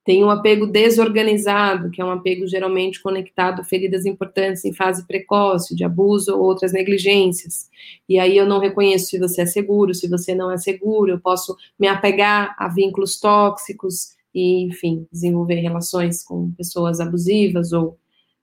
Tem 0.03 0.23
um 0.23 0.29
apego 0.29 0.65
desorganizado, 0.65 1.91
que 1.91 2.01
é 2.01 2.05
um 2.05 2.11
apego 2.11 2.47
geralmente 2.47 3.01
conectado 3.01 3.61
a 3.61 3.63
feridas 3.63 4.05
importantes 4.05 4.65
em 4.65 4.73
fase 4.73 5.05
precoce, 5.05 5.75
de 5.75 5.83
abuso 5.83 6.35
ou 6.35 6.43
outras 6.43 6.73
negligências. 6.73 7.69
E 8.07 8.19
aí 8.19 8.35
eu 8.35 8.45
não 8.45 8.59
reconheço 8.59 9.11
se 9.11 9.19
você 9.19 9.43
é 9.43 9.45
seguro, 9.45 9.93
se 9.93 10.09
você 10.09 10.33
não 10.33 10.51
é 10.51 10.57
seguro, 10.57 11.11
eu 11.11 11.19
posso 11.19 11.55
me 11.79 11.87
apegar 11.87 12.55
a 12.57 12.67
vínculos 12.67 13.19
tóxicos 13.19 14.17
e, 14.33 14.63
enfim, 14.63 15.07
desenvolver 15.11 15.55
relações 15.55 16.23
com 16.23 16.51
pessoas 16.51 16.99
abusivas 16.99 17.71
ou 17.71 17.97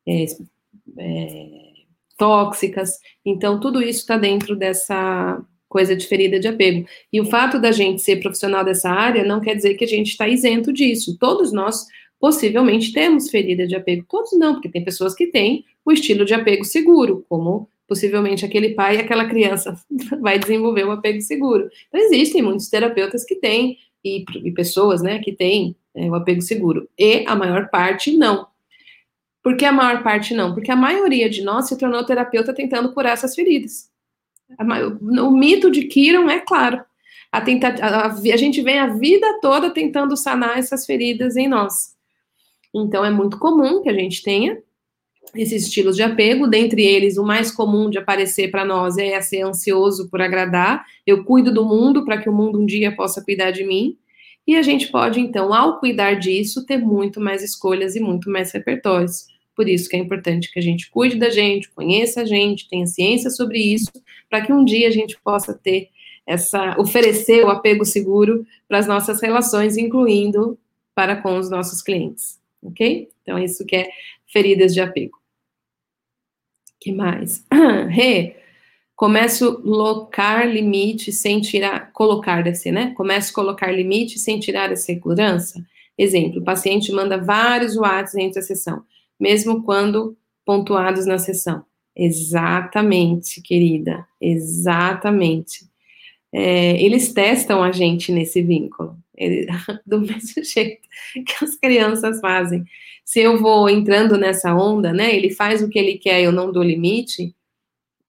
é, 0.07 0.25
é, 0.99 1.67
tóxicas. 2.17 2.99
Então, 3.25 3.61
tudo 3.61 3.83
isso 3.83 4.01
está 4.01 4.17
dentro 4.17 4.57
dessa 4.57 5.43
coisa 5.69 5.97
de 5.97 6.07
ferida 6.07 6.39
de 6.39 6.49
apego. 6.49 6.87
E 7.13 7.21
o 7.21 7.27
fato 7.27 7.61
da 7.61 7.73
gente 7.73 8.01
ser 8.01 8.21
profissional 8.21 8.65
dessa 8.65 8.91
área 8.91 9.25
não 9.25 9.41
quer 9.41 9.55
dizer 9.55 9.75
que 9.75 9.85
a 9.85 9.89
gente 9.89 10.09
está 10.09 10.29
isento 10.29 10.73
disso. 10.73 11.17
Todos 11.19 11.53
nós 11.53 11.87
possivelmente 12.19 12.93
temos 12.93 13.31
ferida 13.31 13.67
de 13.67 13.77
apego. 13.77 14.07
Todos 14.09 14.33
não, 14.39 14.55
porque 14.55 14.69
tem 14.69 14.85
pessoas 14.85 15.15
que 15.15 15.27
têm 15.27 15.65
o 15.85 15.93
estilo 15.93 16.25
de 16.25 16.35
apego 16.35 16.65
seguro, 16.65 17.25
como 17.29 17.69
possivelmente 17.87 18.45
aquele 18.45 18.71
pai 18.71 18.97
e 18.97 19.01
aquela 19.01 19.27
criança 19.27 19.79
vai 20.21 20.39
desenvolver 20.39 20.85
o 20.85 20.91
apego 20.91 21.21
seguro. 21.21 21.69
Então, 21.89 22.01
existem 22.01 22.43
muitos 22.43 22.69
terapeutas 22.69 23.25
que 23.25 23.37
têm, 23.37 23.77
e, 24.07 24.25
e 24.45 24.53
pessoas, 24.53 25.03
né, 25.03 25.19
que 25.19 25.33
têm 25.33 25.77
é, 25.95 26.09
o 26.09 26.15
apego 26.15 26.41
seguro. 26.41 26.89
E 26.99 27.25
a 27.27 27.35
maior 27.35 27.69
parte 27.69 28.17
não. 28.17 28.47
Por 29.43 29.57
que 29.57 29.65
a 29.65 29.73
maior 29.73 30.03
parte 30.03 30.35
não? 30.35 30.55
Porque 30.55 30.71
a 30.71 30.77
maioria 30.77 31.31
de 31.31 31.43
nós 31.43 31.69
se 31.69 31.79
tornou 31.79 32.05
terapeuta 32.05 32.53
tentando 32.53 32.93
curar 32.93 33.13
essas 33.13 33.35
feridas. 33.35 33.91
O 35.21 35.31
mito 35.31 35.71
de 35.71 35.85
Kiron 35.85 36.29
é 36.31 36.41
claro. 36.41 36.85
A, 37.33 37.39
a, 37.39 38.07
a, 38.07 38.37
gente 38.37 38.63
vem 38.63 38.79
a 38.79 38.89
vida 38.89 39.41
toda 39.41 39.71
tentando 39.71 40.17
sanar 40.17 40.59
essas 40.59 40.87
feridas 40.87 41.37
em 41.37 41.49
nós. 41.49 41.95
Então, 42.75 43.05
é 43.05 43.11
muito 43.11 43.39
comum 43.39 43.83
que 43.83 43.89
a 43.89 43.93
gente 43.93 44.23
tenha 44.23 44.63
esses 45.35 45.65
estilos 45.65 45.97
de 45.97 46.03
apego, 46.03 46.47
dentre 46.47 46.83
eles, 46.83 47.17
o 47.17 47.25
mais 47.25 47.51
comum 47.51 47.91
de 47.91 47.99
aparecer 47.99 48.51
para 48.51 48.65
nós 48.65 48.97
é 48.97 49.21
ser 49.21 49.43
ansioso 49.43 50.09
por 50.09 50.21
agradar. 50.21 50.85
Eu 51.07 51.25
cuido 51.25 51.53
do 51.53 51.65
mundo 51.65 52.05
para 52.05 52.19
que 52.19 52.29
o 52.29 52.33
mundo 52.33 52.61
um 52.61 52.67
dia 52.67 52.95
possa 52.95 53.23
cuidar 53.23 53.51
de 53.51 53.65
mim. 53.65 53.97
E 54.47 54.55
a 54.55 54.63
gente 54.63 54.89
pode, 54.89 55.19
então, 55.19 55.53
ao 55.53 55.81
cuidar 55.81 56.15
disso, 56.15 56.65
ter 56.65 56.79
muito 56.79 57.21
mais 57.21 57.43
escolhas 57.43 57.97
e 57.97 58.01
muito 58.01 58.31
mais 58.31 58.53
repertórios. 58.53 59.27
Por 59.57 59.69
isso 59.69 59.89
que 59.89 59.97
é 59.97 59.99
importante 59.99 60.53
que 60.53 60.59
a 60.59 60.63
gente 60.63 60.89
cuide 60.91 61.17
da 61.17 61.31
gente, 61.31 61.71
conheça 61.71 62.23
a 62.23 62.25
gente, 62.25 62.69
tenha 62.69 62.87
ciência 62.87 63.31
sobre 63.31 63.59
isso, 63.59 63.91
para 64.31 64.43
que 64.43 64.53
um 64.53 64.65
dia 64.65 64.87
a 64.87 64.91
gente 64.91 65.19
possa 65.25 65.53
ter 65.53 65.89
essa, 66.27 66.79
oferecer 66.79 67.45
o 67.45 67.51
apego 67.51 67.85
seguro 67.85 68.47
para 68.69 68.79
as 68.79 68.87
nossas 68.87 69.21
relações, 69.21 69.77
incluindo 69.77 70.59
para 70.95 71.17
com 71.17 71.39
os 71.39 71.51
nossos 71.51 71.83
clientes, 71.83 72.41
ok? 72.63 73.09
Então, 73.23 73.39
isso 73.39 73.65
que 73.67 73.77
é 73.77 73.89
feridas 74.33 74.75
de 74.75 74.81
apego. 74.81 75.19
que 76.81 76.93
mais? 76.93 77.45
Rê, 77.89 78.37
começo 78.95 79.49
a 79.49 79.63
colocar 79.63 80.45
limite 80.45 81.13
sem 81.13 81.41
tirar, 81.41 81.93
colocar 81.93 82.55
ser, 82.55 82.73
né? 82.73 82.93
Começo 82.95 83.33
colocar 83.33 83.73
limite 83.73 84.19
sem 84.19 84.39
tirar 84.39 84.71
a 84.71 84.77
segurança. 84.77 85.65
Exemplo, 85.99 86.41
o 86.41 86.45
paciente 86.45 86.93
manda 86.93 87.17
vários 87.17 87.77
WhatsApps 87.77 88.15
entre 88.15 88.39
a 88.41 88.43
sessão 88.43 88.85
mesmo 89.19 89.63
quando 89.63 90.17
pontuados 90.45 91.07
na 91.07 91.19
sessão. 91.19 91.65
Exatamente, 91.95 93.41
querida, 93.41 94.07
exatamente. 94.21 95.67
É, 96.33 96.81
eles 96.83 97.13
testam 97.13 97.63
a 97.63 97.73
gente 97.73 98.13
nesse 98.13 98.43
vínculo, 98.43 98.97
ele, 99.17 99.47
do 99.87 100.01
mesmo 100.01 100.45
jeito 100.45 100.87
que 101.15 101.45
as 101.45 101.57
crianças 101.57 102.21
fazem. 102.21 102.65
Se 103.07 103.21
eu 103.21 103.39
vou 103.39 103.71
entrando 103.71 104.19
nessa 104.19 104.53
onda, 104.53 104.93
né, 104.93 105.15
ele 105.15 105.31
faz 105.31 105.63
o 105.63 105.69
que 105.69 105.79
ele 105.79 105.97
quer, 105.97 106.23
eu 106.23 106.33
não 106.33 106.51
dou 106.51 106.61
limite, 106.61 107.33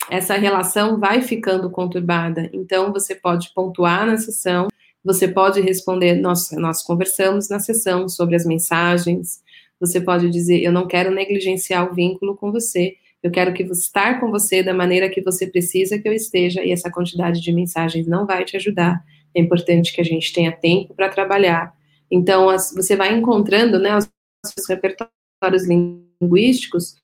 essa 0.09 0.33
relação 0.33 0.99
vai 0.99 1.21
ficando 1.21 1.69
conturbada. 1.69 2.49
Então, 2.51 2.91
você 2.91 3.13
pode 3.13 3.53
pontuar 3.53 4.07
na 4.07 4.17
sessão, 4.17 4.67
você 5.05 5.27
pode 5.27 5.61
responder, 5.61 6.15
nós, 6.15 6.49
nós 6.53 6.81
conversamos 6.81 7.47
na 7.47 7.59
sessão 7.59 8.09
sobre 8.09 8.35
as 8.35 8.43
mensagens, 8.43 9.43
você 9.79 10.01
pode 10.01 10.31
dizer, 10.31 10.63
eu 10.63 10.71
não 10.71 10.87
quero 10.87 11.11
negligenciar 11.11 11.87
o 11.87 11.93
vínculo 11.93 12.35
com 12.35 12.51
você, 12.51 12.95
Eu 13.21 13.31
quero 13.31 13.53
que 13.53 13.63
estar 13.63 14.19
com 14.19 14.31
você 14.31 14.63
da 14.63 14.73
maneira 14.73 15.09
que 15.09 15.21
você 15.21 15.47
precisa 15.47 15.99
que 15.99 16.07
eu 16.07 16.13
esteja, 16.13 16.63
e 16.63 16.71
essa 16.71 16.89
quantidade 16.89 17.41
de 17.41 17.51
mensagens 17.51 18.07
não 18.07 18.25
vai 18.25 18.45
te 18.45 18.55
ajudar. 18.57 19.03
É 19.35 19.41
importante 19.41 19.93
que 19.93 20.01
a 20.01 20.03
gente 20.03 20.31
tenha 20.33 20.51
tempo 20.51 20.93
para 20.95 21.09
trabalhar. 21.09 21.73
Então, 22.09 22.49
as, 22.49 22.73
você 22.73 22.95
vai 22.95 23.13
encontrando 23.13 23.79
né, 23.79 23.95
os 23.97 24.07
seus 24.45 24.67
repertórios 24.67 25.67
linguísticos 25.67 26.95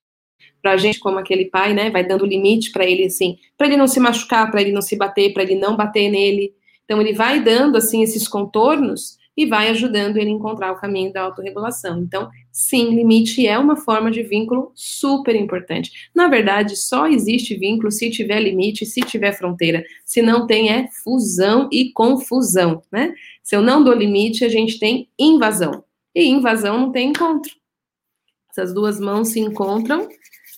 para 0.61 0.71
a 0.71 0.77
gente, 0.77 0.99
como 0.99 1.19
aquele 1.19 1.45
pai, 1.45 1.73
né, 1.73 1.89
vai 1.89 2.05
dando 2.05 2.25
limite 2.25 2.71
para 2.71 2.85
ele, 2.85 3.05
assim, 3.05 3.37
para 3.57 3.67
ele 3.67 3.75
não 3.75 3.87
se 3.87 3.99
machucar, 3.99 4.49
para 4.49 4.61
ele 4.61 4.71
não 4.71 4.81
se 4.81 4.95
bater, 4.95 5.33
para 5.33 5.43
ele 5.43 5.55
não 5.55 5.75
bater 5.75 6.09
nele. 6.09 6.53
Então, 6.85 7.01
ele 7.01 7.13
vai 7.13 7.41
dando, 7.41 7.77
assim, 7.77 8.01
esses 8.01 8.27
contornos 8.27 9.17
e 9.35 9.45
vai 9.45 9.69
ajudando 9.69 10.17
ele 10.17 10.29
a 10.29 10.33
encontrar 10.33 10.71
o 10.71 10.77
caminho 10.77 11.11
da 11.11 11.23
autorregulação. 11.23 11.99
Então, 11.99 12.29
sim, 12.51 12.95
limite 12.95 13.45
é 13.47 13.57
uma 13.57 13.75
forma 13.75 14.11
de 14.11 14.21
vínculo 14.21 14.71
super 14.75 15.35
importante. 15.35 16.09
Na 16.13 16.27
verdade, 16.27 16.75
só 16.75 17.07
existe 17.07 17.55
vínculo 17.55 17.91
se 17.91 18.09
tiver 18.11 18.39
limite, 18.39 18.85
se 18.85 19.01
tiver 19.01 19.33
fronteira. 19.33 19.83
Se 20.05 20.21
não 20.21 20.45
tem, 20.45 20.69
é 20.69 20.87
fusão 21.03 21.67
e 21.71 21.91
confusão, 21.91 22.83
né? 22.91 23.13
Se 23.41 23.55
eu 23.55 23.61
não 23.61 23.83
dou 23.83 23.93
limite, 23.93 24.45
a 24.45 24.49
gente 24.49 24.79
tem 24.79 25.09
invasão. 25.19 25.83
E 26.15 26.25
invasão 26.25 26.79
não 26.79 26.91
tem 26.91 27.09
encontro. 27.09 27.51
Essas 28.49 28.73
duas 28.73 28.99
mãos 28.99 29.29
se 29.29 29.39
encontram 29.39 30.07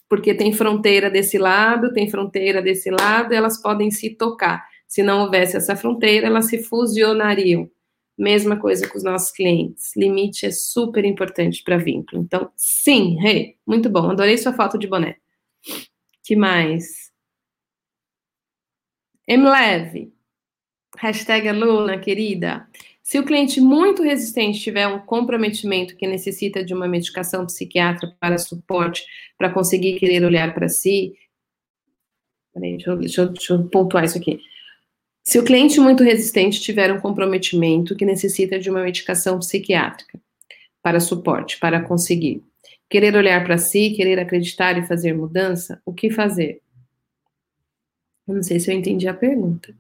porque 0.07 0.33
tem 0.33 0.53
fronteira 0.53 1.09
desse 1.09 1.37
lado, 1.37 1.93
tem 1.93 2.09
fronteira 2.09 2.61
desse 2.61 2.89
lado, 2.91 3.33
elas 3.33 3.61
podem 3.61 3.89
se 3.89 4.11
tocar. 4.11 4.65
Se 4.87 5.01
não 5.01 5.21
houvesse 5.21 5.57
essa 5.57 5.75
fronteira, 5.75 6.27
elas 6.27 6.47
se 6.47 6.61
fusionariam. 6.63 7.69
Mesma 8.17 8.57
coisa 8.57 8.87
com 8.87 8.97
os 8.97 9.03
nossos 9.03 9.31
clientes. 9.31 9.95
Limite 9.95 10.45
é 10.45 10.51
super 10.51 11.03
importante 11.03 11.63
para 11.63 11.77
vínculo. 11.77 12.21
Então, 12.21 12.49
sim, 12.55 13.17
hey, 13.25 13.57
muito 13.65 13.89
bom. 13.89 14.11
Adorei 14.11 14.37
sua 14.37 14.53
foto 14.53 14.77
de 14.77 14.87
boné. 14.87 15.17
Que 16.23 16.35
mais? 16.35 17.11
MLeve. 19.27 20.13
Hashtag 20.97 21.49
aluna, 21.49 21.99
querida. 21.99 22.69
Se 23.05 23.19
o 23.19 23.23
cliente 23.23 23.61
muito 23.61 24.01
resistente 24.01 24.59
tiver 24.59 24.87
um 24.87 24.97
comprometimento 24.97 25.95
que 25.95 26.07
necessita 26.07 26.65
de 26.65 26.73
uma 26.73 26.87
medicação 26.87 27.45
psiquiátrica 27.45 28.17
para 28.19 28.39
suporte, 28.39 29.05
para 29.37 29.51
conseguir 29.51 29.99
querer 29.99 30.25
olhar 30.25 30.55
para 30.55 30.67
si. 30.67 31.13
Peraí, 32.51 32.71
deixa 32.71 32.89
eu, 32.89 32.97
deixa, 32.97 33.21
eu, 33.21 33.29
deixa 33.29 33.53
eu 33.53 33.63
pontuar 33.69 34.05
isso 34.05 34.17
aqui. 34.17 34.39
Se 35.23 35.37
o 35.37 35.45
cliente 35.45 35.79
muito 35.79 36.03
resistente 36.03 36.59
tiver 36.59 36.91
um 36.91 36.99
comprometimento 36.99 37.95
que 37.95 38.05
necessita 38.05 38.57
de 38.57 38.71
uma 38.71 38.81
medicação 38.81 39.37
psiquiátrica 39.37 40.19
para 40.81 40.99
suporte, 40.99 41.59
para 41.59 41.83
conseguir 41.83 42.43
querer 42.89 43.15
olhar 43.15 43.43
para 43.43 43.59
si, 43.59 43.91
querer 43.91 44.19
acreditar 44.19 44.79
e 44.79 44.87
fazer 44.87 45.13
mudança, 45.13 45.79
o 45.85 45.93
que 45.93 46.09
fazer? 46.09 46.59
Eu 48.27 48.33
não 48.33 48.41
sei 48.41 48.59
se 48.59 48.71
eu 48.71 48.75
entendi 48.75 49.07
a 49.07 49.13
pergunta. 49.13 49.75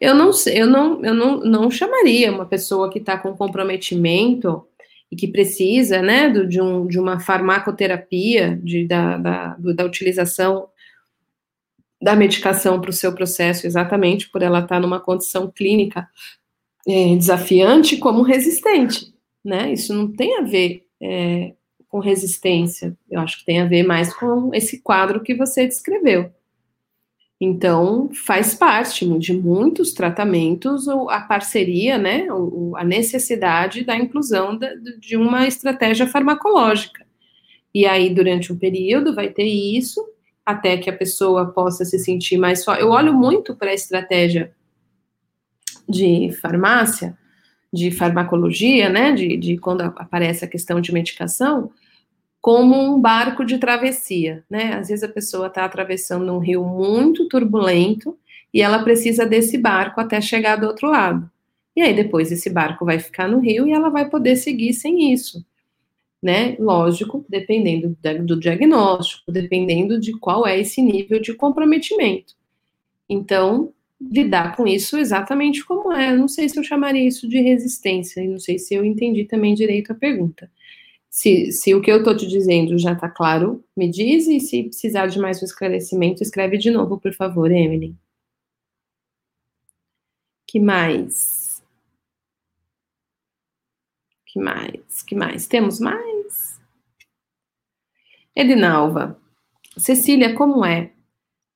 Eu 0.00 0.14
não 0.14 0.30
eu 0.46 0.66
não, 0.66 1.04
eu 1.04 1.14
não, 1.14 1.40
não 1.40 1.70
chamaria 1.70 2.32
uma 2.32 2.46
pessoa 2.46 2.90
que 2.90 2.98
está 2.98 3.16
com 3.16 3.36
comprometimento 3.36 4.66
e 5.10 5.16
que 5.16 5.28
precisa, 5.28 6.00
né, 6.00 6.30
do, 6.30 6.48
de, 6.48 6.60
um, 6.60 6.86
de 6.86 6.98
uma 6.98 7.20
farmacoterapia, 7.20 8.58
de, 8.62 8.86
da, 8.86 9.18
da, 9.18 9.56
da 9.58 9.84
utilização 9.84 10.68
da 12.00 12.16
medicação 12.16 12.80
para 12.80 12.90
o 12.90 12.94
seu 12.94 13.14
processo, 13.14 13.66
exatamente 13.66 14.28
por 14.28 14.42
ela 14.42 14.58
estar 14.58 14.76
tá 14.76 14.80
numa 14.80 14.98
condição 14.98 15.48
clínica 15.48 16.08
é, 16.88 17.14
desafiante, 17.14 17.96
como 17.96 18.22
resistente, 18.22 19.14
né? 19.44 19.72
Isso 19.72 19.94
não 19.94 20.10
tem 20.10 20.38
a 20.38 20.40
ver 20.40 20.84
é, 21.00 21.52
com 21.86 22.00
resistência, 22.00 22.96
eu 23.10 23.20
acho 23.20 23.38
que 23.38 23.44
tem 23.44 23.60
a 23.60 23.66
ver 23.66 23.82
mais 23.82 24.12
com 24.14 24.52
esse 24.52 24.80
quadro 24.80 25.22
que 25.22 25.34
você 25.34 25.66
descreveu. 25.66 26.32
Então, 27.44 28.08
faz 28.14 28.54
parte 28.54 29.04
de 29.18 29.32
muitos 29.32 29.92
tratamentos 29.92 30.86
a 30.86 31.22
parceria, 31.22 31.98
né, 31.98 32.28
a 32.76 32.84
necessidade 32.84 33.82
da 33.82 33.96
inclusão 33.96 34.56
de 35.00 35.16
uma 35.16 35.48
estratégia 35.48 36.06
farmacológica. 36.06 37.04
E 37.74 37.84
aí, 37.84 38.14
durante 38.14 38.52
um 38.52 38.56
período, 38.56 39.12
vai 39.12 39.28
ter 39.28 39.42
isso, 39.42 40.00
até 40.46 40.76
que 40.76 40.88
a 40.88 40.96
pessoa 40.96 41.50
possa 41.50 41.84
se 41.84 41.98
sentir 41.98 42.38
mais 42.38 42.62
só. 42.62 42.76
Eu 42.76 42.90
olho 42.90 43.12
muito 43.12 43.56
para 43.56 43.72
a 43.72 43.74
estratégia 43.74 44.52
de 45.88 46.30
farmácia, 46.40 47.18
de 47.72 47.90
farmacologia, 47.90 48.88
né, 48.88 49.10
de, 49.10 49.36
de 49.36 49.58
quando 49.58 49.80
aparece 49.80 50.44
a 50.44 50.48
questão 50.48 50.80
de 50.80 50.92
medicação, 50.92 51.72
como 52.42 52.74
um 52.76 53.00
barco 53.00 53.44
de 53.44 53.56
travessia, 53.56 54.44
né? 54.50 54.74
Às 54.74 54.88
vezes 54.88 55.04
a 55.04 55.08
pessoa 55.08 55.46
está 55.46 55.64
atravessando 55.64 56.32
um 56.32 56.40
rio 56.40 56.64
muito 56.64 57.28
turbulento 57.28 58.18
e 58.52 58.60
ela 58.60 58.82
precisa 58.82 59.24
desse 59.24 59.56
barco 59.56 60.00
até 60.00 60.20
chegar 60.20 60.56
do 60.56 60.66
outro 60.66 60.90
lado. 60.90 61.30
E 61.74 61.80
aí 61.80 61.94
depois 61.94 62.32
esse 62.32 62.50
barco 62.50 62.84
vai 62.84 62.98
ficar 62.98 63.28
no 63.28 63.38
rio 63.38 63.68
e 63.68 63.72
ela 63.72 63.88
vai 63.90 64.10
poder 64.10 64.34
seguir 64.34 64.74
sem 64.74 65.12
isso, 65.12 65.46
né? 66.20 66.56
Lógico, 66.58 67.24
dependendo 67.28 67.96
do 68.24 68.38
diagnóstico, 68.38 69.30
dependendo 69.30 70.00
de 70.00 70.12
qual 70.18 70.44
é 70.44 70.58
esse 70.58 70.82
nível 70.82 71.20
de 71.20 71.34
comprometimento. 71.34 72.34
Então, 73.08 73.72
lidar 74.00 74.56
com 74.56 74.66
isso 74.66 74.98
exatamente 74.98 75.64
como 75.64 75.92
é. 75.92 76.12
Não 76.14 76.26
sei 76.26 76.48
se 76.48 76.58
eu 76.58 76.64
chamaria 76.64 77.06
isso 77.06 77.28
de 77.28 77.40
resistência, 77.40 78.20
e 78.20 78.26
não 78.26 78.40
sei 78.40 78.58
se 78.58 78.74
eu 78.74 78.84
entendi 78.84 79.24
também 79.24 79.54
direito 79.54 79.92
a 79.92 79.94
pergunta. 79.94 80.50
Se, 81.12 81.52
se 81.52 81.74
o 81.74 81.82
que 81.82 81.92
eu 81.92 81.98
estou 81.98 82.16
te 82.16 82.26
dizendo 82.26 82.78
já 82.78 82.94
está 82.94 83.06
claro, 83.06 83.62
me 83.76 83.86
diz, 83.86 84.26
e 84.28 84.40
se 84.40 84.64
precisar 84.64 85.08
de 85.08 85.18
mais 85.18 85.42
um 85.42 85.44
esclarecimento, 85.44 86.22
escreve 86.22 86.56
de 86.56 86.70
novo, 86.70 86.98
por 86.98 87.12
favor, 87.12 87.52
Emily. 87.52 87.94
Que 90.46 90.58
mais? 90.58 91.62
Que 94.24 94.40
mais? 94.40 95.02
Que 95.02 95.14
mais? 95.14 95.46
Temos 95.46 95.78
mais? 95.80 96.58
Edinalva. 98.34 99.20
Cecília, 99.76 100.34
como 100.34 100.64
é? 100.64 100.92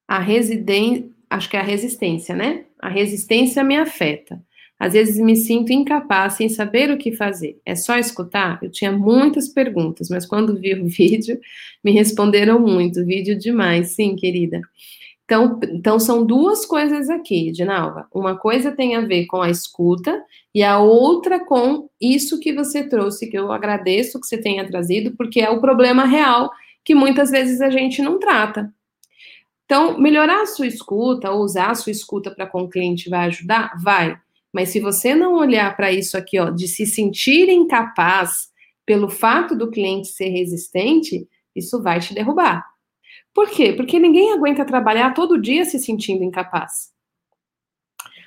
A 0.06 0.18
residência, 0.18 1.10
acho 1.30 1.48
que 1.48 1.56
é 1.56 1.60
a 1.60 1.62
resistência, 1.62 2.36
né? 2.36 2.66
A 2.78 2.90
resistência 2.90 3.64
me 3.64 3.78
afeta. 3.78 4.44
Às 4.78 4.92
vezes 4.92 5.18
me 5.18 5.34
sinto 5.34 5.72
incapaz, 5.72 6.34
sem 6.34 6.48
saber 6.48 6.90
o 6.90 6.98
que 6.98 7.12
fazer. 7.12 7.58
É 7.64 7.74
só 7.74 7.96
escutar? 7.96 8.58
Eu 8.62 8.70
tinha 8.70 8.92
muitas 8.92 9.48
perguntas, 9.48 10.08
mas 10.10 10.26
quando 10.26 10.58
vi 10.58 10.74
o 10.74 10.84
vídeo, 10.86 11.40
me 11.82 11.92
responderam 11.92 12.60
muito. 12.60 13.04
Vídeo 13.04 13.38
demais, 13.38 13.90
sim, 13.90 14.14
querida. 14.14 14.60
Então, 15.24 15.58
então 15.72 15.98
são 15.98 16.24
duas 16.24 16.64
coisas 16.64 17.10
aqui, 17.10 17.50
Dinalva. 17.50 18.06
Uma 18.14 18.38
coisa 18.38 18.70
tem 18.70 18.94
a 18.94 19.00
ver 19.00 19.26
com 19.26 19.42
a 19.42 19.50
escuta 19.50 20.22
e 20.54 20.62
a 20.62 20.78
outra 20.78 21.44
com 21.44 21.90
isso 22.00 22.38
que 22.38 22.52
você 22.52 22.88
trouxe, 22.88 23.28
que 23.28 23.36
eu 23.36 23.50
agradeço 23.50 24.20
que 24.20 24.26
você 24.26 24.38
tenha 24.38 24.66
trazido, 24.66 25.16
porque 25.16 25.40
é 25.40 25.50
o 25.50 25.60
problema 25.60 26.04
real 26.04 26.50
que 26.84 26.94
muitas 26.94 27.30
vezes 27.30 27.60
a 27.60 27.70
gente 27.70 28.00
não 28.00 28.20
trata. 28.20 28.72
Então, 29.64 29.98
melhorar 29.98 30.42
a 30.42 30.46
sua 30.46 30.68
escuta 30.68 31.28
ou 31.32 31.42
usar 31.42 31.72
a 31.72 31.74
sua 31.74 31.90
escuta 31.90 32.30
para 32.30 32.46
com 32.46 32.62
o 32.62 32.68
cliente 32.68 33.10
vai 33.10 33.26
ajudar? 33.26 33.72
Vai. 33.82 34.16
Mas 34.56 34.70
se 34.70 34.80
você 34.80 35.14
não 35.14 35.34
olhar 35.34 35.76
para 35.76 35.92
isso 35.92 36.16
aqui, 36.16 36.40
ó, 36.40 36.48
de 36.48 36.66
se 36.66 36.86
sentir 36.86 37.46
incapaz 37.50 38.48
pelo 38.86 39.06
fato 39.06 39.54
do 39.54 39.70
cliente 39.70 40.08
ser 40.08 40.30
resistente, 40.30 41.28
isso 41.54 41.82
vai 41.82 42.00
te 42.00 42.14
derrubar. 42.14 42.64
Por 43.34 43.50
quê? 43.50 43.74
Porque 43.74 43.98
ninguém 43.98 44.32
aguenta 44.32 44.64
trabalhar 44.64 45.12
todo 45.12 45.38
dia 45.38 45.66
se 45.66 45.78
sentindo 45.78 46.24
incapaz. 46.24 46.90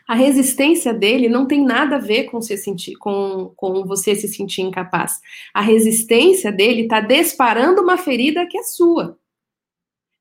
A 0.07 0.13
resistência 0.13 0.93
dele 0.93 1.27
não 1.27 1.47
tem 1.47 1.65
nada 1.65 1.95
a 1.95 1.99
ver 1.99 2.25
com, 2.25 2.39
se 2.39 2.55
sentir, 2.57 2.95
com, 2.97 3.51
com 3.55 3.83
você 3.83 4.13
se 4.13 4.27
sentir 4.27 4.61
incapaz. 4.61 5.19
A 5.51 5.61
resistência 5.61 6.51
dele 6.51 6.83
está 6.83 6.99
disparando 6.99 7.81
uma 7.81 7.97
ferida 7.97 8.45
que 8.45 8.55
é 8.55 8.61
sua, 8.61 9.17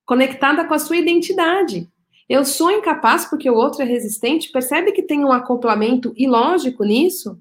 conectada 0.06 0.64
com 0.64 0.72
a 0.72 0.78
sua 0.78 0.96
identidade. 0.96 1.86
Eu 2.28 2.44
sou 2.44 2.70
incapaz 2.70 3.24
porque 3.24 3.48
o 3.48 3.54
outro 3.54 3.82
é 3.82 3.84
resistente? 3.84 4.52
Percebe 4.52 4.92
que 4.92 5.02
tem 5.02 5.24
um 5.24 5.32
acoplamento 5.32 6.12
ilógico 6.16 6.84
nisso? 6.84 7.38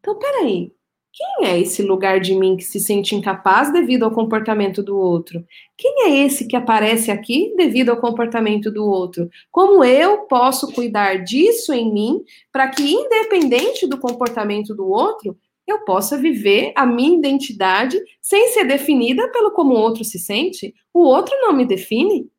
Então, 0.00 0.18
peraí. 0.18 0.72
Quem 1.12 1.48
é 1.48 1.58
esse 1.58 1.82
lugar 1.82 2.20
de 2.20 2.34
mim 2.36 2.56
que 2.56 2.62
se 2.62 2.78
sente 2.78 3.16
incapaz 3.16 3.72
devido 3.72 4.04
ao 4.04 4.12
comportamento 4.12 4.80
do 4.80 4.96
outro? 4.96 5.44
Quem 5.76 6.04
é 6.04 6.24
esse 6.24 6.46
que 6.46 6.54
aparece 6.54 7.10
aqui 7.10 7.52
devido 7.56 7.90
ao 7.90 8.00
comportamento 8.00 8.70
do 8.70 8.86
outro? 8.86 9.28
Como 9.50 9.84
eu 9.84 10.26
posso 10.26 10.72
cuidar 10.72 11.24
disso 11.24 11.72
em 11.72 11.92
mim 11.92 12.22
para 12.52 12.68
que, 12.68 12.82
independente 12.92 13.88
do 13.88 13.98
comportamento 13.98 14.72
do 14.72 14.88
outro, 14.88 15.36
eu 15.66 15.84
possa 15.84 16.16
viver 16.16 16.72
a 16.76 16.86
minha 16.86 17.18
identidade 17.18 18.00
sem 18.22 18.48
ser 18.48 18.64
definida 18.64 19.28
pelo 19.32 19.50
como 19.50 19.74
o 19.74 19.78
outro 19.78 20.04
se 20.04 20.18
sente? 20.18 20.72
O 20.94 21.00
outro 21.00 21.34
não 21.40 21.52
me 21.52 21.66
define. 21.66 22.30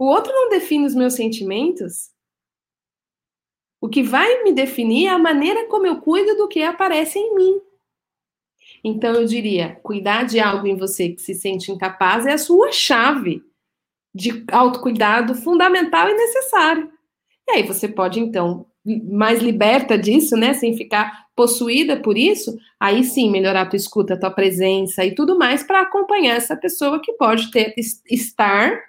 O 0.00 0.06
outro 0.06 0.32
não 0.32 0.48
define 0.48 0.86
os 0.86 0.94
meus 0.94 1.12
sentimentos. 1.12 2.08
O 3.78 3.86
que 3.86 4.02
vai 4.02 4.42
me 4.42 4.50
definir 4.50 5.08
é 5.08 5.10
a 5.10 5.18
maneira 5.18 5.68
como 5.68 5.86
eu 5.86 6.00
cuido 6.00 6.38
do 6.38 6.48
que 6.48 6.62
aparece 6.62 7.18
em 7.18 7.34
mim. 7.34 7.60
Então 8.82 9.12
eu 9.12 9.26
diria, 9.26 9.78
cuidar 9.82 10.24
de 10.24 10.40
algo 10.40 10.66
em 10.66 10.74
você 10.74 11.10
que 11.10 11.20
se 11.20 11.34
sente 11.34 11.70
incapaz 11.70 12.24
é 12.24 12.32
a 12.32 12.38
sua 12.38 12.72
chave 12.72 13.42
de 14.14 14.42
autocuidado 14.50 15.34
fundamental 15.34 16.08
e 16.08 16.14
necessário. 16.14 16.90
E 17.46 17.52
aí 17.52 17.62
você 17.62 17.86
pode 17.86 18.20
então 18.20 18.64
mais 19.04 19.42
liberta 19.42 19.98
disso, 19.98 20.34
né, 20.34 20.54
sem 20.54 20.74
ficar 20.74 21.26
possuída 21.36 22.00
por 22.00 22.16
isso, 22.16 22.58
aí 22.80 23.04
sim 23.04 23.30
melhorar 23.30 23.62
a 23.62 23.66
tua 23.66 23.76
escuta, 23.76 24.14
a 24.14 24.18
tua 24.18 24.30
presença 24.30 25.04
e 25.04 25.14
tudo 25.14 25.38
mais 25.38 25.62
para 25.62 25.82
acompanhar 25.82 26.36
essa 26.36 26.56
pessoa 26.56 27.02
que 27.02 27.12
pode 27.12 27.50
ter 27.50 27.74
estar 28.08 28.80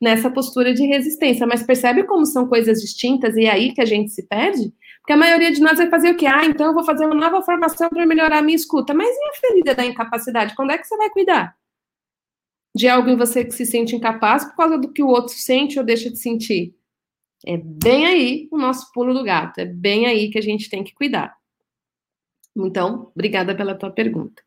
nessa 0.00 0.30
postura 0.30 0.72
de 0.72 0.86
resistência. 0.86 1.46
Mas 1.46 1.62
percebe 1.62 2.04
como 2.04 2.24
são 2.26 2.46
coisas 2.48 2.80
distintas 2.80 3.36
e 3.36 3.44
é 3.44 3.50
aí 3.50 3.72
que 3.72 3.80
a 3.80 3.84
gente 3.84 4.10
se 4.10 4.26
perde? 4.26 4.72
Porque 5.00 5.12
a 5.12 5.16
maioria 5.16 5.50
de 5.50 5.60
nós 5.60 5.78
vai 5.78 5.88
fazer 5.88 6.10
o 6.10 6.16
quê? 6.16 6.26
Ah, 6.26 6.44
então 6.44 6.66
eu 6.66 6.74
vou 6.74 6.84
fazer 6.84 7.06
uma 7.06 7.14
nova 7.14 7.42
formação 7.42 7.88
para 7.88 8.06
melhorar 8.06 8.38
a 8.38 8.42
minha 8.42 8.56
escuta. 8.56 8.92
Mas 8.94 9.08
e 9.08 9.28
a 9.28 9.40
ferida 9.40 9.74
da 9.74 9.84
incapacidade? 9.84 10.54
Quando 10.54 10.72
é 10.72 10.78
que 10.78 10.86
você 10.86 10.96
vai 10.96 11.10
cuidar? 11.10 11.56
De 12.74 12.88
algo 12.88 13.08
em 13.08 13.16
você 13.16 13.44
que 13.44 13.52
se 13.52 13.64
sente 13.64 13.96
incapaz 13.96 14.44
por 14.44 14.56
causa 14.56 14.78
do 14.78 14.92
que 14.92 15.02
o 15.02 15.08
outro 15.08 15.34
sente 15.34 15.78
ou 15.78 15.84
deixa 15.84 16.10
de 16.10 16.18
sentir? 16.18 16.74
É 17.46 17.56
bem 17.56 18.06
aí 18.06 18.48
o 18.50 18.58
nosso 18.58 18.92
pulo 18.92 19.14
do 19.14 19.22
gato, 19.22 19.58
é 19.60 19.64
bem 19.64 20.06
aí 20.06 20.30
que 20.30 20.38
a 20.38 20.42
gente 20.42 20.68
tem 20.68 20.84
que 20.84 20.94
cuidar. 20.94 21.34
Então, 22.56 23.12
obrigada 23.14 23.56
pela 23.56 23.74
tua 23.74 23.90
pergunta. 23.90 24.42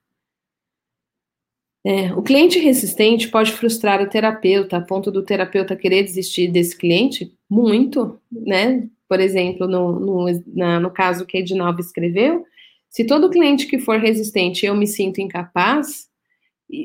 É, 1.84 2.13
o 2.13 2.21
cliente 2.21 2.59
resistente 2.59 3.27
pode 3.29 3.51
frustrar 3.51 4.01
o 4.01 4.09
terapeuta, 4.09 4.77
a 4.77 4.82
ponto 4.82 5.09
do 5.11 5.23
terapeuta 5.23 5.75
querer 5.75 6.03
desistir 6.03 6.47
desse 6.47 6.77
cliente? 6.77 7.36
Muito, 7.49 8.19
né? 8.32 8.88
Por 9.09 9.19
exemplo, 9.19 9.67
no, 9.67 9.99
no, 9.99 10.43
na, 10.47 10.79
no 10.79 10.91
caso 10.91 11.25
que 11.25 11.38
a 11.38 11.39
Edinalva 11.39 11.82
escreveu, 11.82 12.45
se 12.89 13.05
todo 13.05 13.29
cliente 13.29 13.65
que 13.67 13.79
for 13.79 13.99
resistente 13.99 14.65
eu 14.65 14.75
me 14.75 14.86
sinto 14.86 15.21
incapaz, 15.21 16.07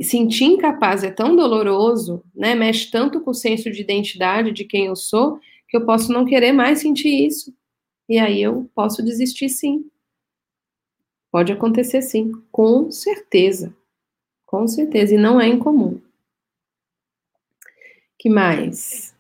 sentir 0.03 0.44
incapaz 0.44 1.05
é 1.05 1.11
tão 1.11 1.36
doloroso, 1.36 2.24
né? 2.34 2.55
Mexe 2.55 2.90
tanto 2.90 3.20
com 3.20 3.30
o 3.30 3.34
senso 3.34 3.70
de 3.70 3.82
identidade 3.82 4.51
de 4.51 4.64
quem 4.64 4.86
eu 4.86 4.97
sou, 4.97 5.38
que 5.68 5.76
eu 5.76 5.84
posso 5.84 6.12
não 6.12 6.24
querer 6.24 6.53
mais 6.53 6.80
sentir 6.80 7.26
isso. 7.26 7.55
E 8.09 8.18
aí 8.18 8.40
eu 8.42 8.70
posso 8.74 9.03
desistir 9.05 9.49
sim. 9.49 9.84
Pode 11.30 11.53
acontecer 11.53 12.01
sim, 12.03 12.32
com 12.51 12.90
certeza. 12.90 13.74
Com 14.47 14.66
certeza, 14.66 15.14
e 15.14 15.18
não 15.18 15.40
é 15.40 15.47
incomum. 15.47 16.01
Que 18.18 18.30
mais? 18.30 19.14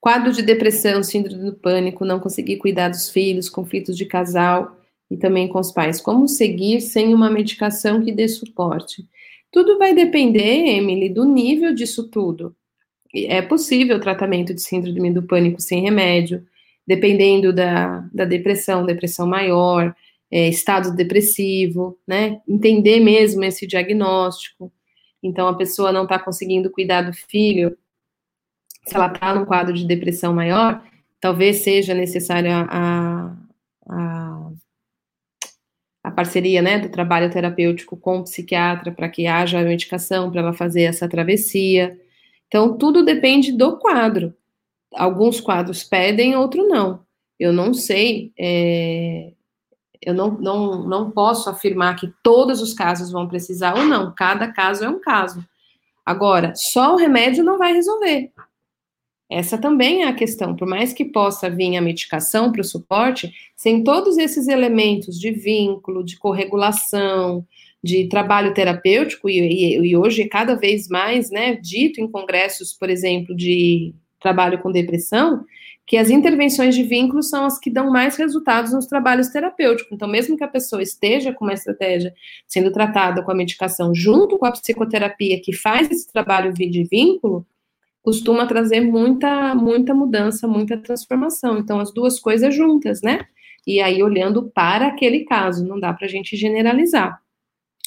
Quadro 0.00 0.32
de 0.32 0.42
depressão, 0.42 1.02
síndrome 1.02 1.44
do 1.44 1.54
pânico, 1.54 2.04
não 2.04 2.20
conseguir 2.20 2.58
cuidar 2.58 2.88
dos 2.88 3.08
filhos, 3.10 3.48
conflitos 3.48 3.96
de 3.96 4.06
casal 4.06 4.76
e 5.10 5.16
também 5.16 5.48
com 5.48 5.58
os 5.58 5.72
pais. 5.72 6.00
Como 6.00 6.28
seguir 6.28 6.80
sem 6.80 7.14
uma 7.14 7.30
medicação 7.30 8.04
que 8.04 8.12
dê 8.12 8.28
suporte? 8.28 9.04
Tudo 9.50 9.78
vai 9.78 9.94
depender, 9.94 10.76
Emily, 10.76 11.08
do 11.08 11.24
nível 11.24 11.74
disso 11.74 12.08
tudo 12.08 12.54
é 13.14 13.42
possível 13.42 13.96
o 13.96 14.00
tratamento 14.00 14.54
de 14.54 14.62
síndrome 14.62 15.12
do 15.12 15.22
pânico 15.22 15.60
sem 15.60 15.82
remédio, 15.82 16.44
dependendo 16.86 17.52
da, 17.52 18.08
da 18.12 18.24
depressão, 18.24 18.86
depressão 18.86 19.26
maior, 19.26 19.94
é, 20.32 20.48
estado 20.48 20.96
depressivo, 20.96 21.98
né? 22.06 22.40
Entender 22.48 22.98
mesmo 23.00 23.44
esse 23.44 23.66
diagnóstico. 23.66 24.72
Então, 25.22 25.46
a 25.46 25.54
pessoa 25.54 25.92
não 25.92 26.04
está 26.04 26.18
conseguindo 26.18 26.70
cuidar 26.70 27.02
do 27.02 27.12
filho, 27.12 27.76
se 28.84 28.96
ela 28.96 29.12
está 29.12 29.34
num 29.34 29.44
quadro 29.44 29.74
de 29.74 29.86
depressão 29.86 30.34
maior, 30.34 30.82
talvez 31.20 31.58
seja 31.58 31.94
necessária 31.94 32.66
a, 32.68 33.36
a, 33.88 34.50
a 36.02 36.10
parceria 36.10 36.62
né, 36.62 36.78
do 36.78 36.88
trabalho 36.88 37.30
terapêutico 37.30 37.96
com 37.96 38.18
o 38.18 38.24
psiquiatra 38.24 38.90
para 38.90 39.08
que 39.08 39.26
haja 39.26 39.60
a 39.60 39.64
medicação 39.64 40.30
para 40.30 40.40
ela 40.40 40.52
fazer 40.52 40.82
essa 40.82 41.08
travessia. 41.08 42.00
Então, 42.48 42.76
tudo 42.76 43.04
depende 43.04 43.52
do 43.52 43.78
quadro. 43.78 44.34
Alguns 44.94 45.40
quadros 45.40 45.84
pedem, 45.84 46.34
outros 46.36 46.66
não. 46.66 47.04
Eu 47.38 47.52
não 47.52 47.72
sei, 47.72 48.32
é, 48.38 49.32
eu 50.04 50.12
não, 50.12 50.32
não, 50.32 50.88
não 50.88 51.10
posso 51.10 51.48
afirmar 51.48 51.96
que 51.96 52.12
todos 52.22 52.60
os 52.60 52.74
casos 52.74 53.12
vão 53.12 53.28
precisar 53.28 53.76
ou 53.76 53.84
não. 53.84 54.12
Cada 54.14 54.52
caso 54.52 54.84
é 54.84 54.88
um 54.88 55.00
caso. 55.00 55.44
Agora, 56.04 56.52
só 56.56 56.94
o 56.94 56.98
remédio 56.98 57.44
não 57.44 57.56
vai 57.56 57.72
resolver. 57.72 58.32
Essa 59.30 59.56
também 59.56 60.02
é 60.02 60.08
a 60.08 60.14
questão. 60.14 60.54
Por 60.54 60.68
mais 60.68 60.92
que 60.92 61.04
possa 61.04 61.48
vir 61.48 61.76
a 61.76 61.80
medicação 61.80 62.52
para 62.52 62.60
o 62.60 62.64
suporte, 62.64 63.32
sem 63.56 63.82
todos 63.82 64.18
esses 64.18 64.48
elementos 64.48 65.18
de 65.18 65.30
vínculo, 65.30 66.04
de 66.04 66.18
corregulação, 66.18 67.46
de 67.82 68.08
trabalho 68.08 68.52
terapêutico, 68.52 69.30
e, 69.30 69.38
e, 69.38 69.90
e, 69.90 69.96
hoje 69.96 70.22
é 70.22 70.28
cada 70.28 70.54
vez 70.54 70.88
mais 70.88 71.30
né, 71.30 71.56
dito 71.56 72.00
em 72.00 72.08
congressos, 72.08 72.72
por 72.72 72.90
exemplo, 72.90 73.34
de 73.34 73.94
trabalho 74.20 74.60
com 74.60 74.70
depressão, 74.70 75.44
que 75.86 75.96
as 75.96 76.10
intervenções 76.10 76.74
de 76.74 76.82
vínculo 76.82 77.22
são 77.22 77.44
as 77.44 77.58
que 77.58 77.70
dão 77.70 77.90
mais 77.90 78.16
resultados 78.16 78.72
nos 78.72 78.86
trabalhos 78.86 79.28
terapêuticos. 79.28 79.92
Então, 79.92 80.08
mesmo 80.08 80.36
que 80.36 80.44
a 80.44 80.48
pessoa 80.48 80.82
esteja 80.82 81.32
com 81.32 81.44
uma 81.44 81.54
estratégia 81.54 82.14
sendo 82.46 82.70
tratada 82.70 83.22
com 83.22 83.30
a 83.30 83.34
medicação 83.34 83.94
junto 83.94 84.38
com 84.38 84.46
a 84.46 84.52
psicoterapia 84.52 85.40
que 85.42 85.52
faz 85.52 85.90
esse 85.90 86.10
trabalho 86.10 86.52
de 86.52 86.84
vínculo, 86.84 87.46
costuma 88.02 88.46
trazer 88.46 88.80
muita, 88.80 89.54
muita 89.54 89.94
mudança, 89.94 90.48
muita 90.48 90.76
transformação. 90.76 91.58
Então, 91.58 91.80
as 91.80 91.92
duas 91.92 92.18
coisas 92.18 92.54
juntas, 92.54 93.00
né? 93.02 93.26
E 93.66 93.80
aí, 93.80 94.02
olhando 94.02 94.50
para 94.50 94.88
aquele 94.88 95.24
caso, 95.24 95.64
não 95.64 95.78
dá 95.78 95.92
para 95.92 96.06
a 96.06 96.10
gente 96.10 96.36
generalizar. 96.36 97.20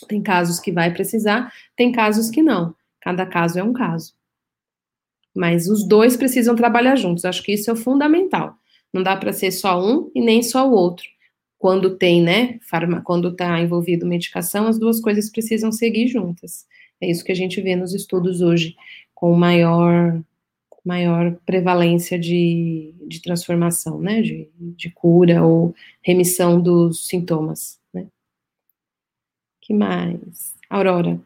Tem 0.07 0.21
casos 0.21 0.59
que 0.59 0.71
vai 0.71 0.93
precisar, 0.93 1.51
tem 1.75 1.91
casos 1.91 2.29
que 2.29 2.41
não. 2.41 2.73
Cada 3.01 3.25
caso 3.25 3.59
é 3.59 3.63
um 3.63 3.73
caso. 3.73 4.14
Mas 5.36 5.67
os 5.67 5.88
dois 5.88 6.15
precisam 6.15 6.55
trabalhar 6.55 6.95
juntos. 6.95 7.25
Acho 7.25 7.43
que 7.43 7.53
isso 7.53 7.69
é 7.69 7.75
fundamental. 7.75 8.55
Não 8.93 9.03
dá 9.03 9.17
para 9.17 9.33
ser 9.33 9.51
só 9.51 9.83
um 9.83 10.09
e 10.15 10.21
nem 10.21 10.41
só 10.41 10.67
o 10.67 10.73
outro. 10.73 11.05
Quando 11.57 11.97
tem, 11.97 12.21
né, 12.21 12.59
farma, 12.69 13.01
quando 13.01 13.29
está 13.29 13.59
envolvido 13.59 14.05
medicação, 14.05 14.67
as 14.67 14.79
duas 14.79 14.99
coisas 14.99 15.29
precisam 15.29 15.71
seguir 15.71 16.07
juntas. 16.07 16.65
É 17.01 17.09
isso 17.09 17.23
que 17.23 17.31
a 17.31 17.36
gente 17.36 17.59
vê 17.61 17.75
nos 17.75 17.93
estudos 17.93 18.41
hoje, 18.41 18.75
com 19.13 19.36
maior, 19.36 20.21
maior 20.86 21.36
prevalência 21.45 22.17
de, 22.17 22.93
de 23.07 23.21
transformação, 23.21 23.99
né, 23.99 24.21
de, 24.21 24.47
de 24.57 24.89
cura 24.91 25.43
ou 25.43 25.73
remissão 26.01 26.61
dos 26.61 27.07
sintomas 27.07 27.79
que 29.65 29.73
mais? 29.73 30.55
Aurora. 30.69 31.19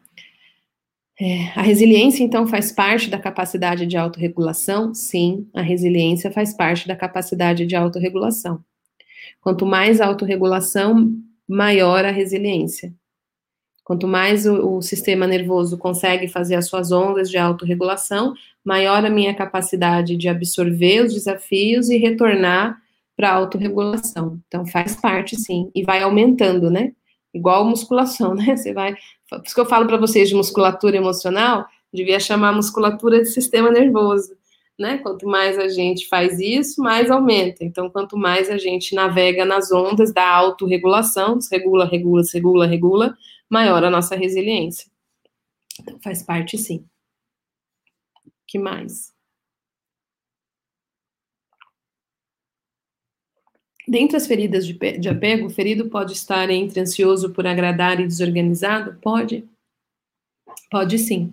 É, 1.22 1.52
a 1.54 1.60
resiliência, 1.60 2.24
então, 2.24 2.46
faz 2.46 2.72
parte 2.72 3.10
da 3.10 3.18
capacidade 3.18 3.84
de 3.84 3.94
autorregulação? 3.94 4.94
Sim, 4.94 5.46
a 5.52 5.60
resiliência 5.60 6.30
faz 6.30 6.54
parte 6.54 6.88
da 6.88 6.96
capacidade 6.96 7.66
de 7.66 7.76
autorregulação. 7.76 8.64
Quanto 9.38 9.66
mais 9.66 10.00
autorregulação, 10.00 11.12
maior 11.46 12.06
a 12.06 12.10
resiliência. 12.10 12.94
Quanto 13.84 14.06
mais 14.08 14.46
o, 14.46 14.76
o, 14.76 14.82
sistema 14.82 15.26
nervoso 15.26 15.76
consegue 15.76 16.26
fazer 16.26 16.54
as 16.54 16.68
suas 16.68 16.90
ondas 16.90 17.28
de 17.28 17.36
autorregulação, 17.36 18.32
maior 18.64 19.04
a 19.04 19.10
minha 19.10 19.34
capacidade 19.34 20.16
de 20.16 20.26
absorver 20.26 21.04
os 21.04 21.12
desafios 21.12 21.90
e 21.90 21.98
retornar 21.98 22.80
para 23.14 23.30
a 23.30 23.34
autorregulação. 23.34 24.40
Então, 24.46 24.64
faz 24.64 24.96
parte, 24.96 25.36
sim, 25.36 25.70
e 25.74 25.82
vai 25.82 26.02
aumentando, 26.02 26.70
né? 26.70 26.92
Igual 27.32 27.64
musculação, 27.64 28.34
né? 28.34 28.56
Você 28.56 28.72
vai. 28.72 28.94
Por 29.28 29.42
isso 29.44 29.54
que 29.54 29.60
eu 29.60 29.66
falo 29.66 29.86
para 29.86 29.96
vocês 29.96 30.28
de 30.28 30.34
musculatura 30.34 30.96
emocional, 30.96 31.66
devia 31.92 32.20
chamar 32.20 32.52
musculatura 32.52 33.20
de 33.20 33.26
sistema 33.26 33.70
nervoso, 33.70 34.36
né? 34.78 34.98
Quanto 34.98 35.26
mais 35.26 35.58
a 35.58 35.68
gente 35.68 36.08
faz 36.08 36.38
isso, 36.40 36.82
mais 36.82 37.10
aumenta. 37.10 37.64
Então, 37.64 37.90
quanto 37.90 38.16
mais 38.16 38.50
a 38.50 38.58
gente 38.58 38.94
navega 38.94 39.44
nas 39.44 39.70
ondas 39.70 40.12
da 40.12 40.26
autorregulação, 40.28 41.38
desregula, 41.38 41.84
regula, 41.84 42.22
regula, 42.32 42.66
regula, 42.66 43.16
maior 43.48 43.84
a 43.84 43.90
nossa 43.90 44.16
resiliência. 44.16 44.90
Então, 45.80 45.98
faz 46.02 46.22
parte 46.22 46.58
sim. 46.58 46.84
que 48.46 48.58
mais? 48.58 49.12
Dentre 53.86 54.16
as 54.16 54.26
feridas 54.26 54.66
de, 54.66 54.74
de 54.74 55.08
apego, 55.08 55.46
o 55.46 55.50
ferido 55.50 55.88
pode 55.88 56.12
estar 56.12 56.48
entre 56.50 56.80
ansioso 56.80 57.30
por 57.30 57.46
agradar 57.46 58.00
e 58.00 58.06
desorganizado? 58.06 58.98
Pode. 59.00 59.44
Pode 60.70 60.98
sim. 60.98 61.32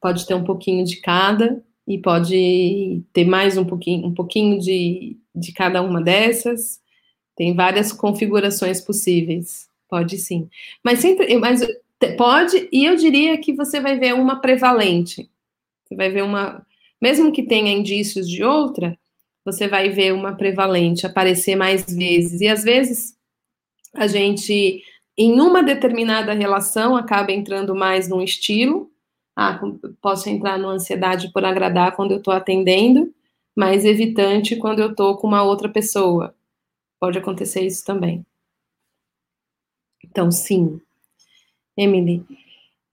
Pode 0.00 0.26
ter 0.26 0.34
um 0.34 0.44
pouquinho 0.44 0.84
de 0.84 0.96
cada 0.96 1.62
e 1.86 1.98
pode 1.98 3.02
ter 3.12 3.24
mais 3.24 3.56
um 3.56 3.64
pouquinho, 3.64 4.06
um 4.06 4.14
pouquinho 4.14 4.58
de, 4.60 5.16
de 5.34 5.52
cada 5.52 5.82
uma 5.82 6.00
dessas. 6.00 6.80
Tem 7.36 7.54
várias 7.54 7.92
configurações 7.92 8.80
possíveis. 8.80 9.68
Pode 9.88 10.18
sim. 10.18 10.48
Mas 10.82 11.00
sempre, 11.00 11.36
mas 11.38 11.60
pode, 12.16 12.68
e 12.72 12.84
eu 12.84 12.96
diria 12.96 13.38
que 13.38 13.52
você 13.52 13.80
vai 13.80 13.98
ver 13.98 14.14
uma 14.14 14.40
prevalente. 14.40 15.28
Você 15.84 15.94
vai 15.94 16.10
ver 16.10 16.22
uma, 16.22 16.66
mesmo 17.00 17.32
que 17.32 17.42
tenha 17.42 17.72
indícios 17.72 18.28
de 18.28 18.42
outra, 18.42 18.98
você 19.44 19.68
vai 19.68 19.88
ver 19.88 20.12
uma 20.12 20.34
prevalente 20.34 21.06
aparecer 21.06 21.56
mais 21.56 21.84
vezes. 21.84 22.40
E 22.40 22.48
às 22.48 22.62
vezes 22.62 23.16
a 23.94 24.06
gente, 24.06 24.82
em 25.16 25.40
uma 25.40 25.62
determinada 25.62 26.32
relação, 26.32 26.96
acaba 26.96 27.32
entrando 27.32 27.74
mais 27.74 28.08
num 28.08 28.22
estilo. 28.22 28.90
Ah, 29.36 29.60
posso 30.00 30.28
entrar 30.28 30.58
numa 30.58 30.74
ansiedade 30.74 31.32
por 31.32 31.44
agradar 31.44 31.96
quando 31.96 32.12
eu 32.12 32.18
estou 32.18 32.34
atendendo, 32.34 33.12
mas 33.56 33.84
evitante 33.84 34.56
quando 34.56 34.80
eu 34.80 34.90
estou 34.90 35.16
com 35.16 35.26
uma 35.26 35.42
outra 35.42 35.68
pessoa. 35.68 36.34
Pode 37.00 37.18
acontecer 37.18 37.62
isso 37.66 37.84
também. 37.84 38.24
Então, 40.04 40.30
sim. 40.30 40.80
Emily, 41.76 42.24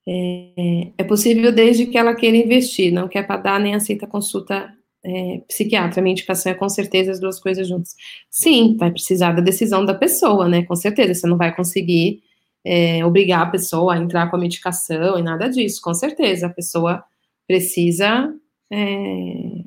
é, 0.08 0.92
é 0.98 1.04
possível 1.04 1.52
desde 1.52 1.86
que 1.86 1.98
ela 1.98 2.16
queira 2.16 2.38
investir, 2.38 2.92
não 2.92 3.08
quer 3.08 3.28
para 3.28 3.42
dar 3.42 3.60
nem 3.60 3.76
aceita 3.76 4.08
consulta 4.08 4.74
é, 5.04 5.42
psiquiatra. 5.48 6.02
Minha 6.02 6.14
indicação 6.14 6.52
é 6.52 6.56
com 6.56 6.70
certeza 6.70 7.12
as 7.12 7.20
duas 7.20 7.40
coisas 7.40 7.68
juntas. 7.68 7.96
Sim, 8.30 8.76
vai 8.78 8.92
precisar 8.92 9.34
da 9.34 9.42
decisão 9.42 9.86
da 9.86 9.94
pessoa, 9.94 10.48
né? 10.48 10.64
Com 10.64 10.76
certeza, 10.76 11.14
você 11.14 11.28
não 11.28 11.38
vai 11.38 11.56
conseguir 11.56 12.22
é, 12.64 13.06
obrigar 13.06 13.42
a 13.42 13.50
pessoa 13.50 13.94
a 13.94 13.98
entrar 13.98 14.30
com 14.30 14.36
a 14.36 14.40
medicação 14.40 15.18
e 15.18 15.24
nada 15.24 15.50
disso, 15.50 15.82
com 15.82 15.94
certeza. 15.94 16.48
A 16.48 16.50
pessoa 16.54 17.04
precisa 17.48 18.34
é, 18.72 19.64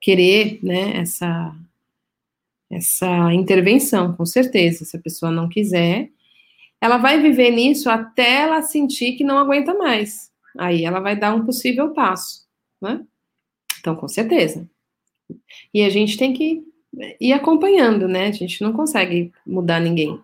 querer, 0.00 0.58
né, 0.62 0.98
essa, 0.98 1.54
essa 2.70 3.32
intervenção, 3.32 4.14
com 4.14 4.26
certeza. 4.26 4.84
Se 4.84 4.96
a 4.96 5.00
pessoa 5.00 5.32
não 5.32 5.48
quiser, 5.48 6.10
ela 6.80 6.98
vai 6.98 7.20
viver 7.20 7.50
nisso 7.50 7.88
até 7.88 8.42
ela 8.42 8.60
sentir 8.62 9.12
que 9.12 9.24
não 9.24 9.38
aguenta 9.38 9.72
mais. 9.74 10.30
Aí 10.58 10.84
ela 10.84 11.00
vai 11.00 11.16
dar 11.16 11.34
um 11.34 11.44
possível 11.46 11.94
passo, 11.94 12.46
né? 12.80 13.00
Então, 13.84 13.94
com 13.94 14.08
certeza. 14.08 14.66
E 15.72 15.82
a 15.82 15.90
gente 15.90 16.16
tem 16.16 16.32
que 16.32 16.62
ir 17.20 17.34
acompanhando, 17.34 18.08
né? 18.08 18.28
A 18.28 18.32
gente 18.32 18.62
não 18.62 18.72
consegue 18.72 19.30
mudar 19.46 19.78
ninguém. 19.78 20.18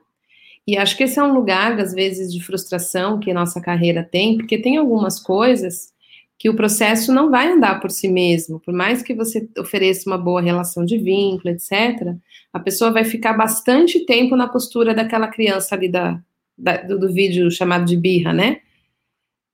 E 0.66 0.78
acho 0.78 0.96
que 0.96 1.02
esse 1.02 1.18
é 1.18 1.22
um 1.22 1.34
lugar, 1.34 1.78
às 1.78 1.92
vezes, 1.92 2.32
de 2.32 2.42
frustração 2.42 3.20
que 3.20 3.30
a 3.30 3.34
nossa 3.34 3.60
carreira 3.60 4.02
tem, 4.02 4.38
porque 4.38 4.56
tem 4.56 4.78
algumas 4.78 5.20
coisas 5.20 5.92
que 6.38 6.48
o 6.48 6.56
processo 6.56 7.12
não 7.12 7.30
vai 7.30 7.52
andar 7.52 7.80
por 7.80 7.90
si 7.90 8.08
mesmo. 8.08 8.58
Por 8.60 8.72
mais 8.72 9.02
que 9.02 9.12
você 9.12 9.46
ofereça 9.58 10.08
uma 10.08 10.16
boa 10.16 10.40
relação 10.40 10.82
de 10.82 10.96
vínculo, 10.96 11.52
etc., 11.52 12.14
a 12.50 12.58
pessoa 12.58 12.90
vai 12.90 13.04
ficar 13.04 13.34
bastante 13.34 14.06
tempo 14.06 14.34
na 14.36 14.48
postura 14.48 14.94
daquela 14.94 15.28
criança 15.28 15.74
ali 15.74 15.86
da, 15.86 16.18
da 16.56 16.78
do, 16.78 16.98
do 16.98 17.12
vídeo 17.12 17.50
chamado 17.50 17.84
de 17.84 17.94
birra, 17.94 18.32
né? 18.32 18.62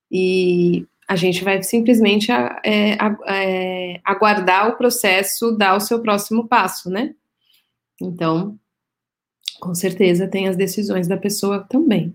E 0.08 0.86
a 1.08 1.14
gente 1.14 1.44
vai 1.44 1.62
simplesmente 1.62 2.32
é, 2.32 2.96
é, 3.26 4.00
aguardar 4.04 4.68
o 4.68 4.76
processo 4.76 5.52
dar 5.52 5.76
o 5.76 5.80
seu 5.80 6.02
próximo 6.02 6.48
passo, 6.48 6.90
né? 6.90 7.14
Então, 8.00 8.58
com 9.60 9.74
certeza 9.74 10.28
tem 10.28 10.48
as 10.48 10.56
decisões 10.56 11.06
da 11.08 11.16
pessoa 11.16 11.64
também, 11.68 12.14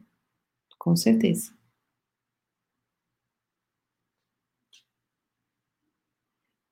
com 0.78 0.96
certeza. 0.96 1.54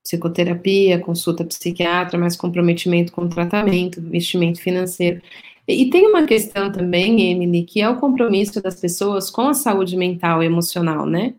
Psicoterapia, 0.04 1.00
consulta 1.00 1.46
psiquiatra, 1.46 2.18
mais 2.18 2.36
comprometimento 2.36 3.12
com 3.12 3.22
o 3.22 3.30
tratamento, 3.30 4.00
investimento 4.00 4.60
financeiro. 4.60 5.22
E 5.68 5.90
tem 5.92 6.08
uma 6.08 6.26
questão 6.26 6.72
também, 6.72 7.32
Emily, 7.32 7.64
que 7.64 7.80
é 7.80 7.88
o 7.88 8.00
compromisso 8.00 8.60
das 8.62 8.80
pessoas 8.80 9.30
com 9.30 9.50
a 9.50 9.54
saúde 9.54 9.96
mental 9.96 10.42
e 10.42 10.48
emocional, 10.48 11.06
né? 11.06 11.36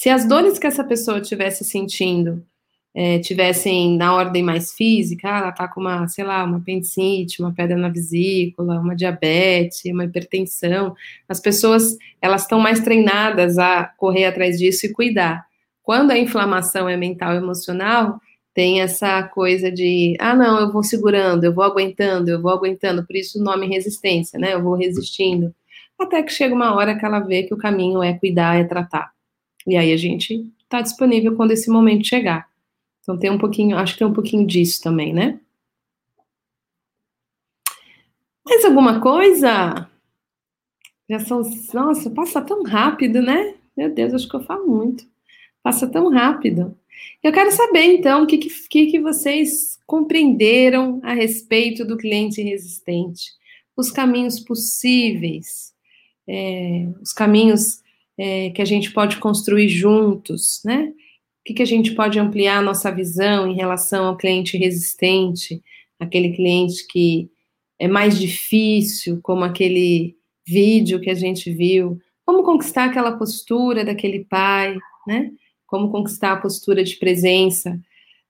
Se 0.00 0.08
as 0.08 0.26
dores 0.26 0.58
que 0.58 0.66
essa 0.66 0.82
pessoa 0.82 1.18
estivesse 1.18 1.62
sentindo 1.62 2.42
é, 2.94 3.18
tivessem 3.18 3.98
na 3.98 4.14
ordem 4.14 4.42
mais 4.42 4.72
física, 4.72 5.28
ah, 5.28 5.38
ela 5.40 5.52
tá 5.52 5.68
com 5.68 5.78
uma, 5.78 6.08
sei 6.08 6.24
lá, 6.24 6.42
uma 6.42 6.56
apendicite, 6.56 7.42
uma 7.42 7.52
pedra 7.52 7.76
na 7.76 7.90
vesícula, 7.90 8.80
uma 8.80 8.96
diabetes, 8.96 9.82
uma 9.92 10.06
hipertensão, 10.06 10.96
as 11.28 11.38
pessoas, 11.38 11.98
elas 12.18 12.42
estão 12.44 12.58
mais 12.58 12.80
treinadas 12.80 13.58
a 13.58 13.84
correr 13.84 14.24
atrás 14.24 14.58
disso 14.58 14.86
e 14.86 14.92
cuidar. 14.92 15.44
Quando 15.82 16.12
a 16.12 16.18
inflamação 16.18 16.88
é 16.88 16.96
mental 16.96 17.34
e 17.34 17.36
emocional, 17.36 18.18
tem 18.54 18.80
essa 18.80 19.22
coisa 19.24 19.70
de, 19.70 20.16
ah, 20.18 20.34
não, 20.34 20.60
eu 20.60 20.72
vou 20.72 20.82
segurando, 20.82 21.44
eu 21.44 21.52
vou 21.52 21.62
aguentando, 21.62 22.30
eu 22.30 22.40
vou 22.40 22.52
aguentando, 22.52 23.06
por 23.06 23.16
isso 23.16 23.38
o 23.38 23.44
nome 23.44 23.66
resistência, 23.66 24.38
né? 24.38 24.54
Eu 24.54 24.62
vou 24.62 24.76
resistindo. 24.76 25.54
Até 25.98 26.22
que 26.22 26.32
chega 26.32 26.54
uma 26.54 26.74
hora 26.74 26.98
que 26.98 27.04
ela 27.04 27.20
vê 27.20 27.42
que 27.42 27.52
o 27.52 27.58
caminho 27.58 28.02
é 28.02 28.14
cuidar, 28.14 28.58
é 28.58 28.64
tratar. 28.64 29.12
E 29.66 29.76
aí 29.76 29.92
a 29.92 29.96
gente 29.96 30.46
está 30.62 30.80
disponível 30.80 31.36
quando 31.36 31.52
esse 31.52 31.70
momento 31.70 32.06
chegar. 32.06 32.48
Então 33.00 33.18
tem 33.18 33.30
um 33.30 33.38
pouquinho, 33.38 33.76
acho 33.76 33.94
que 33.94 33.98
tem 33.98 34.06
um 34.06 34.12
pouquinho 34.12 34.46
disso 34.46 34.82
também, 34.82 35.12
né? 35.12 35.40
Mais 38.44 38.64
alguma 38.64 39.00
coisa? 39.00 39.88
Já 41.08 41.18
são, 41.18 41.42
nossa, 41.74 42.10
passa 42.10 42.40
tão 42.40 42.62
rápido, 42.62 43.20
né? 43.20 43.54
Meu 43.76 43.92
Deus, 43.92 44.14
acho 44.14 44.28
que 44.28 44.36
eu 44.36 44.44
falo 44.44 44.66
muito. 44.66 45.04
Passa 45.62 45.88
tão 45.88 46.10
rápido. 46.10 46.76
Eu 47.22 47.32
quero 47.32 47.50
saber, 47.52 47.84
então, 47.84 48.22
o 48.22 48.26
que, 48.26 48.38
que, 48.38 48.86
que 48.86 49.00
vocês 49.00 49.78
compreenderam 49.86 51.00
a 51.02 51.12
respeito 51.12 51.84
do 51.84 51.96
cliente 51.96 52.42
resistente, 52.42 53.32
os 53.76 53.90
caminhos 53.90 54.40
possíveis, 54.40 55.74
é, 56.28 56.88
os 57.00 57.12
caminhos 57.12 57.82
é, 58.22 58.50
que 58.50 58.60
a 58.60 58.66
gente 58.66 58.92
pode 58.92 59.16
construir 59.16 59.70
juntos, 59.70 60.60
né? 60.62 60.92
O 61.40 61.42
que, 61.42 61.54
que 61.54 61.62
a 61.62 61.66
gente 61.66 61.94
pode 61.94 62.18
ampliar 62.18 62.58
a 62.58 62.62
nossa 62.62 62.90
visão 62.90 63.48
em 63.48 63.54
relação 63.54 64.04
ao 64.04 64.16
cliente 64.16 64.58
resistente, 64.58 65.62
aquele 65.98 66.36
cliente 66.36 66.86
que 66.86 67.30
é 67.78 67.88
mais 67.88 68.20
difícil, 68.20 69.20
como 69.22 69.42
aquele 69.42 70.16
vídeo 70.46 71.00
que 71.00 71.08
a 71.08 71.14
gente 71.14 71.50
viu, 71.50 71.98
como 72.26 72.42
conquistar 72.42 72.84
aquela 72.84 73.16
postura 73.16 73.86
daquele 73.86 74.26
pai, 74.26 74.76
né? 75.06 75.30
Como 75.66 75.90
conquistar 75.90 76.32
a 76.32 76.40
postura 76.40 76.84
de 76.84 76.96
presença 76.96 77.80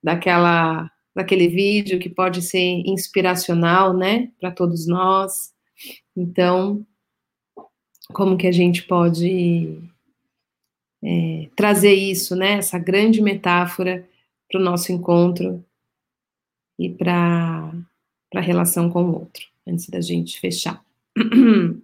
daquela 0.01 0.89
daquele 1.13 1.49
vídeo 1.49 1.99
que 1.99 2.09
pode 2.09 2.41
ser 2.41 2.81
inspiracional, 2.85 3.93
né, 3.93 4.29
para 4.39 4.49
todos 4.49 4.87
nós. 4.87 5.51
Então, 6.15 6.85
como 8.11 8.37
que 8.37 8.47
a 8.47 8.51
gente 8.51 8.83
pode 8.83 9.77
é, 11.03 11.49
trazer 11.55 11.93
isso, 11.93 12.35
né, 12.35 12.53
essa 12.53 12.77
grande 12.77 13.21
metáfora 13.21 14.07
para 14.49 14.59
o 14.59 14.63
nosso 14.63 14.91
encontro 14.91 15.63
e 16.77 16.89
para 16.89 17.73
a 18.35 18.41
relação 18.41 18.89
com 18.89 19.03
o 19.03 19.19
outro, 19.19 19.43
antes 19.67 19.89
da 19.89 20.01
gente 20.01 20.39
fechar. 20.39 20.83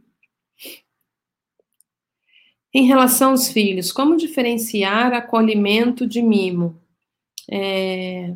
em 2.73 2.85
relação 2.85 3.31
aos 3.31 3.49
filhos, 3.49 3.91
como 3.91 4.17
diferenciar 4.17 5.13
acolhimento 5.13 6.05
de 6.05 6.21
mimo? 6.21 6.79
É, 7.49 8.35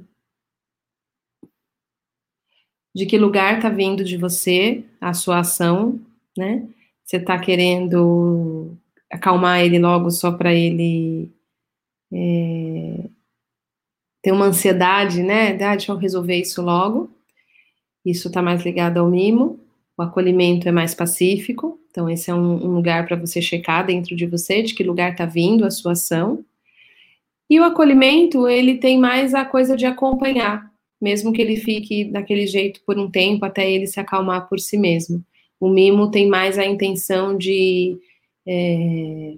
de 2.93 3.05
que 3.05 3.17
lugar 3.17 3.57
está 3.57 3.69
vindo 3.69 4.03
de 4.03 4.17
você 4.17 4.83
a 4.99 5.13
sua 5.13 5.39
ação, 5.39 5.99
né? 6.37 6.67
Você 7.12 7.18
está 7.18 7.38
querendo 7.38 8.72
acalmar 9.12 9.59
ele 9.59 9.78
logo 9.78 10.09
só 10.09 10.32
para 10.32 10.53
ele 10.53 11.30
é, 12.09 13.03
ter 14.22 14.32
uma 14.32 14.45
ansiedade, 14.45 15.22
né? 15.22 15.62
Ah, 15.62 15.76
deixa 15.76 15.91
eu 15.91 15.97
resolver 15.97 16.38
isso 16.38 16.62
logo. 16.62 17.12
Isso 18.05 18.30
está 18.30 18.41
mais 18.41 18.64
ligado 18.64 18.97
ao 18.97 19.09
mimo. 19.09 19.59
O 19.97 20.01
acolhimento 20.01 20.70
é 20.70 20.72
mais 20.72 20.95
pacífico. 20.95 21.78
Então, 21.89 22.09
esse 22.09 22.32
é 22.32 22.34
um, 22.34 22.66
um 22.66 22.74
lugar 22.76 23.05
para 23.05 23.18
você 23.18 23.41
checar 23.41 23.86
dentro 23.86 24.16
de 24.16 24.26
você, 24.26 24.64
de 24.64 24.74
que 24.74 24.82
lugar 24.82 25.12
está 25.12 25.26
vindo 25.26 25.66
a 25.66 25.70
sua 25.70 25.91
ação. 25.91 26.45
E 27.49 27.59
o 27.59 27.66
acolhimento, 27.66 28.47
ele 28.47 28.78
tem 28.78 28.97
mais 28.97 29.34
a 29.34 29.43
coisa 29.43 29.76
de 29.76 29.86
acompanhar, 29.86 30.72
mesmo 31.01 31.34
que 31.34 31.41
ele 31.41 31.57
fique 31.57 32.05
daquele 32.05 32.47
jeito 32.47 32.80
por 32.86 32.97
um 32.97 33.12
tempo, 33.12 33.43
até 33.43 33.70
ele 33.70 33.86
se 33.86 33.99
acalmar 33.99 34.47
por 34.47 34.62
si 34.62 34.78
mesmo. 34.78 35.22
O 35.62 35.70
mimo 35.70 36.09
tem 36.09 36.28
mais 36.28 36.57
a 36.57 36.66
intenção 36.66 37.38
de 37.38 37.95
é, 38.47 39.36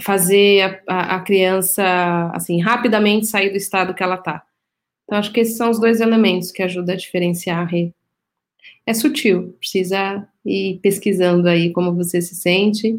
fazer 0.00 0.62
a, 0.62 0.82
a, 0.88 1.16
a, 1.16 1.20
criança, 1.20 2.30
assim, 2.32 2.58
rapidamente 2.58 3.26
sair 3.26 3.50
do 3.50 3.58
estado 3.58 3.92
que 3.92 4.02
ela 4.02 4.14
está. 4.14 4.42
Então, 5.04 5.18
acho 5.18 5.30
que 5.30 5.40
esses 5.40 5.58
são 5.58 5.68
os 5.68 5.78
dois 5.78 6.00
elementos 6.00 6.50
que 6.50 6.62
ajudam 6.62 6.94
a 6.94 6.98
diferenciar. 6.98 7.68
É 8.86 8.94
sutil, 8.94 9.54
precisa 9.58 10.26
ir 10.42 10.78
pesquisando 10.78 11.50
aí 11.50 11.70
como 11.70 11.94
você 11.94 12.22
se 12.22 12.34
sente 12.34 12.96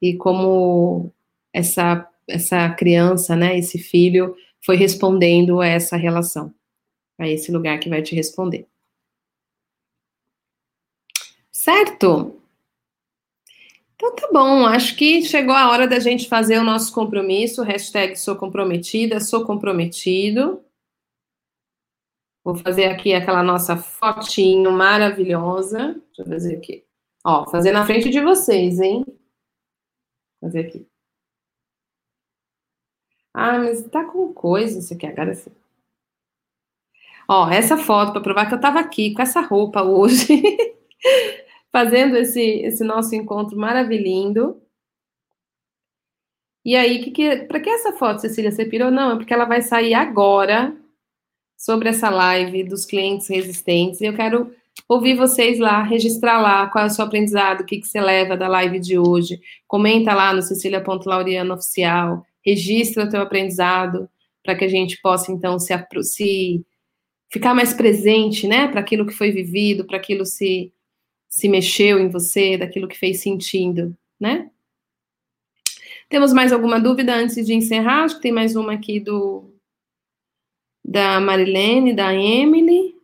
e 0.00 0.14
como 0.14 1.12
essa, 1.52 2.08
essa 2.28 2.70
criança, 2.70 3.34
né, 3.34 3.58
esse 3.58 3.78
filho, 3.78 4.36
foi 4.64 4.76
respondendo 4.76 5.60
a 5.60 5.66
essa 5.66 5.96
relação, 5.96 6.54
a 7.18 7.28
esse 7.28 7.50
lugar 7.50 7.80
que 7.80 7.88
vai 7.88 8.00
te 8.00 8.14
responder. 8.14 8.68
Certo? 11.62 12.42
Então 13.94 14.16
tá 14.16 14.28
bom, 14.32 14.66
acho 14.66 14.96
que 14.96 15.22
chegou 15.22 15.54
a 15.54 15.70
hora 15.70 15.86
da 15.86 16.00
gente 16.00 16.28
fazer 16.28 16.58
o 16.58 16.64
nosso 16.64 16.92
compromisso, 16.92 17.62
hashtag 17.62 18.16
sou 18.16 18.34
comprometida, 18.34 19.20
sou 19.20 19.46
comprometido. 19.46 20.60
Vou 22.42 22.56
fazer 22.56 22.86
aqui 22.86 23.14
aquela 23.14 23.44
nossa 23.44 23.76
fotinho 23.76 24.72
maravilhosa. 24.72 25.92
Deixa 26.08 26.22
eu 26.22 26.26
fazer 26.26 26.56
aqui. 26.56 26.84
Ó, 27.24 27.48
fazer 27.48 27.70
na 27.70 27.86
frente 27.86 28.10
de 28.10 28.20
vocês, 28.20 28.80
hein? 28.80 29.04
Fazer 30.40 30.66
aqui. 30.66 30.84
Ah, 33.32 33.60
mas 33.60 33.84
tá 33.84 34.04
com 34.04 34.34
coisa 34.34 34.80
isso 34.80 34.94
aqui 34.94 35.06
agora 35.06 35.32
sim. 35.32 35.52
Ó, 37.28 37.48
essa 37.48 37.78
foto 37.78 38.10
para 38.12 38.20
provar 38.20 38.48
que 38.48 38.54
eu 38.54 38.60
tava 38.60 38.80
aqui 38.80 39.14
com 39.14 39.22
essa 39.22 39.40
roupa 39.40 39.84
hoje, 39.84 40.26
fazendo 41.72 42.16
esse 42.16 42.40
esse 42.40 42.84
nosso 42.84 43.14
encontro 43.14 43.56
maravilhoso. 43.58 44.60
E 46.64 46.76
aí, 46.76 47.02
que 47.02 47.10
que, 47.10 47.36
para 47.46 47.58
que 47.60 47.68
essa 47.68 47.92
foto, 47.94 48.20
Cecília, 48.20 48.52
você 48.52 48.64
pirou? 48.64 48.90
Não, 48.90 49.12
é 49.12 49.16
porque 49.16 49.34
ela 49.34 49.46
vai 49.46 49.62
sair 49.62 49.94
agora 49.94 50.76
sobre 51.56 51.88
essa 51.88 52.08
live 52.10 52.64
dos 52.64 52.84
clientes 52.84 53.28
resistentes. 53.28 54.00
E 54.00 54.06
eu 54.06 54.14
quero 54.14 54.54
ouvir 54.88 55.14
vocês 55.16 55.58
lá, 55.58 55.82
registrar 55.82 56.40
lá 56.40 56.66
qual 56.68 56.84
é 56.84 56.86
o 56.88 56.90
seu 56.90 57.04
aprendizado, 57.04 57.62
o 57.62 57.64
que, 57.64 57.80
que 57.80 57.86
você 57.86 58.00
leva 58.00 58.36
da 58.36 58.48
live 58.48 58.78
de 58.78 58.98
hoje. 58.98 59.40
Comenta 59.66 60.14
lá 60.14 60.32
no 60.32 60.42
Cecília.Laureano 60.42 61.54
Oficial, 61.54 62.24
registra 62.44 63.04
o 63.04 63.08
teu 63.08 63.20
aprendizado, 63.22 64.08
para 64.44 64.56
que 64.56 64.64
a 64.64 64.68
gente 64.68 65.00
possa, 65.00 65.30
então, 65.30 65.58
se, 65.58 65.72
se 66.02 66.64
ficar 67.30 67.54
mais 67.54 67.72
presente, 67.72 68.46
né, 68.48 68.68
para 68.68 68.80
aquilo 68.80 69.06
que 69.06 69.12
foi 69.12 69.30
vivido, 69.30 69.86
para 69.86 69.96
aquilo 69.96 70.26
se 70.26 70.72
se 71.32 71.48
mexeu 71.48 71.98
em 71.98 72.10
você, 72.10 72.58
daquilo 72.58 72.86
que 72.86 72.98
fez 72.98 73.22
sentido, 73.22 73.96
né? 74.20 74.50
Temos 76.10 76.30
mais 76.30 76.52
alguma 76.52 76.78
dúvida 76.78 77.14
antes 77.14 77.46
de 77.46 77.54
encerrar? 77.54 78.04
Acho 78.04 78.16
que 78.16 78.20
tem 78.20 78.30
mais 78.30 78.54
uma 78.54 78.74
aqui 78.74 79.00
do 79.00 79.50
da 80.84 81.18
Marilene, 81.20 81.94
da 81.94 82.14
Emily. 82.14 82.94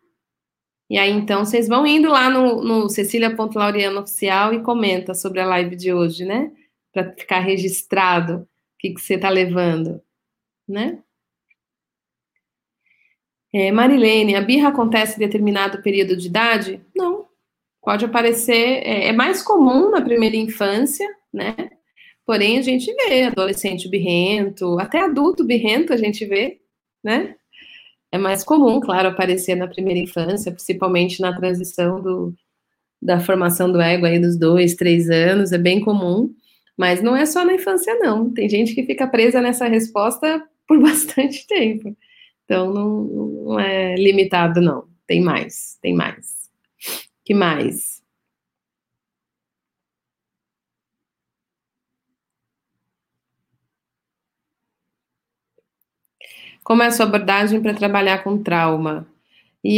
E 0.91 0.99
aí, 0.99 1.11
então, 1.11 1.43
vocês 1.43 1.69
vão 1.69 1.87
indo 1.87 2.11
lá 2.11 2.29
no, 2.29 2.63
no 2.63 2.89
Cecília.Laureano 2.91 4.01
Oficial 4.01 4.53
e 4.53 4.63
comenta 4.63 5.15
sobre 5.15 5.41
a 5.41 5.47
live 5.47 5.75
de 5.75 5.95
hoje, 5.95 6.27
né? 6.27 6.53
Para 6.93 7.11
ficar 7.15 7.41
registrado 7.41 8.43
o 8.43 8.47
que, 8.79 8.91
que 8.91 9.01
você 9.01 9.15
está 9.15 9.31
levando, 9.31 10.03
né? 10.69 11.03
É, 13.55 13.73
Marilene, 13.73 14.35
a 14.35 14.43
birra 14.43 14.69
acontece 14.69 15.17
em 15.17 15.21
determinado 15.21 15.81
período 15.83 16.15
de 16.15 16.27
idade? 16.27 16.85
Não. 16.95 17.28
Pode 17.89 18.05
aparecer, 18.05 18.83
é, 18.85 19.09
é 19.09 19.13
mais 19.13 19.41
comum 19.41 19.91
na 19.91 20.03
primeira 20.03 20.37
infância, 20.37 21.09
né? 21.33 21.57
Porém, 22.27 22.59
a 22.59 22.63
gente 22.63 22.93
vê 22.93 23.23
adolescente 23.23 23.89
birrento, 23.89 24.79
até 24.79 25.01
adulto 25.01 25.43
birrento 25.43 25.95
a 25.95 25.97
gente 25.97 26.27
vê, 26.27 26.61
né? 27.03 27.35
É 28.13 28.19
mais 28.19 28.45
comum, 28.45 28.79
claro, 28.79 29.09
aparecer 29.09 29.55
na 29.55 29.67
primeira 29.67 29.99
infância, 29.99 30.53
principalmente 30.53 31.23
na 31.23 31.35
transição 31.35 31.99
do, 32.03 32.35
da 33.01 33.21
formação 33.21 33.73
do 33.73 33.81
ego 33.81 34.05
aí 34.05 34.19
dos 34.19 34.39
dois, 34.39 34.75
três 34.75 35.09
anos, 35.09 35.53
é 35.53 35.57
bem 35.57 35.81
comum. 35.81 36.31
Mas 36.77 37.01
não 37.01 37.17
é 37.17 37.25
só 37.25 37.43
na 37.43 37.55
infância, 37.55 37.95
não. 37.95 38.31
Tem 38.35 38.51
gente 38.51 38.75
que 38.75 38.85
fica 38.85 39.07
presa 39.07 39.41
nessa 39.41 39.67
resposta 39.67 40.47
por 40.67 40.77
bastante 40.85 41.47
tempo. 41.47 41.97
Então, 42.45 42.71
não, 42.71 43.05
não 43.47 43.59
é 43.59 43.95
limitado, 43.95 44.61
não. 44.61 44.85
Tem 45.07 45.23
mais, 45.23 45.79
tem 45.81 45.95
mais. 45.95 46.38
Que 47.29 47.35
mais? 47.35 48.03
Como 56.65 56.83
é 56.83 56.87
a 56.87 56.91
sua 56.91 57.05
abordagem 57.07 57.61
para 57.61 57.75
trabalhar 57.75 58.25
com 58.25 58.43
trauma? 58.43 59.07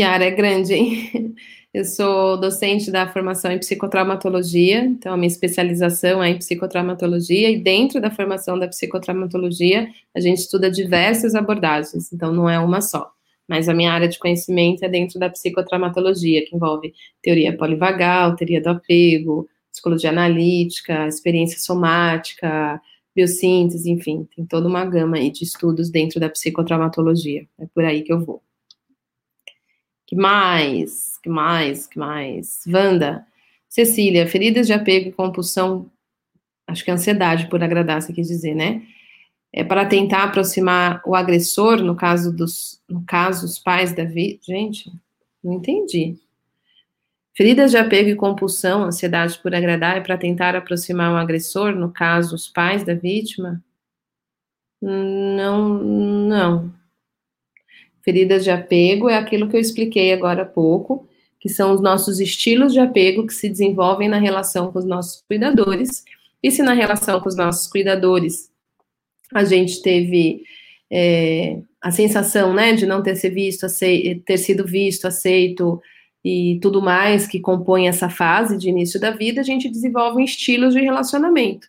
A 0.05 0.11
área 0.11 0.27
é 0.27 0.31
grande, 0.31 0.75
hein? 0.75 1.35
Eu 1.75 1.85
sou 1.85 2.39
docente 2.41 2.91
da 2.91 3.09
formação 3.09 3.51
em 3.53 3.59
psicotraumatologia, 3.59 4.81
então 4.85 5.13
a 5.15 5.17
minha 5.17 5.29
especialização 5.29 6.23
é 6.23 6.31
em 6.31 6.39
psicotraumatologia, 6.39 7.51
e 7.51 7.63
dentro 7.63 8.01
da 8.01 8.11
formação 8.11 8.59
da 8.59 8.69
psicotraumatologia, 8.69 9.89
a 10.17 10.21
gente 10.21 10.39
estuda 10.39 10.71
diversas 10.71 11.35
abordagens, 11.35 12.13
então 12.13 12.33
não 12.33 12.51
é 12.51 12.59
uma 12.59 12.81
só. 12.81 13.13
Mas 13.51 13.69
a 13.69 13.75
minha 13.75 13.93
área 13.93 14.07
de 14.07 14.17
conhecimento 14.17 14.85
é 14.85 14.89
dentro 14.89 15.19
da 15.19 15.29
psicotraumatologia, 15.29 16.47
que 16.47 16.55
envolve 16.55 16.95
teoria 17.21 17.57
polivagal, 17.57 18.37
teoria 18.37 18.61
do 18.61 18.69
apego, 18.69 19.49
psicologia 19.73 20.11
analítica, 20.11 21.09
experiência 21.09 21.59
somática, 21.59 22.81
biossíntese, 23.13 23.91
enfim, 23.91 24.29
tem 24.37 24.47
toda 24.47 24.69
uma 24.69 24.85
gama 24.85 25.17
aí 25.17 25.33
de 25.33 25.43
estudos 25.43 25.91
dentro 25.91 26.21
da 26.21 26.31
psicotraumatologia. 26.31 27.45
É 27.59 27.67
por 27.75 27.85
aí 27.85 28.03
que 28.03 28.13
eu 28.13 28.25
vou. 28.25 28.41
Que 30.07 30.15
mais? 30.15 31.19
Que 31.21 31.29
mais? 31.29 31.89
Que 31.89 31.99
mais? 31.99 32.63
Wanda. 32.69 33.27
Cecília, 33.69 34.29
feridas 34.29 34.69
de 34.69 34.73
apego 34.73 35.09
e 35.09 35.13
compulsão, 35.13 35.91
acho 36.69 36.85
que 36.85 36.91
é 36.91 36.95
ansiedade 36.95 37.49
por 37.49 37.61
agradar, 37.65 38.01
você 38.01 38.13
quis 38.13 38.29
dizer, 38.29 38.55
né? 38.55 38.83
É 39.53 39.65
para 39.65 39.85
tentar 39.85 40.25
aproximar 40.25 41.03
o 41.05 41.15
agressor, 41.15 41.83
no 41.83 41.97
caso 41.97 42.33
dos, 42.33 42.81
no 42.89 43.05
caso, 43.05 43.45
os 43.45 43.59
pais 43.59 43.93
da 43.93 44.05
vida. 44.05 44.39
Gente, 44.47 44.93
não 45.43 45.55
entendi. 45.55 46.17
Feridas 47.35 47.71
de 47.71 47.79
apego 47.79 48.11
e 48.11 48.15
compulsão, 48.15 48.85
ansiedade 48.85 49.39
por 49.39 49.55
agradar 49.55 49.97
é 49.97 50.01
para 50.01 50.19
tentar 50.19 50.55
aproximar 50.55 51.13
um 51.13 51.17
agressor, 51.17 51.75
no 51.75 51.91
caso, 51.91 52.35
os 52.35 52.49
pais 52.49 52.85
da 52.85 52.95
vítima? 52.95 53.63
Não, 54.81 55.83
não. 55.83 56.73
Feridas 58.03 58.45
de 58.45 58.51
apego 58.51 59.09
é 59.09 59.17
aquilo 59.17 59.49
que 59.49 59.57
eu 59.57 59.61
expliquei 59.61 60.13
agora 60.13 60.43
há 60.43 60.47
pouco, 60.47 61.09
que 61.39 61.49
são 61.49 61.73
os 61.73 61.81
nossos 61.81 62.21
estilos 62.21 62.73
de 62.73 62.81
apego 62.81 63.27
que 63.27 63.33
se 63.33 63.49
desenvolvem 63.49 64.09
na 64.09 64.19
relação 64.19 64.71
com 64.71 64.79
os 64.79 64.85
nossos 64.85 65.23
cuidadores. 65.23 66.05
E 66.43 66.51
se 66.51 66.63
na 66.63 66.73
relação 66.73 67.21
com 67.21 67.29
os 67.29 67.37
nossos 67.37 67.67
cuidadores 67.67 68.50
a 69.35 69.45
gente 69.45 69.81
teve 69.83 70.43
é, 70.91 71.59
a 71.81 71.91
sensação, 71.91 72.53
né, 72.53 72.73
de 72.73 72.87
não 72.87 73.03
ter, 73.03 73.17
ser 73.17 73.31
visto, 73.31 73.67
ter 74.25 74.39
sido 74.39 74.67
visto, 74.67 75.07
aceito, 75.07 75.81
e 76.25 76.59
tudo 76.61 76.83
mais 76.83 77.27
que 77.27 77.41
compõe 77.41 77.89
essa 77.89 78.11
fase 78.11 78.57
de 78.59 78.69
início 78.69 79.01
da 79.01 79.11
vida, 79.11 79.41
a 79.41 79.45
gente 79.45 79.69
desenvolve 79.69 80.23
estilos 80.23 80.75
de 80.75 80.81
relacionamento. 80.81 81.69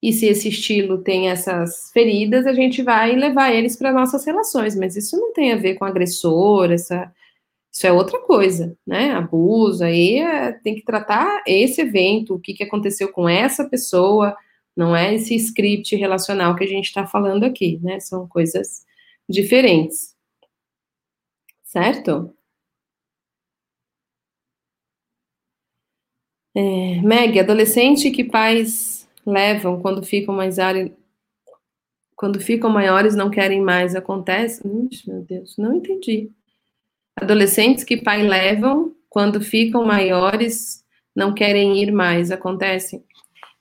E 0.00 0.12
se 0.12 0.26
esse 0.26 0.48
estilo 0.48 0.98
tem 0.98 1.30
essas 1.30 1.90
feridas, 1.92 2.46
a 2.46 2.52
gente 2.52 2.82
vai 2.82 3.14
levar 3.14 3.52
eles 3.52 3.76
para 3.76 3.92
nossas 3.92 4.24
relações, 4.24 4.76
mas 4.76 4.96
isso 4.96 5.16
não 5.16 5.32
tem 5.32 5.52
a 5.52 5.56
ver 5.56 5.74
com 5.74 5.84
agressor, 5.84 6.72
essa, 6.72 7.12
isso 7.72 7.86
é 7.86 7.92
outra 7.92 8.18
coisa, 8.20 8.76
né? 8.86 9.12
Abuso, 9.12 9.84
aí 9.84 10.18
é, 10.18 10.52
tem 10.52 10.74
que 10.74 10.84
tratar 10.84 11.42
esse 11.46 11.80
evento, 11.80 12.34
o 12.34 12.40
que, 12.40 12.52
que 12.52 12.64
aconteceu 12.64 13.12
com 13.12 13.28
essa 13.28 13.64
pessoa, 13.64 14.36
não 14.76 14.96
é 14.96 15.14
esse 15.14 15.34
script 15.36 15.94
relacional 15.96 16.56
que 16.56 16.64
a 16.64 16.66
gente 16.66 16.86
está 16.86 17.06
falando 17.06 17.44
aqui, 17.44 17.78
né? 17.82 18.00
São 18.00 18.26
coisas 18.26 18.86
diferentes. 19.28 20.16
Certo? 21.64 22.34
É, 26.54 27.00
Meg, 27.00 27.38
adolescente 27.40 28.10
que 28.10 28.24
pais 28.24 29.08
levam 29.24 29.80
quando 29.80 30.02
ficam 30.02 30.34
mais 30.34 30.58
áreas, 30.58 30.90
quando 32.14 32.40
ficam 32.40 32.70
maiores 32.70 33.14
não 33.16 33.30
querem 33.30 33.60
mais, 33.60 33.94
acontece? 33.94 34.62
Ixi, 34.90 35.08
meu 35.10 35.22
Deus, 35.22 35.56
não 35.56 35.74
entendi. 35.74 36.30
Adolescentes 37.16 37.84
que 37.84 37.96
pais 37.96 38.26
levam 38.26 38.94
quando 39.08 39.40
ficam 39.40 39.84
maiores 39.84 40.84
não 41.14 41.34
querem 41.34 41.82
ir 41.82 41.90
mais, 41.90 42.30
acontece? 42.30 43.04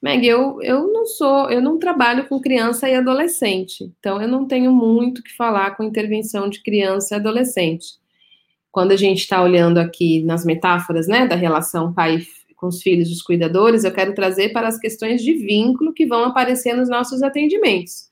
Meg, 0.02 0.26
eu, 0.26 0.60
eu 0.64 0.92
não 0.92 1.06
sou, 1.06 1.50
eu 1.52 1.62
não 1.62 1.78
trabalho 1.78 2.28
com 2.28 2.42
criança 2.42 2.90
e 2.90 2.96
adolescente, 2.96 3.94
então 4.00 4.20
eu 4.20 4.28
não 4.28 4.48
tenho 4.48 4.72
muito 4.72 5.22
que 5.22 5.36
falar 5.36 5.76
com 5.76 5.84
intervenção 5.84 6.50
de 6.50 6.64
criança 6.64 7.14
e 7.14 7.18
adolescente. 7.18 8.00
Quando 8.72 8.94
a 8.94 8.96
gente 8.96 9.20
está 9.20 9.44
olhando 9.44 9.78
aqui 9.78 10.24
nas 10.24 10.44
metáforas, 10.44 11.08
né, 11.08 11.28
da 11.28 11.36
relação 11.36 11.94
pai 11.94 12.24
com 12.56 12.68
os 12.68 12.82
filhos 12.82 13.10
dos 13.10 13.22
cuidadores, 13.22 13.84
eu 13.84 13.92
quero 13.92 14.16
trazer 14.16 14.50
para 14.50 14.68
as 14.68 14.80
questões 14.80 15.22
de 15.22 15.34
vínculo 15.34 15.94
que 15.94 16.06
vão 16.06 16.24
aparecer 16.26 16.74
nos 16.74 16.90
nossos 16.90 17.22
atendimentos. 17.22 18.10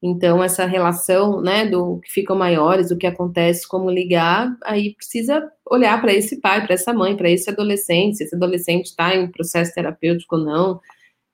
Então, 0.00 0.42
essa 0.42 0.64
relação, 0.64 1.40
né, 1.42 1.66
do 1.66 1.98
que 2.00 2.12
ficam 2.12 2.36
maiores, 2.36 2.88
do 2.88 2.96
que 2.96 3.06
acontece, 3.06 3.66
como 3.66 3.90
ligar, 3.90 4.56
aí 4.64 4.94
precisa 4.94 5.50
olhar 5.68 6.00
para 6.00 6.14
esse 6.14 6.40
pai, 6.40 6.64
para 6.64 6.74
essa 6.74 6.92
mãe, 6.92 7.16
para 7.16 7.28
esse 7.28 7.50
adolescente, 7.50 8.18
se 8.18 8.24
esse 8.24 8.36
adolescente 8.36 8.86
está 8.86 9.14
em 9.16 9.28
processo 9.28 9.74
terapêutico 9.74 10.36
ou 10.36 10.44
não, 10.44 10.80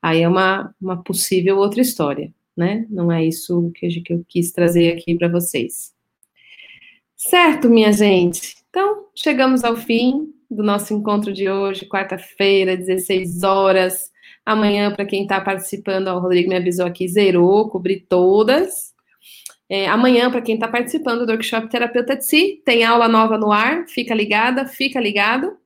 aí 0.04 0.20
é 0.20 0.28
uma, 0.28 0.74
uma 0.78 1.02
possível 1.02 1.56
outra 1.56 1.80
história, 1.80 2.30
né? 2.54 2.86
Não 2.90 3.10
é 3.10 3.24
isso 3.24 3.72
que, 3.74 3.88
que 4.02 4.12
eu 4.12 4.22
quis 4.28 4.52
trazer 4.52 4.92
aqui 4.92 5.14
para 5.16 5.28
vocês. 5.28 5.94
Certo, 7.16 7.70
minha 7.70 7.90
gente? 7.90 8.54
Então, 8.68 9.06
chegamos 9.14 9.64
ao 9.64 9.74
fim 9.76 10.30
do 10.50 10.62
nosso 10.62 10.92
encontro 10.92 11.32
de 11.32 11.48
hoje, 11.48 11.86
quarta-feira, 11.86 12.76
16 12.76 13.42
horas. 13.44 14.12
Amanhã, 14.44 14.92
para 14.92 15.06
quem 15.06 15.22
está 15.22 15.40
participando, 15.40 16.08
o 16.08 16.18
Rodrigo 16.18 16.50
me 16.50 16.56
avisou 16.56 16.84
aqui, 16.84 17.08
zerou, 17.08 17.70
cobri 17.70 17.98
todas. 17.98 18.92
É, 19.70 19.88
amanhã, 19.88 20.30
para 20.30 20.42
quem 20.42 20.56
está 20.56 20.68
participando 20.68 21.24
do 21.24 21.32
workshop 21.32 21.70
Terapeuta 21.70 22.14
de 22.14 22.26
Si, 22.26 22.62
tem 22.62 22.84
aula 22.84 23.08
nova 23.08 23.38
no 23.38 23.50
ar. 23.50 23.86
Fica 23.88 24.14
ligada, 24.14 24.66
fica 24.66 25.00
ligado. 25.00 25.56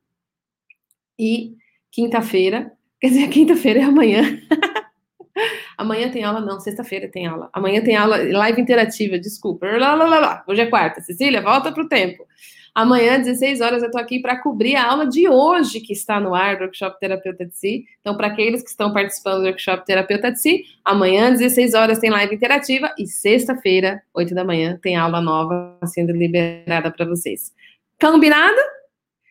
E 1.18 1.56
quinta-feira, 1.90 2.77
quer 3.00 3.08
dizer, 3.08 3.28
quinta-feira 3.28 3.80
é 3.80 3.84
amanhã. 3.84 4.22
amanhã 5.76 6.10
tem 6.10 6.24
aula, 6.24 6.40
não, 6.40 6.60
sexta-feira 6.60 7.08
tem 7.08 7.26
aula. 7.26 7.48
Amanhã 7.52 7.82
tem 7.82 7.96
aula 7.96 8.16
live 8.16 8.60
interativa, 8.60 9.18
desculpa. 9.18 9.66
Lá, 9.66 9.94
lá, 9.94 10.06
lá, 10.06 10.18
lá. 10.18 10.44
Hoje 10.46 10.62
é 10.62 10.66
quarta. 10.66 11.00
Cecília, 11.00 11.42
volta 11.42 11.72
para 11.72 11.82
o 11.82 11.88
tempo. 11.88 12.26
Amanhã, 12.74 13.18
16 13.18 13.60
horas, 13.60 13.82
eu 13.82 13.86
estou 13.86 14.00
aqui 14.00 14.20
para 14.20 14.40
cobrir 14.40 14.76
a 14.76 14.88
aula 14.88 15.04
de 15.06 15.28
hoje 15.28 15.80
que 15.80 15.92
está 15.92 16.20
no 16.20 16.32
ar 16.32 16.56
do 16.56 16.62
Workshop 16.62 16.98
Terapeuta 17.00 17.44
de 17.44 17.56
Si. 17.56 17.84
Então, 18.00 18.16
para 18.16 18.28
aqueles 18.28 18.62
que 18.62 18.70
estão 18.70 18.92
participando 18.92 19.40
do 19.40 19.46
Workshop 19.46 19.84
Terapeuta 19.84 20.30
de 20.30 20.40
Si, 20.40 20.64
amanhã, 20.84 21.32
16 21.32 21.74
horas, 21.74 21.98
tem 21.98 22.08
live 22.08 22.36
interativa 22.36 22.94
e 22.96 23.04
sexta-feira, 23.06 24.00
8 24.14 24.32
da 24.32 24.44
manhã, 24.44 24.78
tem 24.80 24.94
aula 24.94 25.20
nova 25.20 25.76
sendo 25.86 26.12
liberada 26.12 26.90
para 26.92 27.04
vocês. 27.04 27.52
Combinado? 28.00 28.60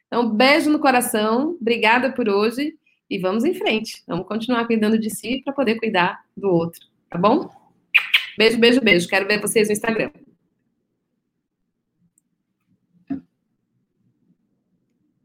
Então, 0.08 0.30
beijo 0.30 0.70
no 0.70 0.80
coração, 0.80 1.56
obrigada 1.62 2.12
por 2.12 2.28
hoje 2.28 2.74
e 3.10 3.18
vamos 3.18 3.44
em 3.44 3.54
frente. 3.54 4.04
Vamos 4.08 4.28
continuar 4.28 4.66
cuidando 4.66 4.98
de 4.98 5.10
si 5.10 5.42
para 5.44 5.54
poder 5.54 5.76
cuidar 5.76 6.24
do 6.36 6.50
outro, 6.50 6.82
tá 7.10 7.18
bom? 7.18 7.50
Beijo, 8.38 8.60
beijo, 8.60 8.82
beijo. 8.82 9.08
Quero 9.08 9.28
ver 9.28 9.42
vocês 9.42 9.68
no 9.68 9.74
Instagram. 9.74 10.12